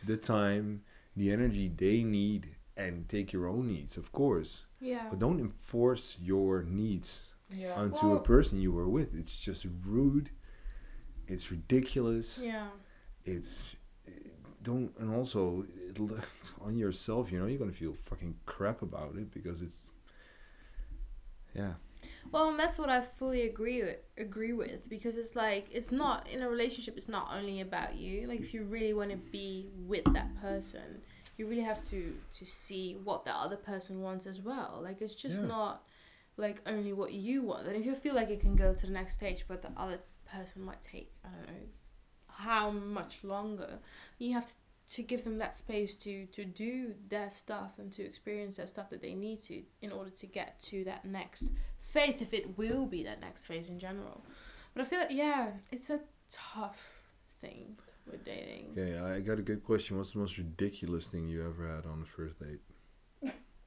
the 0.04 0.18
time, 0.18 0.82
the 1.16 1.32
energy 1.32 1.72
they 1.76 2.04
need, 2.04 2.56
and 2.76 3.08
take 3.08 3.32
your 3.32 3.48
own 3.48 3.68
needs, 3.68 3.96
of 3.96 4.12
course. 4.12 4.62
Yeah. 4.82 5.08
But 5.12 5.20
don't 5.20 5.40
enforce 5.40 6.18
your 6.20 6.64
needs 6.64 7.22
yeah. 7.52 7.76
onto 7.76 8.14
a 8.14 8.20
person 8.20 8.60
you 8.60 8.72
were 8.72 8.90
with. 8.90 9.14
It's 9.14 9.38
just 9.38 9.68
rude. 9.86 10.32
It's 11.28 11.52
ridiculous. 11.52 12.40
Yeah. 12.42 12.68
It's 13.24 13.76
don't 14.64 14.92
and 14.98 15.14
also 15.14 15.66
it'll- 15.90 16.18
on 16.62 16.78
yourself. 16.78 17.32
You 17.32 17.40
know 17.40 17.46
you're 17.46 17.60
gonna 17.60 17.72
feel 17.72 17.94
fucking 17.94 18.36
crap 18.46 18.82
about 18.82 19.16
it 19.18 19.32
because 19.32 19.62
it's 19.62 19.78
yeah. 21.54 21.74
Well, 22.32 22.50
and 22.50 22.58
that's 22.60 22.80
what 22.80 22.90
I 22.90 23.02
fully 23.02 23.44
agree 23.44 23.84
with, 23.84 23.98
agree 24.18 24.54
with 24.54 24.90
because 24.90 25.18
it's 25.18 25.36
like 25.36 25.68
it's 25.72 25.92
not 25.92 26.28
in 26.30 26.42
a 26.42 26.50
relationship. 26.50 26.98
It's 26.98 27.08
not 27.10 27.30
only 27.34 27.62
about 27.62 27.96
you. 27.96 28.28
Like 28.28 28.40
if 28.40 28.54
you 28.54 28.64
really 28.64 28.94
want 28.94 29.12
to 29.12 29.18
be 29.18 29.70
with 29.86 30.04
that 30.14 30.30
person, 30.42 31.02
you 31.38 31.46
really 31.48 31.62
have 31.62 31.84
to 31.90 32.16
to 32.40 32.46
see 32.46 32.98
what 33.04 33.24
the 33.26 33.32
other 33.32 33.56
person 33.56 34.02
wants 34.02 34.26
as 34.26 34.42
well. 34.42 34.80
Like 34.84 35.02
it's 35.02 35.16
just 35.16 35.42
Yeah. 35.42 35.48
not 35.48 35.84
like 36.38 36.62
only 36.66 36.94
what 36.94 37.14
you 37.14 37.44
want. 37.44 37.68
And 37.68 37.76
if 37.76 37.86
you 37.86 37.94
feel 37.94 38.16
like 38.16 38.30
it 38.30 38.42
can 38.42 38.56
go 38.56 38.74
to 38.74 38.86
the 38.88 38.92
next 38.92 39.14
stage, 39.14 39.46
but 39.48 39.62
the 39.62 39.72
other 39.78 40.00
person 40.26 40.64
might 40.64 40.82
take 40.82 41.12
I 41.24 41.30
don't 41.30 41.48
know 41.48 41.64
how 42.28 42.72
much 42.72 43.24
longer, 43.24 43.78
you 44.18 44.34
have 44.34 44.46
to 44.48 44.54
to 44.92 45.02
give 45.02 45.24
them 45.24 45.38
that 45.38 45.56
space 45.56 45.96
to 45.96 46.26
to 46.28 46.46
do 46.46 46.94
their 47.10 47.30
stuff 47.30 47.72
and 47.78 47.92
to 47.92 48.04
experience 48.04 48.58
their 48.58 48.68
stuff 48.68 48.90
that 48.90 49.02
they 49.02 49.14
need 49.14 49.42
to 49.42 49.64
in 49.82 49.92
order 49.92 50.10
to 50.10 50.26
get 50.26 50.60
to 50.60 50.84
that 50.84 51.06
next 51.06 51.52
phase 51.80 52.22
if 52.22 52.34
it 52.34 52.58
will 52.58 52.86
be 52.86 53.04
that 53.04 53.22
next 53.22 53.46
phase 53.46 53.70
in 53.70 53.80
general 53.80 54.24
but 54.74 54.82
i 54.82 54.86
feel 54.86 55.00
like 55.00 55.12
yeah 55.12 55.52
it's 55.72 55.90
a 55.90 56.00
tough 56.30 56.80
thing 57.42 57.76
with 58.10 58.24
dating 58.26 58.68
Okay, 58.78 58.98
I 58.98 59.20
got 59.20 59.40
a 59.40 59.42
good 59.42 59.64
question. 59.64 59.98
What's 59.98 60.14
the 60.14 60.20
most 60.20 60.38
ridiculous 60.38 61.08
thing 61.08 61.28
you 61.28 61.46
ever 61.46 61.68
had 61.68 61.86
on 61.86 62.00
the 62.00 62.06
first 62.06 62.40
date? 62.40 62.60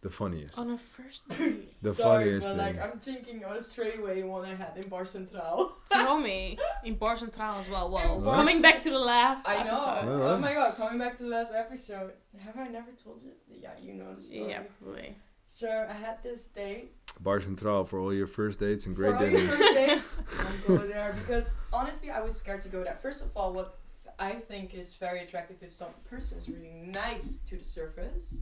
The 0.07 0.13
funniest. 0.13 0.57
on 0.57 0.71
a 0.71 0.79
first 0.79 1.29
date 1.31 1.73
The 1.83 1.93
Sorry, 1.93 2.25
funniest 2.39 2.47
but 2.47 2.57
like 2.59 2.75
thing. 2.75 2.83
I'm 2.85 2.99
thinking 3.01 3.45
on 3.45 3.57
a 3.57 3.61
straight 3.61 3.99
away 3.99 4.23
one 4.23 4.45
I 4.45 4.55
had 4.55 4.73
in 4.77 4.89
Bar 4.89 5.05
Central. 5.05 5.73
tell 5.91 6.17
me 6.21 6.57
in 6.85 6.95
bar 6.95 7.17
central 7.17 7.59
as 7.59 7.69
well 7.69 7.91
well 7.91 8.19
In 8.19 8.25
Bar 8.25 8.35
coming 8.37 8.63
back 8.63 8.79
to 8.83 8.91
the 8.91 9.01
last 9.01 9.49
episode. 9.49 9.61
I 9.61 9.65
know. 9.65 9.71
episode 9.73 10.21
Well, 10.21 10.35
oh 10.35 10.39
my 10.39 10.53
god, 10.55 10.77
coming 10.77 10.99
back 11.01 11.17
to 11.17 11.25
the 11.25 11.29
last 11.29 11.53
episode. 11.53 12.13
Have 12.39 12.57
I 12.57 12.69
never 12.69 12.93
told 13.03 13.21
you? 13.25 13.33
Yeah, 13.51 13.71
you 13.83 13.95
know 13.95 14.15
the 14.15 14.21
story. 14.21 14.51
yeah 14.51 14.61
probably 14.81 15.17
So 15.47 15.69
I 15.91 15.93
had 15.93 16.23
this 16.23 16.47
date. 16.47 16.93
Bar 17.19 17.41
Central 17.41 17.83
for 17.85 17.99
all 17.99 18.15
your 18.15 18.29
first 18.29 18.61
dates 18.61 18.87
and 18.87 18.95
great 18.95 19.11
for 19.17 19.25
all 19.25 19.31
your 19.31 19.41
dinners. 19.41 19.57
first 19.57 19.75
dates, 19.75 20.09
don't 20.39 20.67
go 20.69 20.87
there 20.87 21.17
because 21.21 21.57
honestly, 21.73 22.11
I 22.11 22.21
was 22.21 22.37
scared 22.37 22.61
to 22.63 22.69
go 22.69 22.85
there. 22.85 22.97
First 23.03 23.23
of 23.23 23.29
all, 23.35 23.53
what 23.53 23.79
I 24.21 24.33
think 24.51 24.73
is 24.73 24.95
very 24.95 25.21
attractive 25.25 25.57
if 25.63 25.75
some 25.75 25.95
person 26.09 26.39
is 26.39 26.49
really 26.49 26.71
nice 27.03 27.41
to 27.49 27.57
the 27.57 27.65
surface. 27.65 28.37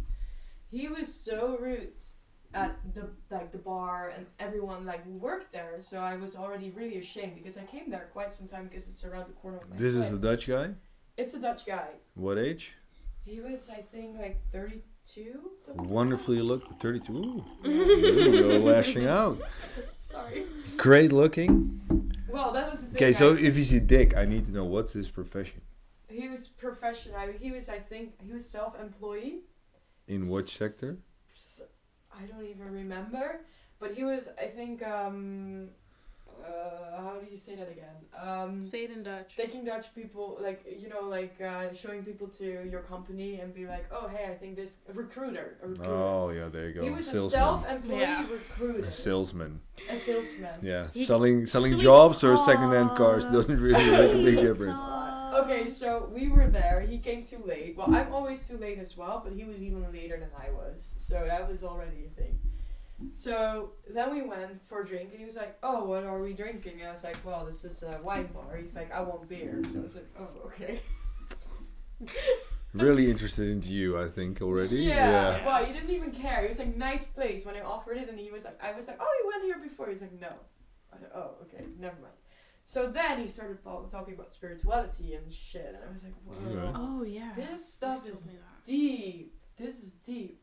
He 0.75 0.89
was 0.89 1.13
so 1.15 1.57
rude 1.61 2.03
at 2.53 2.77
the 2.95 3.09
like 3.31 3.53
the 3.53 3.59
bar 3.59 4.13
and 4.17 4.27
everyone 4.41 4.85
like 4.85 5.07
worked 5.07 5.53
there. 5.53 5.77
So 5.79 5.99
I 5.99 6.17
was 6.17 6.35
already 6.35 6.71
really 6.71 6.99
ashamed 6.99 7.37
because 7.37 7.57
I 7.57 7.63
came 7.63 7.91
there 7.91 8.09
quite 8.13 8.33
some 8.33 8.49
time 8.49 8.65
because 8.69 8.89
it's 8.89 9.05
around 9.05 9.29
the 9.29 9.35
corner 9.35 9.59
of 9.59 9.71
my 9.71 9.77
This 9.77 9.95
is 9.95 10.11
the 10.11 10.19
Dutch 10.19 10.49
guy? 10.49 10.71
It's 11.17 11.35
a 11.35 11.39
Dutch 11.41 11.65
guy. 11.65 11.91
What 12.15 12.39
age? 12.39 12.73
He 13.25 13.41
was, 13.41 13.71
I 13.71 13.83
think, 13.83 14.19
like 14.19 14.41
32. 14.53 15.51
something 15.65 15.85
like 15.85 15.91
Wonderfully 15.93 16.43
look 16.43 16.81
32. 16.81 17.13
Ooh. 17.13 17.45
Ooh, 17.69 17.71
you're 17.71 18.59
lashing 18.59 19.07
out. 19.07 19.41
Sorry. 20.01 20.45
Great 20.77 21.13
looking. 21.13 21.81
Well, 22.29 22.51
that 22.53 22.69
was 22.69 22.81
the 22.81 22.87
thing. 22.89 22.97
Okay, 22.97 23.13
so 23.13 23.35
I- 23.35 23.39
if 23.39 23.55
he's 23.55 23.73
a 23.73 23.79
dick, 23.81 24.17
I 24.17 24.25
need 24.25 24.45
to 24.47 24.51
know 24.51 24.65
what's 24.65 24.93
his 24.93 25.09
profession. 25.09 25.61
he 26.09 26.29
was 26.29 26.49
professional. 26.49 27.19
He 27.41 27.53
was, 27.53 27.69
I 27.69 27.79
think, 27.79 28.21
he 28.27 28.33
was 28.33 28.45
self-employed. 28.49 29.43
In 30.09 30.29
what 30.29 30.49
sector? 30.49 30.99
I 32.17 32.23
don't 32.27 32.45
even 32.47 32.71
remember, 32.73 33.41
but 33.81 33.95
he 33.95 34.05
was, 34.05 34.29
I 34.41 34.47
think, 34.47 34.87
um, 34.87 35.69
uh, 36.45 37.01
how 37.01 37.17
do 37.21 37.27
you 37.31 37.37
say 37.37 37.57
that 37.57 37.69
again? 37.71 37.97
Um, 38.21 38.63
say 38.63 38.85
it 38.85 38.91
in 38.91 39.03
dutch 39.03 39.35
taking 39.37 39.65
Dutch 39.65 39.87
people, 39.95 40.39
like 40.41 40.65
you 40.81 40.89
know, 40.89 41.01
like 41.09 41.41
uh, 41.41 41.73
showing 41.73 42.05
people 42.05 42.29
to 42.29 42.45
your 42.71 42.81
company 42.83 43.41
and 43.41 43.53
be 43.55 43.67
like, 43.67 43.87
oh 43.93 44.07
hey, 44.09 44.31
I 44.31 44.35
think 44.35 44.55
this 44.57 44.77
a 44.89 44.93
recruiter, 44.93 45.57
a 45.63 45.69
recruiter. 45.69 45.91
Oh, 45.93 46.31
yeah, 46.31 46.49
there 46.49 46.69
you 46.69 46.75
go. 46.75 46.85
he 46.85 46.91
was 46.91 47.09
a 47.09 47.29
self-employed 47.31 48.01
Yeah. 48.01 48.27
recruiter, 48.31 48.85
A 48.89 48.93
salesman. 48.93 49.61
a 49.91 49.97
salesman. 49.97 50.61
Yeah, 50.63 50.89
He- 50.93 51.05
selling 51.05 51.47
selling 51.47 51.73
Sweet 51.73 51.83
jobs 51.83 52.23
or 52.23 52.37
second-hand 52.37 52.91
cars 52.91 53.25
doesn't 53.27 53.61
really 53.61 53.91
make 53.91 54.11
a 54.13 54.15
big 54.15 54.35
Sweet 54.35 54.41
difference. 54.43 54.83
Okay, 55.35 55.67
so 55.67 56.11
we 56.13 56.29
were 56.29 56.47
there. 56.47 56.81
He 56.81 56.99
came 56.99 57.25
too 57.25 57.43
late. 57.45 57.77
Well, 57.77 57.95
I'm 57.95 58.13
always 58.13 58.47
too 58.47 58.57
late 58.57 58.79
as 58.79 58.97
well, 58.97 59.21
but 59.25 59.33
he 59.33 59.45
was 59.45 59.63
even 59.63 59.91
later 59.93 60.17
than 60.19 60.31
I 60.39 60.51
was. 60.51 60.95
So 60.99 61.25
that 61.27 61.49
was 61.49 61.65
already 61.65 62.07
a 62.07 62.21
thing. 62.21 62.39
So 63.13 63.73
then 63.93 64.13
we 64.15 64.23
went 64.23 64.67
for 64.69 64.83
a 64.83 64.87
drink, 64.87 65.11
and 65.11 65.19
he 65.19 65.25
was 65.25 65.37
like, 65.37 65.59
"Oh, 65.63 65.85
what 65.85 66.05
are 66.05 66.21
we 66.21 66.33
drinking?" 66.33 66.81
And 66.81 66.89
I 66.89 66.93
was 66.93 67.03
like, 67.03 67.17
"Well, 67.25 67.45
this 67.45 67.65
is 67.65 67.83
a 67.83 67.99
wine 68.03 68.29
bar." 68.33 68.57
He's 68.57 68.77
like, 68.77 68.93
"I 68.93 69.01
want 69.01 69.29
beer." 69.29 69.61
So 69.73 69.81
I 69.81 69.83
was 69.83 69.95
like, 69.97 70.09
"Oh, 70.19 70.47
okay." 70.47 70.81
Really 72.73 73.09
interested 73.09 73.49
into 73.51 73.71
you, 73.71 73.97
I 73.97 74.09
think 74.09 74.43
already. 74.43 74.79
Yeah. 74.79 75.47
Well, 75.47 75.65
he 75.65 75.73
didn't 75.73 75.91
even 75.91 76.11
care. 76.11 76.43
He 76.43 76.49
was 76.49 76.59
like, 76.59 76.77
"Nice 76.77 77.07
place." 77.07 77.45
When 77.45 77.55
I 77.55 77.61
offered 77.61 77.97
it, 77.99 78.09
and 78.09 78.19
he 78.19 78.33
was 78.33 78.45
like, 78.45 78.59
"I 78.61 78.73
was 78.73 78.89
like, 78.89 78.99
oh, 79.01 79.13
you 79.23 79.31
went 79.31 79.45
here 79.45 79.59
before." 79.63 79.89
He's 79.89 80.03
like, 80.03 80.19
"No." 80.21 80.33
I 80.93 80.99
said, 80.99 81.11
"Oh, 81.15 81.37
okay, 81.43 81.65
never 81.79 81.95
mind." 82.01 82.15
So 82.65 82.89
then 82.91 83.21
he 83.21 83.27
started 83.27 83.59
talking 83.63 84.15
about 84.15 84.33
spirituality 84.33 85.15
and 85.15 85.31
shit, 85.33 85.67
and 85.75 85.85
I 85.89 85.93
was 85.93 86.03
like, 86.03 86.15
"Whoa." 86.25 86.59
Okay. 86.59 86.73
oh 86.75 87.03
yeah 87.03 87.33
This 87.37 87.75
stuff 87.75 88.09
is 88.09 88.21
told 88.21 88.27
me 88.27 88.39
that. 88.39 88.65
deep. 88.67 89.35
This 89.59 89.83
is 89.83 89.93
deep. 90.05 90.41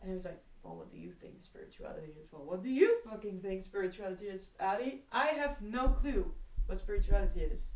And 0.00 0.08
he 0.10 0.14
was 0.14 0.24
like, 0.24 0.42
Well, 0.62 0.76
what 0.76 0.90
do 0.92 0.98
you 0.98 1.12
think 1.12 1.34
spirituality 1.42 2.12
is? 2.18 2.30
Well, 2.32 2.44
what 2.44 2.62
do 2.62 2.68
you 2.68 2.98
fucking 3.08 3.40
think 3.40 3.62
spirituality 3.62 4.26
is, 4.26 4.50
Arie? 4.60 5.02
I 5.10 5.28
have 5.28 5.60
no 5.62 5.88
clue 5.88 6.32
what 6.66 6.78
spirituality 6.78 7.40
is. 7.40 7.68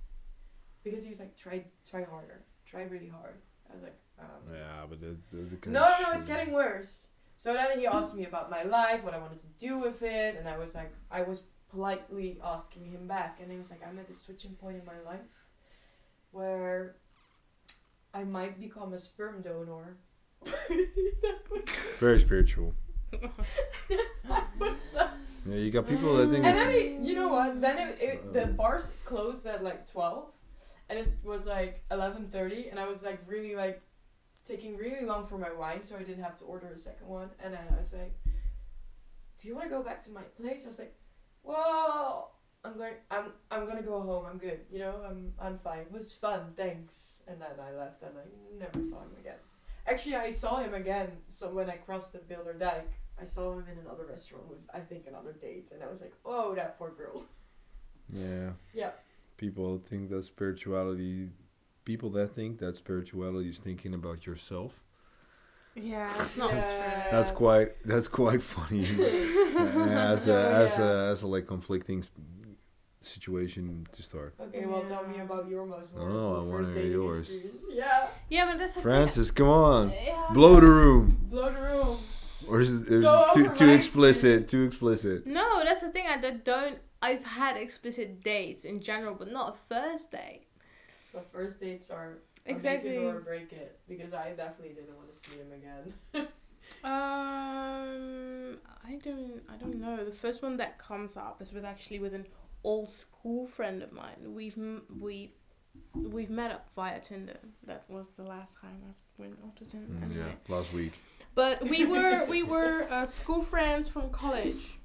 Because 0.84 1.02
he 1.02 1.08
was 1.10 1.20
like, 1.20 1.34
Try 1.36 1.64
try 1.88 2.04
harder. 2.04 2.44
Try 2.66 2.82
really 2.82 3.08
hard. 3.08 3.36
I 3.70 3.74
was 3.74 3.82
like, 3.82 3.98
um, 4.20 4.26
Yeah, 4.52 4.84
but 4.88 5.00
the, 5.00 5.16
the, 5.32 5.56
the 5.56 5.70
No, 5.70 5.80
no, 5.80 6.10
no, 6.10 6.12
it's 6.12 6.24
getting 6.26 6.52
worse. 6.52 7.08
So 7.36 7.52
then 7.54 7.78
he 7.78 7.86
asked 7.86 8.14
me 8.14 8.24
about 8.24 8.50
my 8.50 8.62
life, 8.62 9.02
what 9.04 9.12
I 9.14 9.18
wanted 9.18 9.38
to 9.38 9.46
do 9.58 9.78
with 9.78 10.02
it, 10.02 10.36
and 10.38 10.48
I 10.48 10.56
was 10.56 10.74
like, 10.74 10.92
I 11.10 11.22
was 11.22 11.42
politely 11.70 12.38
asking 12.42 12.86
him 12.86 13.06
back, 13.06 13.38
and 13.40 13.50
he 13.50 13.58
was 13.58 13.70
like, 13.70 13.86
I'm 13.86 13.98
at 13.98 14.08
a 14.10 14.14
switching 14.14 14.54
point 14.54 14.76
in 14.76 14.84
my 14.84 14.98
life 15.04 15.20
where 16.32 16.96
I 18.14 18.24
might 18.24 18.60
become 18.60 18.92
a 18.92 18.98
sperm 18.98 19.42
donor. 19.42 19.96
Very 21.98 22.20
spiritual. 22.20 22.74
Yeah, 25.48 25.56
you 25.58 25.70
got 25.70 25.86
people 25.86 26.16
that 26.16 26.30
think 26.30 26.44
and 26.44 26.56
then 26.56 26.70
he, 26.70 27.08
you 27.08 27.14
know 27.14 27.28
what? 27.28 27.60
Then 27.60 27.78
it, 27.78 27.98
it, 28.00 28.32
the 28.32 28.46
bars 28.46 28.90
closed 29.04 29.46
at 29.46 29.62
like 29.62 29.88
twelve, 29.88 30.32
and 30.88 30.98
it 30.98 31.12
was 31.22 31.46
like 31.46 31.84
eleven 31.90 32.26
thirty, 32.26 32.68
and 32.68 32.80
I 32.80 32.88
was 32.88 33.02
like 33.02 33.20
really 33.28 33.54
like 33.54 33.80
taking 34.44 34.76
really 34.76 35.06
long 35.06 35.26
for 35.26 35.38
my 35.38 35.52
wine, 35.52 35.82
so 35.82 35.94
I 35.96 36.02
didn't 36.02 36.24
have 36.24 36.36
to 36.40 36.44
order 36.46 36.66
a 36.68 36.76
second 36.76 37.06
one. 37.06 37.30
And 37.42 37.54
then 37.54 37.60
I 37.72 37.78
was 37.78 37.92
like, 37.92 38.12
"Do 39.40 39.46
you 39.46 39.54
want 39.54 39.66
to 39.66 39.70
go 39.70 39.82
back 39.82 40.02
to 40.06 40.10
my 40.10 40.22
place?" 40.40 40.62
I 40.64 40.66
was 40.66 40.78
like, 40.80 40.94
"Well, 41.46 42.32
I'm 42.64 42.76
going. 42.76 42.94
I'm 43.10 43.32
I'm 43.50 43.66
gonna 43.66 43.82
go 43.82 44.00
home. 44.00 44.26
I'm 44.26 44.38
good. 44.38 44.60
You 44.70 44.80
know, 44.80 44.94
I'm 45.08 45.32
I'm 45.38 45.58
fine. 45.58 45.80
It 45.80 45.92
was 45.92 46.12
fun. 46.12 46.52
Thanks." 46.56 47.22
And 47.28 47.40
then 47.40 47.58
I 47.60 47.72
left, 47.76 48.02
and 48.02 48.12
I 48.18 48.24
never 48.58 48.82
saw 48.82 49.00
him 49.00 49.14
again. 49.20 49.38
Actually, 49.86 50.16
I 50.16 50.32
saw 50.32 50.56
him 50.56 50.74
again. 50.74 51.10
So 51.28 51.50
when 51.50 51.70
I 51.70 51.76
crossed 51.76 52.12
the 52.12 52.18
Bilderdijk, 52.18 52.86
I 53.20 53.24
saw 53.24 53.52
him 53.52 53.64
in 53.70 53.78
another 53.78 54.04
restaurant 54.06 54.48
with 54.48 54.58
I 54.72 54.80
think 54.80 55.06
another 55.06 55.32
date, 55.32 55.70
and 55.72 55.82
I 55.82 55.88
was 55.88 56.00
like, 56.00 56.14
"Oh, 56.24 56.54
that 56.54 56.78
poor 56.78 56.90
girl." 56.90 57.24
Yeah. 58.12 58.50
Yeah. 58.74 58.90
People 59.36 59.78
think 59.78 60.10
that 60.10 60.24
spirituality, 60.24 61.30
people 61.84 62.10
that 62.10 62.34
think 62.34 62.58
that 62.58 62.76
spirituality 62.76 63.50
is 63.50 63.58
thinking 63.58 63.94
about 63.94 64.26
yourself. 64.26 64.82
Yeah 65.76 66.10
it's 66.22 66.36
not 66.36 66.50
Yeah. 66.52 67.08
That's 67.10 67.30
quite. 67.30 67.68
That's 67.84 68.08
quite 68.08 68.42
funny. 68.42 68.84
As 69.56 70.28
a 70.28 70.34
as 70.64 70.78
yeah. 70.78 70.84
a 70.84 71.10
as 71.12 71.22
a 71.22 71.26
like 71.26 71.46
conflicting 71.46 72.04
situation 73.00 73.86
to 73.92 74.02
start. 74.02 74.34
Okay, 74.40 74.66
well, 74.66 74.82
tell 74.84 75.06
me 75.06 75.20
about 75.20 75.48
your 75.48 75.64
most 75.66 75.94
No, 75.94 76.00
no, 76.00 76.08
memorable 76.08 76.36
I 76.36 76.44
wanna 76.52 76.66
first 76.66 76.76
hear 76.78 76.86
yours. 76.86 77.18
experience. 77.30 77.60
Yeah, 77.70 78.06
yeah 78.28 78.46
but 78.50 78.58
that's 78.58 78.74
the 78.74 78.80
Francis, 78.82 79.30
come 79.30 79.48
on, 79.48 79.92
Yeah, 80.04 80.26
blow 80.32 80.60
the 80.60 80.66
room. 80.66 81.16
blow 81.30 81.52
the 81.52 81.60
room. 81.60 81.96
Or 82.48 82.60
is 82.60 82.72
it, 82.72 82.86
is 82.88 83.04
it 83.04 83.34
too 83.34 83.48
too 83.54 83.66
my 83.66 83.72
explicit? 83.72 84.48
Too 84.48 84.64
explicit. 84.64 85.26
No, 85.26 85.64
that's 85.64 85.80
the 85.80 85.90
thing. 85.90 86.06
I 86.08 86.16
don't. 86.20 86.78
I've 87.02 87.24
had 87.24 87.56
explicit 87.56 88.22
dates 88.22 88.64
in 88.64 88.80
general, 88.80 89.14
but 89.14 89.30
not 89.30 89.54
a 89.54 89.56
first 89.74 90.10
date. 90.12 90.46
So 91.12 91.22
first 91.32 91.60
dates 91.60 91.90
are 91.90 92.18
a 92.46 92.50
Exactly. 92.50 92.90
make 92.90 92.98
it 93.00 93.04
or 93.04 93.20
break 93.20 93.52
it 93.52 93.78
because 93.88 94.12
I 94.12 94.30
definitely 94.30 94.74
didn't 94.74 94.96
want 94.96 95.08
to 95.12 95.30
see 95.30 95.36
him 95.38 95.52
again. 95.52 96.26
Um, 96.84 98.58
I 98.86 98.96
don't. 99.02 99.42
I 99.52 99.56
don't 99.56 99.80
know. 99.80 100.04
The 100.04 100.10
first 100.10 100.42
one 100.42 100.56
that 100.58 100.78
comes 100.78 101.16
up 101.16 101.40
is 101.40 101.52
with 101.52 101.64
actually 101.64 101.98
with 101.98 102.14
an 102.14 102.26
old 102.64 102.92
school 102.92 103.46
friend 103.46 103.82
of 103.82 103.92
mine. 103.92 104.34
We've 104.34 104.56
m- 104.56 104.82
we 105.00 105.32
we've 105.94 106.30
met 106.30 106.50
up 106.50 106.68
via 106.76 107.00
Tinder. 107.00 107.38
That 107.66 107.84
was 107.88 108.10
the 108.10 108.22
last 108.24 108.60
time 108.60 108.82
I 108.88 108.92
went 109.22 109.38
on 109.42 109.52
to 109.56 109.64
Tinder. 109.64 109.92
Mm, 109.94 110.02
anyway. 110.10 110.26
yeah, 110.48 110.54
last 110.54 110.72
week. 110.72 110.92
But 111.34 111.68
we 111.68 111.84
were 111.94 112.24
we 112.28 112.42
were 112.42 112.86
uh, 112.90 113.06
school 113.06 113.42
friends 113.42 113.88
from 113.88 114.10
college, 114.10 114.78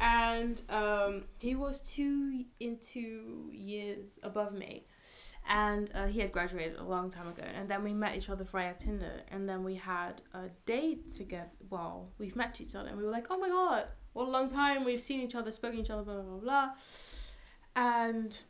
and 0.00 0.60
um, 0.68 1.24
he 1.38 1.54
was 1.54 1.80
two 1.80 2.44
in 2.60 2.78
two 2.78 3.50
years 3.52 4.18
above 4.22 4.52
me, 4.52 4.84
and 5.48 5.90
uh, 5.94 6.06
he 6.06 6.20
had 6.20 6.32
graduated 6.32 6.78
a 6.78 6.84
long 6.84 7.10
time 7.10 7.28
ago. 7.28 7.42
And 7.54 7.68
then 7.68 7.84
we 7.84 7.92
met 7.92 8.16
each 8.16 8.28
other 8.28 8.44
via 8.44 8.74
Tinder, 8.74 9.22
and 9.30 9.48
then 9.48 9.64
we 9.64 9.74
had 9.74 10.22
a 10.34 10.48
date 10.64 11.12
together. 11.14 11.50
Well, 11.70 12.10
we've 12.18 12.36
met 12.36 12.60
each 12.60 12.74
other, 12.74 12.88
and 12.88 12.98
we 12.98 13.04
were 13.04 13.10
like, 13.10 13.26
oh 13.30 13.38
my 13.38 13.48
god, 13.48 13.86
what 14.12 14.28
a 14.28 14.30
long 14.30 14.48
time 14.48 14.84
we've 14.84 15.02
seen 15.02 15.20
each 15.20 15.34
other, 15.34 15.52
spoken 15.52 15.76
to 15.76 15.82
each 15.82 15.90
other, 15.90 16.02
blah 16.02 16.14
blah 16.14 16.22
blah 16.22 16.38
blah, 16.38 16.70
and 17.74 18.42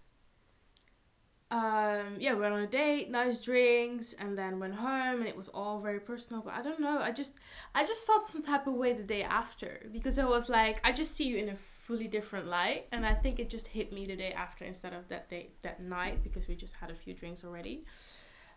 um 1.53 2.16
yeah 2.18 2.34
we 2.34 2.40
went 2.40 2.53
on 2.53 2.61
a 2.62 2.66
date 2.66 3.09
nice 3.09 3.38
drinks 3.38 4.14
and 4.18 4.36
then 4.36 4.59
went 4.59 4.74
home 4.74 5.20
and 5.20 5.28
it 5.28 5.36
was 5.36 5.47
all 5.51 5.78
very 5.80 6.01
personal 6.01 6.42
but 6.42 6.53
i 6.55 6.61
don't 6.61 6.80
know 6.80 6.99
i 6.99 7.12
just 7.12 7.34
i 7.72 7.84
just 7.84 8.05
felt 8.05 8.26
some 8.26 8.42
type 8.42 8.66
of 8.66 8.74
way 8.74 8.92
the 8.92 9.03
day 9.05 9.22
after 9.22 9.86
because 9.92 10.18
it 10.18 10.26
was 10.26 10.49
like 10.49 10.80
i 10.82 10.90
just 10.90 11.14
see 11.14 11.22
you 11.22 11.36
in 11.36 11.51
a 11.51 11.55
fully 11.55 12.09
different 12.09 12.49
light 12.49 12.86
and 12.90 13.07
i 13.07 13.14
think 13.14 13.38
it 13.38 13.49
just 13.49 13.68
hit 13.68 13.92
me 13.92 14.05
the 14.05 14.16
day 14.16 14.32
after 14.32 14.64
instead 14.64 14.92
of 14.92 15.07
that 15.07 15.30
day 15.30 15.49
that 15.62 15.80
night 15.80 16.20
because 16.24 16.49
we 16.49 16.57
just 16.57 16.74
had 16.74 16.90
a 16.90 16.94
few 16.97 17.14
drinks 17.14 17.44
already 17.44 17.84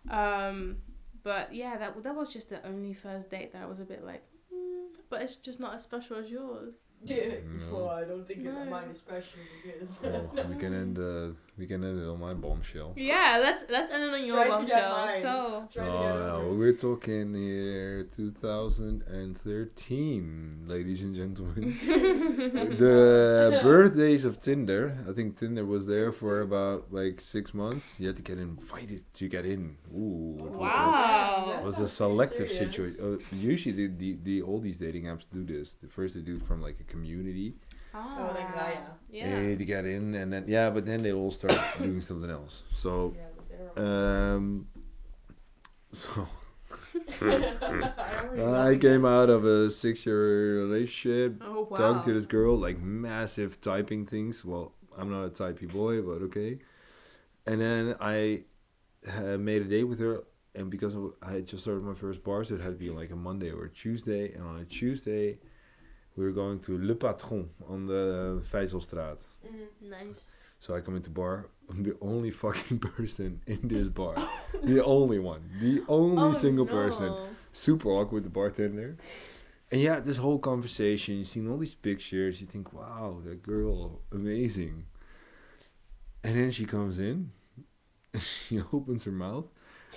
um 0.10 0.76
but 1.22 1.54
yeah 1.54 1.78
that 1.78 2.02
that 2.02 2.16
was 2.16 2.28
just 2.30 2.50
the 2.50 2.66
only 2.66 2.94
first 2.94 3.30
date 3.30 3.52
that 3.54 3.62
i 3.62 3.68
was 3.68 3.80
a 3.80 3.86
bit 3.86 4.04
like 4.04 4.24
mm, 4.52 4.88
but 5.12 5.22
it's 5.22 5.36
just 5.36 5.60
not 5.60 5.76
as 5.76 5.84
special 5.84 6.18
as 6.18 6.28
yours 6.32 6.74
Yeah, 7.04 7.36
No. 7.60 7.76
well, 7.76 7.90
I 7.90 8.04
don't 8.04 8.26
think 8.28 8.40
No. 8.44 8.56
that 8.56 8.68
mine 8.70 8.90
is 8.92 8.98
special 8.98 9.40
because. 9.64 9.90
Well, 10.04 10.48
we 10.50 10.56
can 10.56 10.74
end 10.74 11.00
uh, 11.00 11.32
we 11.60 11.68
can 11.68 11.84
end 11.84 12.00
it 12.02 12.08
on 12.08 12.20
my 12.20 12.34
bombshell. 12.34 12.94
yeah 12.96 13.38
let's 13.42 13.66
let's 13.70 13.92
end 13.92 14.04
it 14.04 14.14
on 14.14 14.26
your 14.26 14.36
Try 14.38 14.46
to 14.46 14.50
get 14.66 14.82
bombshell 14.82 15.06
mine. 15.06 15.22
so 15.22 15.68
Try 15.74 15.86
to 15.86 15.92
Oh 15.92 16.02
get 16.02 16.16
no, 16.16 16.36
over 16.38 16.48
it. 16.48 16.56
we're 16.58 16.74
talking 16.88 17.34
here 17.36 18.04
2013, 18.16 20.66
ladies 20.68 21.02
and 21.02 21.14
gentlemen. 21.16 21.78
the 22.80 23.60
birthdays 23.64 24.26
of 24.26 24.40
Tinder. 24.42 24.98
I 25.08 25.12
think 25.14 25.38
Tinder 25.40 25.66
was 25.66 25.86
there 25.88 26.12
for 26.12 26.42
about 26.42 26.92
like 26.92 27.22
six 27.22 27.54
months. 27.54 27.98
You 28.00 28.08
had 28.08 28.16
to 28.18 28.22
get 28.24 28.38
invited 28.38 29.04
to 29.16 29.28
get 29.28 29.46
in. 29.46 29.78
Ooh, 29.94 30.36
it 30.40 30.52
was 30.52 30.72
a- 30.72 30.80
Wow. 30.90 31.46
That 31.48 31.60
it 31.60 31.64
was 31.64 31.80
a 31.80 31.88
selective 31.88 32.50
situation. 32.50 33.20
Uh, 33.22 33.36
usually, 33.36 33.74
the, 33.76 33.88
the 33.88 34.18
the 34.24 34.42
all 34.42 34.60
these 34.60 34.78
dating 34.78 35.04
apps 35.06 35.26
do 35.32 35.44
this. 35.44 35.76
The 35.82 35.88
first 35.88 36.16
they 36.16 36.22
do 36.22 36.36
it 36.38 36.44
from 36.46 36.62
like 36.62 36.80
a 36.80 36.84
community, 36.84 37.56
Ah, 37.94 38.32
like 38.36 38.48
Raya. 38.56 38.82
Yeah. 39.12 39.26
eh, 39.26 39.56
to 39.56 39.66
get 39.66 39.86
in, 39.86 40.16
and 40.16 40.32
then 40.32 40.46
yeah, 40.48 40.70
but 40.70 40.86
then 40.86 41.04
they 41.04 41.12
all 41.12 41.32
start 41.32 41.58
doing 41.82 42.02
something 42.02 42.30
else. 42.30 42.64
So, 42.74 43.16
Yeah, 43.16 43.24
but 43.36 43.76
they're 43.76 43.86
um, 43.86 44.68
so 45.92 46.28
I 47.20 47.24
already 48.24 48.42
I 48.42 48.46
love 48.46 48.80
came 48.80 49.06
out 49.06 49.30
of 49.30 49.46
a 49.46 49.70
six-year 49.70 50.60
relationship. 50.62 51.42
Oh 51.46 51.68
wow. 51.70 51.78
talking 51.78 52.04
to 52.04 52.14
this 52.14 52.26
girl, 52.26 52.58
like 52.58 52.80
massive 52.80 53.60
typing 53.62 54.06
things. 54.06 54.46
Well, 54.46 54.74
I'm 54.98 55.10
not 55.10 55.26
a 55.26 55.30
typey 55.30 55.72
boy, 55.72 56.02
but 56.02 56.22
okay. 56.24 56.60
And 57.46 57.62
then 57.62 57.96
I 58.00 58.44
uh, 59.18 59.38
made 59.38 59.62
a 59.64 59.66
date 59.66 59.86
with 59.86 60.00
her, 60.00 60.24
and 60.56 60.70
because 60.70 60.96
I 61.22 61.32
had 61.32 61.48
just 61.48 61.64
started 61.64 61.84
my 61.84 61.96
first 61.96 62.24
bar, 62.24 62.44
so 62.44 62.56
it 62.56 62.62
had 62.62 62.74
to 62.74 62.78
be 62.78 62.90
like 62.90 63.12
a 63.12 63.16
Monday 63.16 63.52
or 63.52 63.66
a 63.66 63.70
Tuesday. 63.70 64.34
And 64.34 64.44
on 64.44 64.58
a 64.60 64.66
Tuesday, 64.66 65.40
we 66.20 66.26
were 66.26 66.32
going 66.44 66.60
to 66.68 66.78
Le 66.78 66.96
Patron 66.96 67.50
on 67.74 67.86
the 67.88 68.04
Vijzelstraat. 68.52 69.20
Mhm. 69.46 69.68
Nice. 69.90 70.22
So 70.60 70.76
I 70.76 70.82
come 70.82 70.98
into 70.98 71.10
bar. 71.10 71.46
I'm 71.70 71.84
the 71.84 71.96
only 72.02 72.32
fucking 72.32 72.80
person 72.98 73.42
in 73.48 73.60
this 73.74 73.88
bar. 73.88 74.16
the 74.64 74.84
only 74.84 75.20
one. 75.20 75.42
The 75.62 75.82
only 75.88 76.22
Oh, 76.24 76.34
single 76.34 76.66
no. 76.66 76.72
person 76.72 77.10
super 77.54 77.90
awkward 77.90 78.24
the 78.24 78.30
bartender. 78.30 78.98
And 79.72 79.80
yeah, 79.82 80.00
this 80.02 80.18
whole 80.18 80.40
conversation, 80.40 81.16
you 81.20 81.26
seen 81.26 81.48
all 81.50 81.58
these 81.58 81.76
pictures, 81.76 82.42
you 82.42 82.48
think, 82.48 82.74
wow, 82.74 83.22
that 83.26 83.42
girl, 83.44 84.02
amazing. 84.12 84.86
And 86.24 86.36
then 86.38 86.52
she 86.52 86.66
comes 86.66 87.00
in, 87.00 87.32
she 88.20 88.60
opens 88.74 89.04
her 89.06 89.12
mouth, 89.12 89.46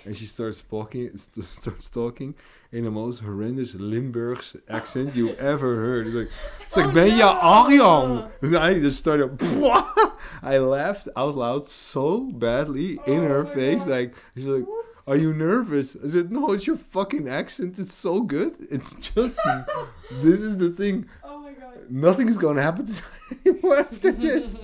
and 0.05 0.15
she 0.17 0.25
starts 0.25 0.61
talking, 0.61 1.17
st- 1.17 1.45
starts 1.51 1.89
talking 1.89 2.35
in 2.71 2.83
the 2.85 2.91
most 2.91 3.19
horrendous 3.21 3.73
Limburg's 3.75 4.55
accent 4.69 5.15
you 5.15 5.33
ever 5.35 5.75
heard. 5.75 6.07
It's 6.07 6.15
like, 6.15 6.29
it's 6.67 6.77
like 6.77 6.87
Oh, 6.87 6.91
ben 6.91 7.17
no. 7.17 7.27
Arjan? 7.33 8.31
And 8.41 8.57
I 8.57 8.79
just 8.79 8.99
started, 8.99 9.37
I 10.41 10.57
laughed 10.57 11.07
out 11.15 11.35
loud 11.35 11.67
so 11.67 12.19
badly 12.19 12.99
in 13.05 13.23
Oh 13.25 13.27
her 13.27 13.45
face. 13.45 13.79
God. 13.79 13.89
Like, 13.89 14.15
she's 14.35 14.45
like, 14.45 14.65
are 15.05 15.15
you 15.17 15.33
nervous? 15.33 15.95
I 16.03 16.07
said, 16.09 16.31
no, 16.31 16.51
it's 16.53 16.65
your 16.65 16.77
fucking 16.77 17.27
accent. 17.27 17.77
It's 17.77 17.93
so 17.93 18.21
good. 18.21 18.55
It's 18.71 18.93
just, 18.93 19.39
this 20.11 20.39
is 20.41 20.57
the 20.57 20.69
thing. 20.69 21.07
Oh 21.23 21.39
my 21.39 21.51
god. 21.51 21.89
Nothing 21.89 22.29
is 22.29 22.37
going 22.37 22.55
to 22.55 22.61
happen 22.61 22.85
to 22.85 22.93
anymore 23.45 23.79
after 23.79 24.11
this. 24.13 24.63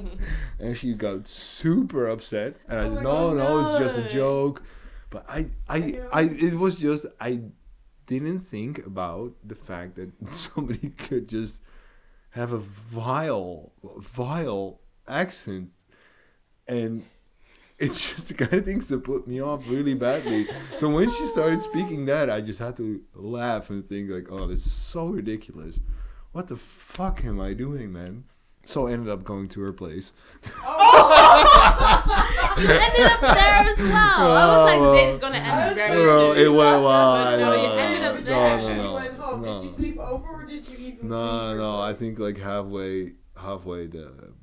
And 0.58 0.78
she 0.78 0.94
got 0.94 1.28
super 1.28 2.08
upset. 2.08 2.56
And 2.70 2.80
I 2.80 2.84
Oh 2.86 2.94
said, 2.96 3.04
no, 3.04 3.12
God. 3.36 3.38
no, 3.38 3.60
it's 3.60 3.80
just 3.80 3.98
a 4.00 4.10
joke. 4.10 4.64
But 5.10 5.26
I, 5.30 5.48
I, 5.68 5.80
know. 5.80 6.10
I, 6.12 6.22
it 6.22 6.54
was 6.54 6.76
just, 6.76 7.06
I 7.20 7.42
didn't 8.06 8.42
think 8.42 8.86
about 8.86 9.34
the 9.44 9.56
fact 9.56 9.96
that 9.96 10.12
somebody 10.34 10.90
could 10.90 11.28
just 11.28 11.62
have 12.32 12.54
a 12.54 12.60
vile, 12.60 13.72
vile 13.84 14.82
accent. 15.08 15.72
And 16.68 17.06
it's 17.80 18.10
just 18.14 18.28
the 18.28 18.34
kind 18.34 18.54
of 18.54 18.66
things 18.66 18.90
that 18.90 19.04
put 19.04 19.28
me 19.28 19.42
off 19.42 19.68
really 19.68 19.94
badly. 19.94 20.48
So 20.78 20.90
when 20.90 21.10
she 21.10 21.26
started 21.26 21.62
speaking 21.62 22.06
that, 22.06 22.30
I 22.30 22.42
just 22.42 22.60
had 22.60 22.78
to 22.78 23.02
laugh 23.16 23.70
and 23.70 23.86
think 23.86 24.10
like, 24.10 24.28
"Oh, 24.30 24.48
this 24.48 24.68
is 24.68 24.74
so 24.74 25.08
ridiculous. 25.08 25.80
What 26.32 26.48
the 26.48 26.58
fuck 26.58 27.26
am 27.26 27.40
I 27.40 27.54
doing, 27.54 27.92
man?" 27.92 28.26
So 28.66 28.88
I 28.88 28.92
ended 28.92 29.10
up 29.10 29.24
going 29.24 29.48
to 29.50 29.62
her 29.62 29.74
place. 29.74 30.12
you 30.44 30.52
ended 32.70 33.06
up 33.06 33.22
there 33.22 33.70
as 33.70 33.80
well. 33.80 33.92
I 34.32 34.48
was 34.48 34.66
like, 34.66 34.80
Oh, 34.80 34.92
the 34.92 34.98
date 34.98 35.10
is 35.10 35.20
gonna 35.20 35.38
end 35.38 35.66
was 35.68 35.76
very 35.76 35.90
gonna 35.90 36.04
Well, 36.06 36.32
it 36.34 36.48
went 36.48 36.84
well. 36.84 37.12
I 37.14 37.36
no, 37.36 37.52
you 37.54 37.64
know, 37.64 37.74
ended 37.78 38.04
up 38.04 38.16
no, 38.16 38.22
there. 38.22 38.58
No, 38.58 38.68
You 38.70 38.76
no, 38.76 38.94
went 38.94 39.14
home. 39.18 39.42
no. 39.42 39.54
Did 39.56 39.64
you 39.64 39.70
sleep 39.70 39.98
over 40.00 40.28
or 40.28 40.46
did 40.46 40.68
you 40.68 40.78
even 40.78 41.08
No, 41.10 41.22
leave 41.24 41.32
her 41.52 41.58
no. 41.58 41.82
I 41.82 41.94
think 41.94 42.20
like 42.20 42.38
halfway, 42.38 43.14
halfway 43.42 43.88
the, 43.88 44.34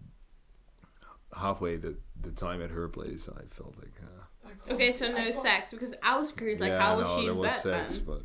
halfway 1.36 1.76
the 1.76 1.96
the 2.20 2.30
time 2.32 2.62
at 2.62 2.70
her 2.70 2.88
place, 2.88 3.28
I 3.28 3.42
felt 3.54 3.76
like. 3.78 3.92
Uh, 4.02 4.24
Okay, 4.72 4.90
so 4.90 5.10
no 5.12 5.30
sex 5.30 5.70
because 5.70 5.92
I 6.02 6.16
was 6.18 6.32
curious, 6.32 6.58
like, 6.60 6.70
yeah, 6.70 6.80
how 6.80 6.96
was 6.96 7.06
no, 7.06 7.16
she 7.18 7.22
there 7.24 7.32
in 7.32 7.38
was 7.38 7.48
bed 7.52 7.62
sex, 7.62 7.94
then? 7.96 8.04
but 8.06 8.22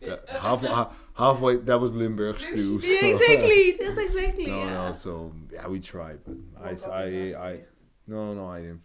that, 0.00 0.28
half, 0.28 0.62
ha- 0.64 0.92
halfway 1.16 1.56
that 1.56 1.78
was 1.80 1.92
Limburg's 1.92 2.44
too. 2.46 2.80
Yeah, 2.82 3.00
so- 3.00 3.08
exactly. 3.16 3.72
That's 3.72 3.98
exactly. 4.08 4.46
No, 4.46 4.58
yeah. 4.64 4.88
no. 4.88 4.92
So 4.92 5.32
yeah, 5.52 5.66
we 5.68 5.80
tried, 5.80 6.20
but 6.24 6.36
Woke 6.36 6.88
I, 6.88 6.90
I, 7.36 7.48
I, 7.50 7.60
no, 8.06 8.34
no, 8.34 8.46
I 8.48 8.60
didn't. 8.60 8.82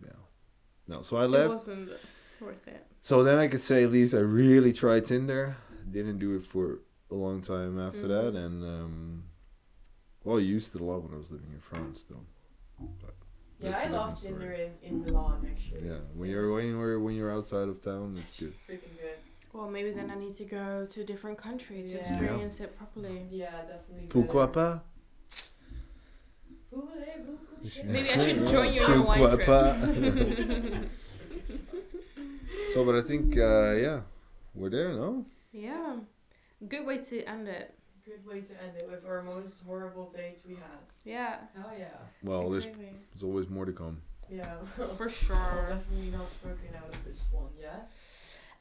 No, 0.00 0.12
no. 0.88 1.02
So 1.02 1.16
I 1.16 1.24
It 1.24 1.28
left. 1.30 1.48
wasn't 1.48 1.90
worth 2.40 2.66
it. 2.68 2.86
So 3.00 3.22
then 3.22 3.38
I 3.38 3.48
could 3.48 3.62
say 3.62 3.84
at 3.84 3.92
least 3.92 4.14
I 4.14 4.18
really 4.18 4.72
tried 4.72 5.04
Tinder. 5.04 5.56
Didn't 5.90 6.18
do 6.18 6.34
it 6.36 6.46
for 6.46 6.80
a 7.10 7.14
long 7.14 7.42
time 7.42 7.78
after 7.78 8.08
that, 8.08 8.32
Mhm. 8.32 8.46
and 8.46 8.64
um, 8.64 9.24
well, 10.24 10.38
I 10.38 10.40
used 10.40 10.74
it 10.74 10.80
a 10.80 10.84
lot 10.84 11.02
when 11.02 11.12
I 11.12 11.18
was 11.18 11.30
living 11.30 11.50
in 11.52 11.60
France, 11.60 12.04
though. 12.08 12.24
But 13.02 13.14
Yeah, 13.60 13.78
I 13.84 13.88
love 13.88 14.18
Tinder 14.20 14.50
in, 14.52 14.72
in 14.82 15.02
Milan 15.02 15.46
actually. 15.50 15.86
Yeah, 15.86 15.98
when 16.14 16.30
you're 16.30 16.52
when 16.54 16.66
you're 16.66 16.98
when 16.98 17.14
you're 17.14 17.30
outside 17.32 17.68
of 17.68 17.82
town, 17.82 18.16
it's 18.18 18.40
good. 18.40 18.54
freaking 18.66 18.96
good. 18.98 19.18
Well, 19.54 19.70
maybe 19.70 19.92
then 19.92 20.10
I 20.10 20.16
need 20.16 20.36
to 20.38 20.44
go 20.44 20.84
to 20.84 21.00
a 21.00 21.04
different 21.04 21.38
country 21.38 21.82
to 21.84 21.92
Yeah. 21.92 21.98
experience 22.00 22.58
it 22.60 22.76
properly. 22.76 23.24
Yeah, 23.30 23.62
definitely. 23.62 24.08
Pourquoi 24.08 24.46
better. 24.48 24.52
pas? 24.52 24.80
Maybe 27.84 28.10
I 28.10 28.18
should 28.18 28.48
join 28.48 28.72
you 28.74 28.82
on 28.82 28.92
a 28.92 28.94
Pourquoi 28.96 29.20
wine 29.20 29.38
trip. 29.38 30.90
So, 32.74 32.84
but 32.84 32.96
I 32.96 33.02
think 33.02 33.36
uh, 33.38 33.70
yeah, 33.78 34.00
we're 34.56 34.70
there, 34.70 34.92
no? 34.94 35.24
yeah. 35.52 35.94
Good 36.66 36.84
way 36.84 36.98
to 36.98 37.22
end 37.24 37.46
it. 37.46 37.72
Good 38.04 38.26
way 38.26 38.40
to 38.40 38.52
end 38.60 38.76
it 38.78 38.90
with 38.90 39.06
our 39.06 39.22
most 39.22 39.62
horrible 39.64 40.10
dates 40.16 40.42
we 40.44 40.54
had. 40.56 40.82
Yeah. 41.04 41.36
Hell 41.54 41.70
yeah. 41.78 41.86
Well, 42.24 42.50
there's 42.50 42.64
exactly. 42.64 42.88
there's 43.12 43.22
always 43.22 43.48
more 43.48 43.64
to 43.64 43.72
come. 43.72 44.02
Yeah. 44.28 44.56
For 44.76 44.86
Well, 44.98 45.08
sure. 45.08 45.66
definitely 45.68 46.10
not 46.10 46.28
spoken 46.28 46.74
out 46.76 46.92
of 46.92 47.04
this 47.04 47.22
one 47.30 47.52
yet. 47.60 47.88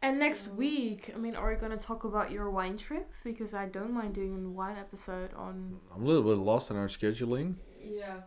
And 0.03 0.19
next 0.19 0.45
So- 0.47 0.53
week, 0.53 1.11
I 1.15 1.17
mean, 1.17 1.35
are 1.35 1.49
we 1.49 1.55
gonna 1.55 1.77
talk 1.77 2.03
about 2.03 2.29
your 2.29 2.49
wine 2.51 2.77
trip? 2.77 3.09
Because 3.23 3.53
I 3.53 3.65
don't 3.67 3.93
mind 3.93 4.13
doing 4.13 4.45
a 4.45 4.49
wine 4.49 4.75
episode 4.77 5.33
on. 5.33 5.79
I'm 5.95 6.03
a 6.03 6.05
little 6.05 6.23
bit 6.23 6.37
lost 6.43 6.69
in 6.71 6.75
our 6.77 6.87
scheduling. 6.89 7.55
Yeah. 7.81 8.21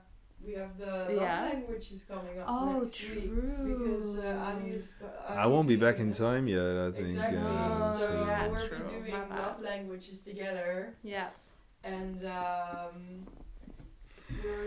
We 0.45 0.55
have 0.55 0.79
the 0.79 1.09
Yeah. 1.11 1.43
love 1.43 1.53
language 1.53 1.91
is 1.93 2.05
coming 2.05 2.39
up 2.39 2.47
Oh, 2.49 2.81
next 2.81 2.95
true. 2.97 3.21
week 3.21 3.79
because 3.79 4.17
uh, 4.17 4.55
Arie 4.57 4.71
is. 4.71 4.95
go- 4.95 5.11
I 5.29 5.47
won't 5.47 5.69
be 5.69 5.77
back 5.77 5.99
in 5.99 6.13
time 6.13 6.47
yet. 6.49 6.77
I 6.87 6.93
think. 6.93 7.09
Exactly. 7.09 7.39
Uh, 7.39 7.83
so 7.99 8.25
yeah, 8.27 8.49
we'll 8.49 8.69
true. 8.69 8.79
be 9.03 9.11
doing 9.11 9.29
love 9.29 9.61
languages 9.61 10.23
together, 10.23 10.95
Yeah. 11.03 11.31
and 11.85 12.25
um, 12.27 13.27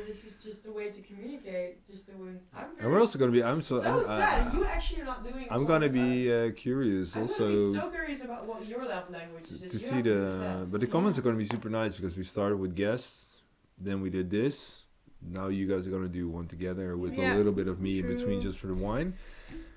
this 0.07 0.25
is 0.25 0.37
just 0.43 0.67
a 0.67 0.71
way 0.71 0.89
to 0.89 1.01
communicate. 1.01 1.87
Just 1.89 2.09
a 2.09 2.11
way. 2.13 2.31
I'm 2.55 2.65
and 2.79 2.91
we're 2.91 2.99
also 2.99 3.17
gonna 3.19 3.31
be. 3.31 3.43
I'm 3.43 3.61
so. 3.61 3.79
so 3.79 3.99
I'm, 3.99 4.03
sad. 4.03 4.47
uh, 4.47 4.57
you 4.57 4.65
actually 4.65 5.01
are 5.01 5.05
not 5.05 5.23
doing. 5.23 5.47
I'm 5.49 5.65
gonna 5.65 5.89
be 5.89 6.31
uh, 6.31 6.51
curious 6.51 7.15
I'm 7.15 7.23
also 7.23 7.49
be 7.49 7.73
so 7.73 7.89
curious 7.89 8.23
about 8.23 8.45
what 8.45 8.65
your 8.67 8.85
love 8.85 9.09
language 9.09 9.51
is. 9.51 9.61
to 9.61 9.67
You 9.67 9.79
see 9.79 10.01
the. 10.01 10.67
But 10.71 10.81
the 10.81 10.87
comments 10.87 11.17
Yeah. 11.17 11.21
are 11.21 11.25
gonna 11.25 11.37
be 11.37 11.45
super 11.45 11.69
nice 11.69 11.93
because 11.95 12.15
we 12.17 12.23
started 12.23 12.57
with 12.57 12.75
guests, 12.75 13.41
then 13.77 14.01
we 14.01 14.09
did 14.09 14.29
this. 14.29 14.83
Now 15.21 15.47
you 15.47 15.67
guys 15.67 15.85
are 15.87 15.91
gonna 15.91 16.07
do 16.07 16.29
one 16.29 16.47
together 16.47 16.95
with 16.95 17.13
Yeah. 17.13 17.35
a 17.35 17.37
little 17.37 17.51
bit 17.51 17.67
of 17.67 17.81
me 17.81 17.99
in 17.99 18.07
between 18.07 18.41
just 18.41 18.59
for 18.59 18.67
the 18.67 18.73
wine. 18.73 19.13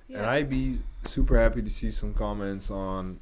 Yeah. 0.08 0.18
And 0.18 0.26
I'd 0.26 0.50
be 0.50 0.78
super 1.04 1.38
happy 1.38 1.62
to 1.62 1.70
see 1.70 1.90
some 1.90 2.14
comments 2.14 2.70
on 2.70 3.18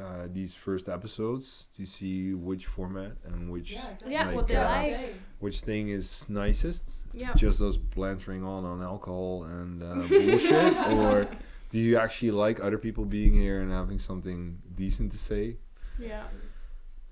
uh, 0.00 0.26
these 0.32 0.54
first 0.54 0.88
episodes 0.88 1.68
to 1.76 1.84
see 1.84 2.32
which 2.34 2.66
format 2.66 3.12
and 3.24 3.50
which 3.52 3.72
Yeah, 3.72 3.78
exactly. 3.90 4.12
Yeah, 4.12 4.26
what 4.26 4.34
What 4.36 4.48
they 4.48 4.54
they 4.54 4.60
like. 4.60 4.92
like. 4.92 5.14
which 5.40 5.60
thing 5.60 5.88
is 5.90 6.26
nicest. 6.28 6.90
Yeah. 7.12 7.34
Just 7.34 7.60
us 7.60 7.76
blantering 7.76 8.42
on 8.44 8.64
on 8.64 8.82
alcohol 8.82 9.44
and 9.44 9.82
uh, 9.82 9.94
bullshit, 10.08 10.76
or 10.96 11.26
do 11.70 11.78
you 11.78 11.98
actually 11.98 12.30
like 12.30 12.58
other 12.62 12.78
people 12.78 13.04
being 13.04 13.34
here 13.34 13.60
and 13.60 13.70
having 13.70 13.98
something 13.98 14.58
decent 14.74 15.12
to 15.12 15.18
say? 15.18 15.56
Yeah. 15.98 16.24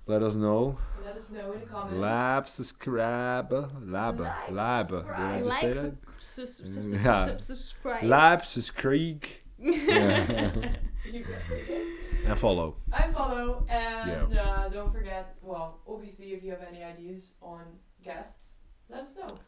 Let 0.07 0.23
us 0.23 0.35
know. 0.35 0.79
Let 1.05 1.17
us 1.17 1.31
know 1.31 1.53
in 1.53 1.61
the 1.61 1.67
comments. 1.67 1.99
Lab, 1.99 2.49
subscribe, 2.49 3.53
lab, 3.85 4.19
Like, 4.21 4.51
lab. 4.51 4.89
Did 4.89 4.97
I 4.97 5.43
subscribe. 5.43 5.45
just 5.45 5.61
say 5.61 5.75
Like, 5.75 5.75
that? 5.83 5.95
sub- 6.19 6.47
sub- 6.49 6.85
Yeah. 6.85 7.03
sub- 7.03 7.29
sub- 7.29 7.41
sub- 7.41 7.41
subscribe. 7.59 8.05
Lab, 8.05 8.45
subscribe, 8.47 9.25
Yeah. 9.59 10.73
You 12.23 12.31
and 12.31 12.39
follow. 12.39 12.77
I 12.93 13.11
follow 13.13 13.65
and 13.69 14.37
uh, 14.39 14.69
don't 14.69 14.93
forget. 14.93 15.37
Well, 15.43 15.81
obviously, 15.89 16.33
if 16.33 16.43
you 16.45 16.51
have 16.51 16.63
any 16.69 16.83
ideas 16.83 17.33
on 17.43 17.63
guests, 18.05 18.53
let 18.89 19.01
us 19.03 19.17
know. 19.17 19.39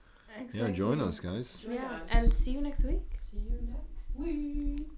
Yeah, 0.52 0.68
join 0.70 1.00
us, 1.00 1.20
guys. 1.20 1.56
Join 1.62 1.74
Yeah. 1.74 1.90
us. 2.02 2.08
And 2.12 2.32
see 2.32 2.52
you 2.52 2.60
next 2.62 2.84
week. 2.84 3.02
see 3.30 3.36
you 3.38 3.58
next 3.68 4.10
week. 4.16 4.88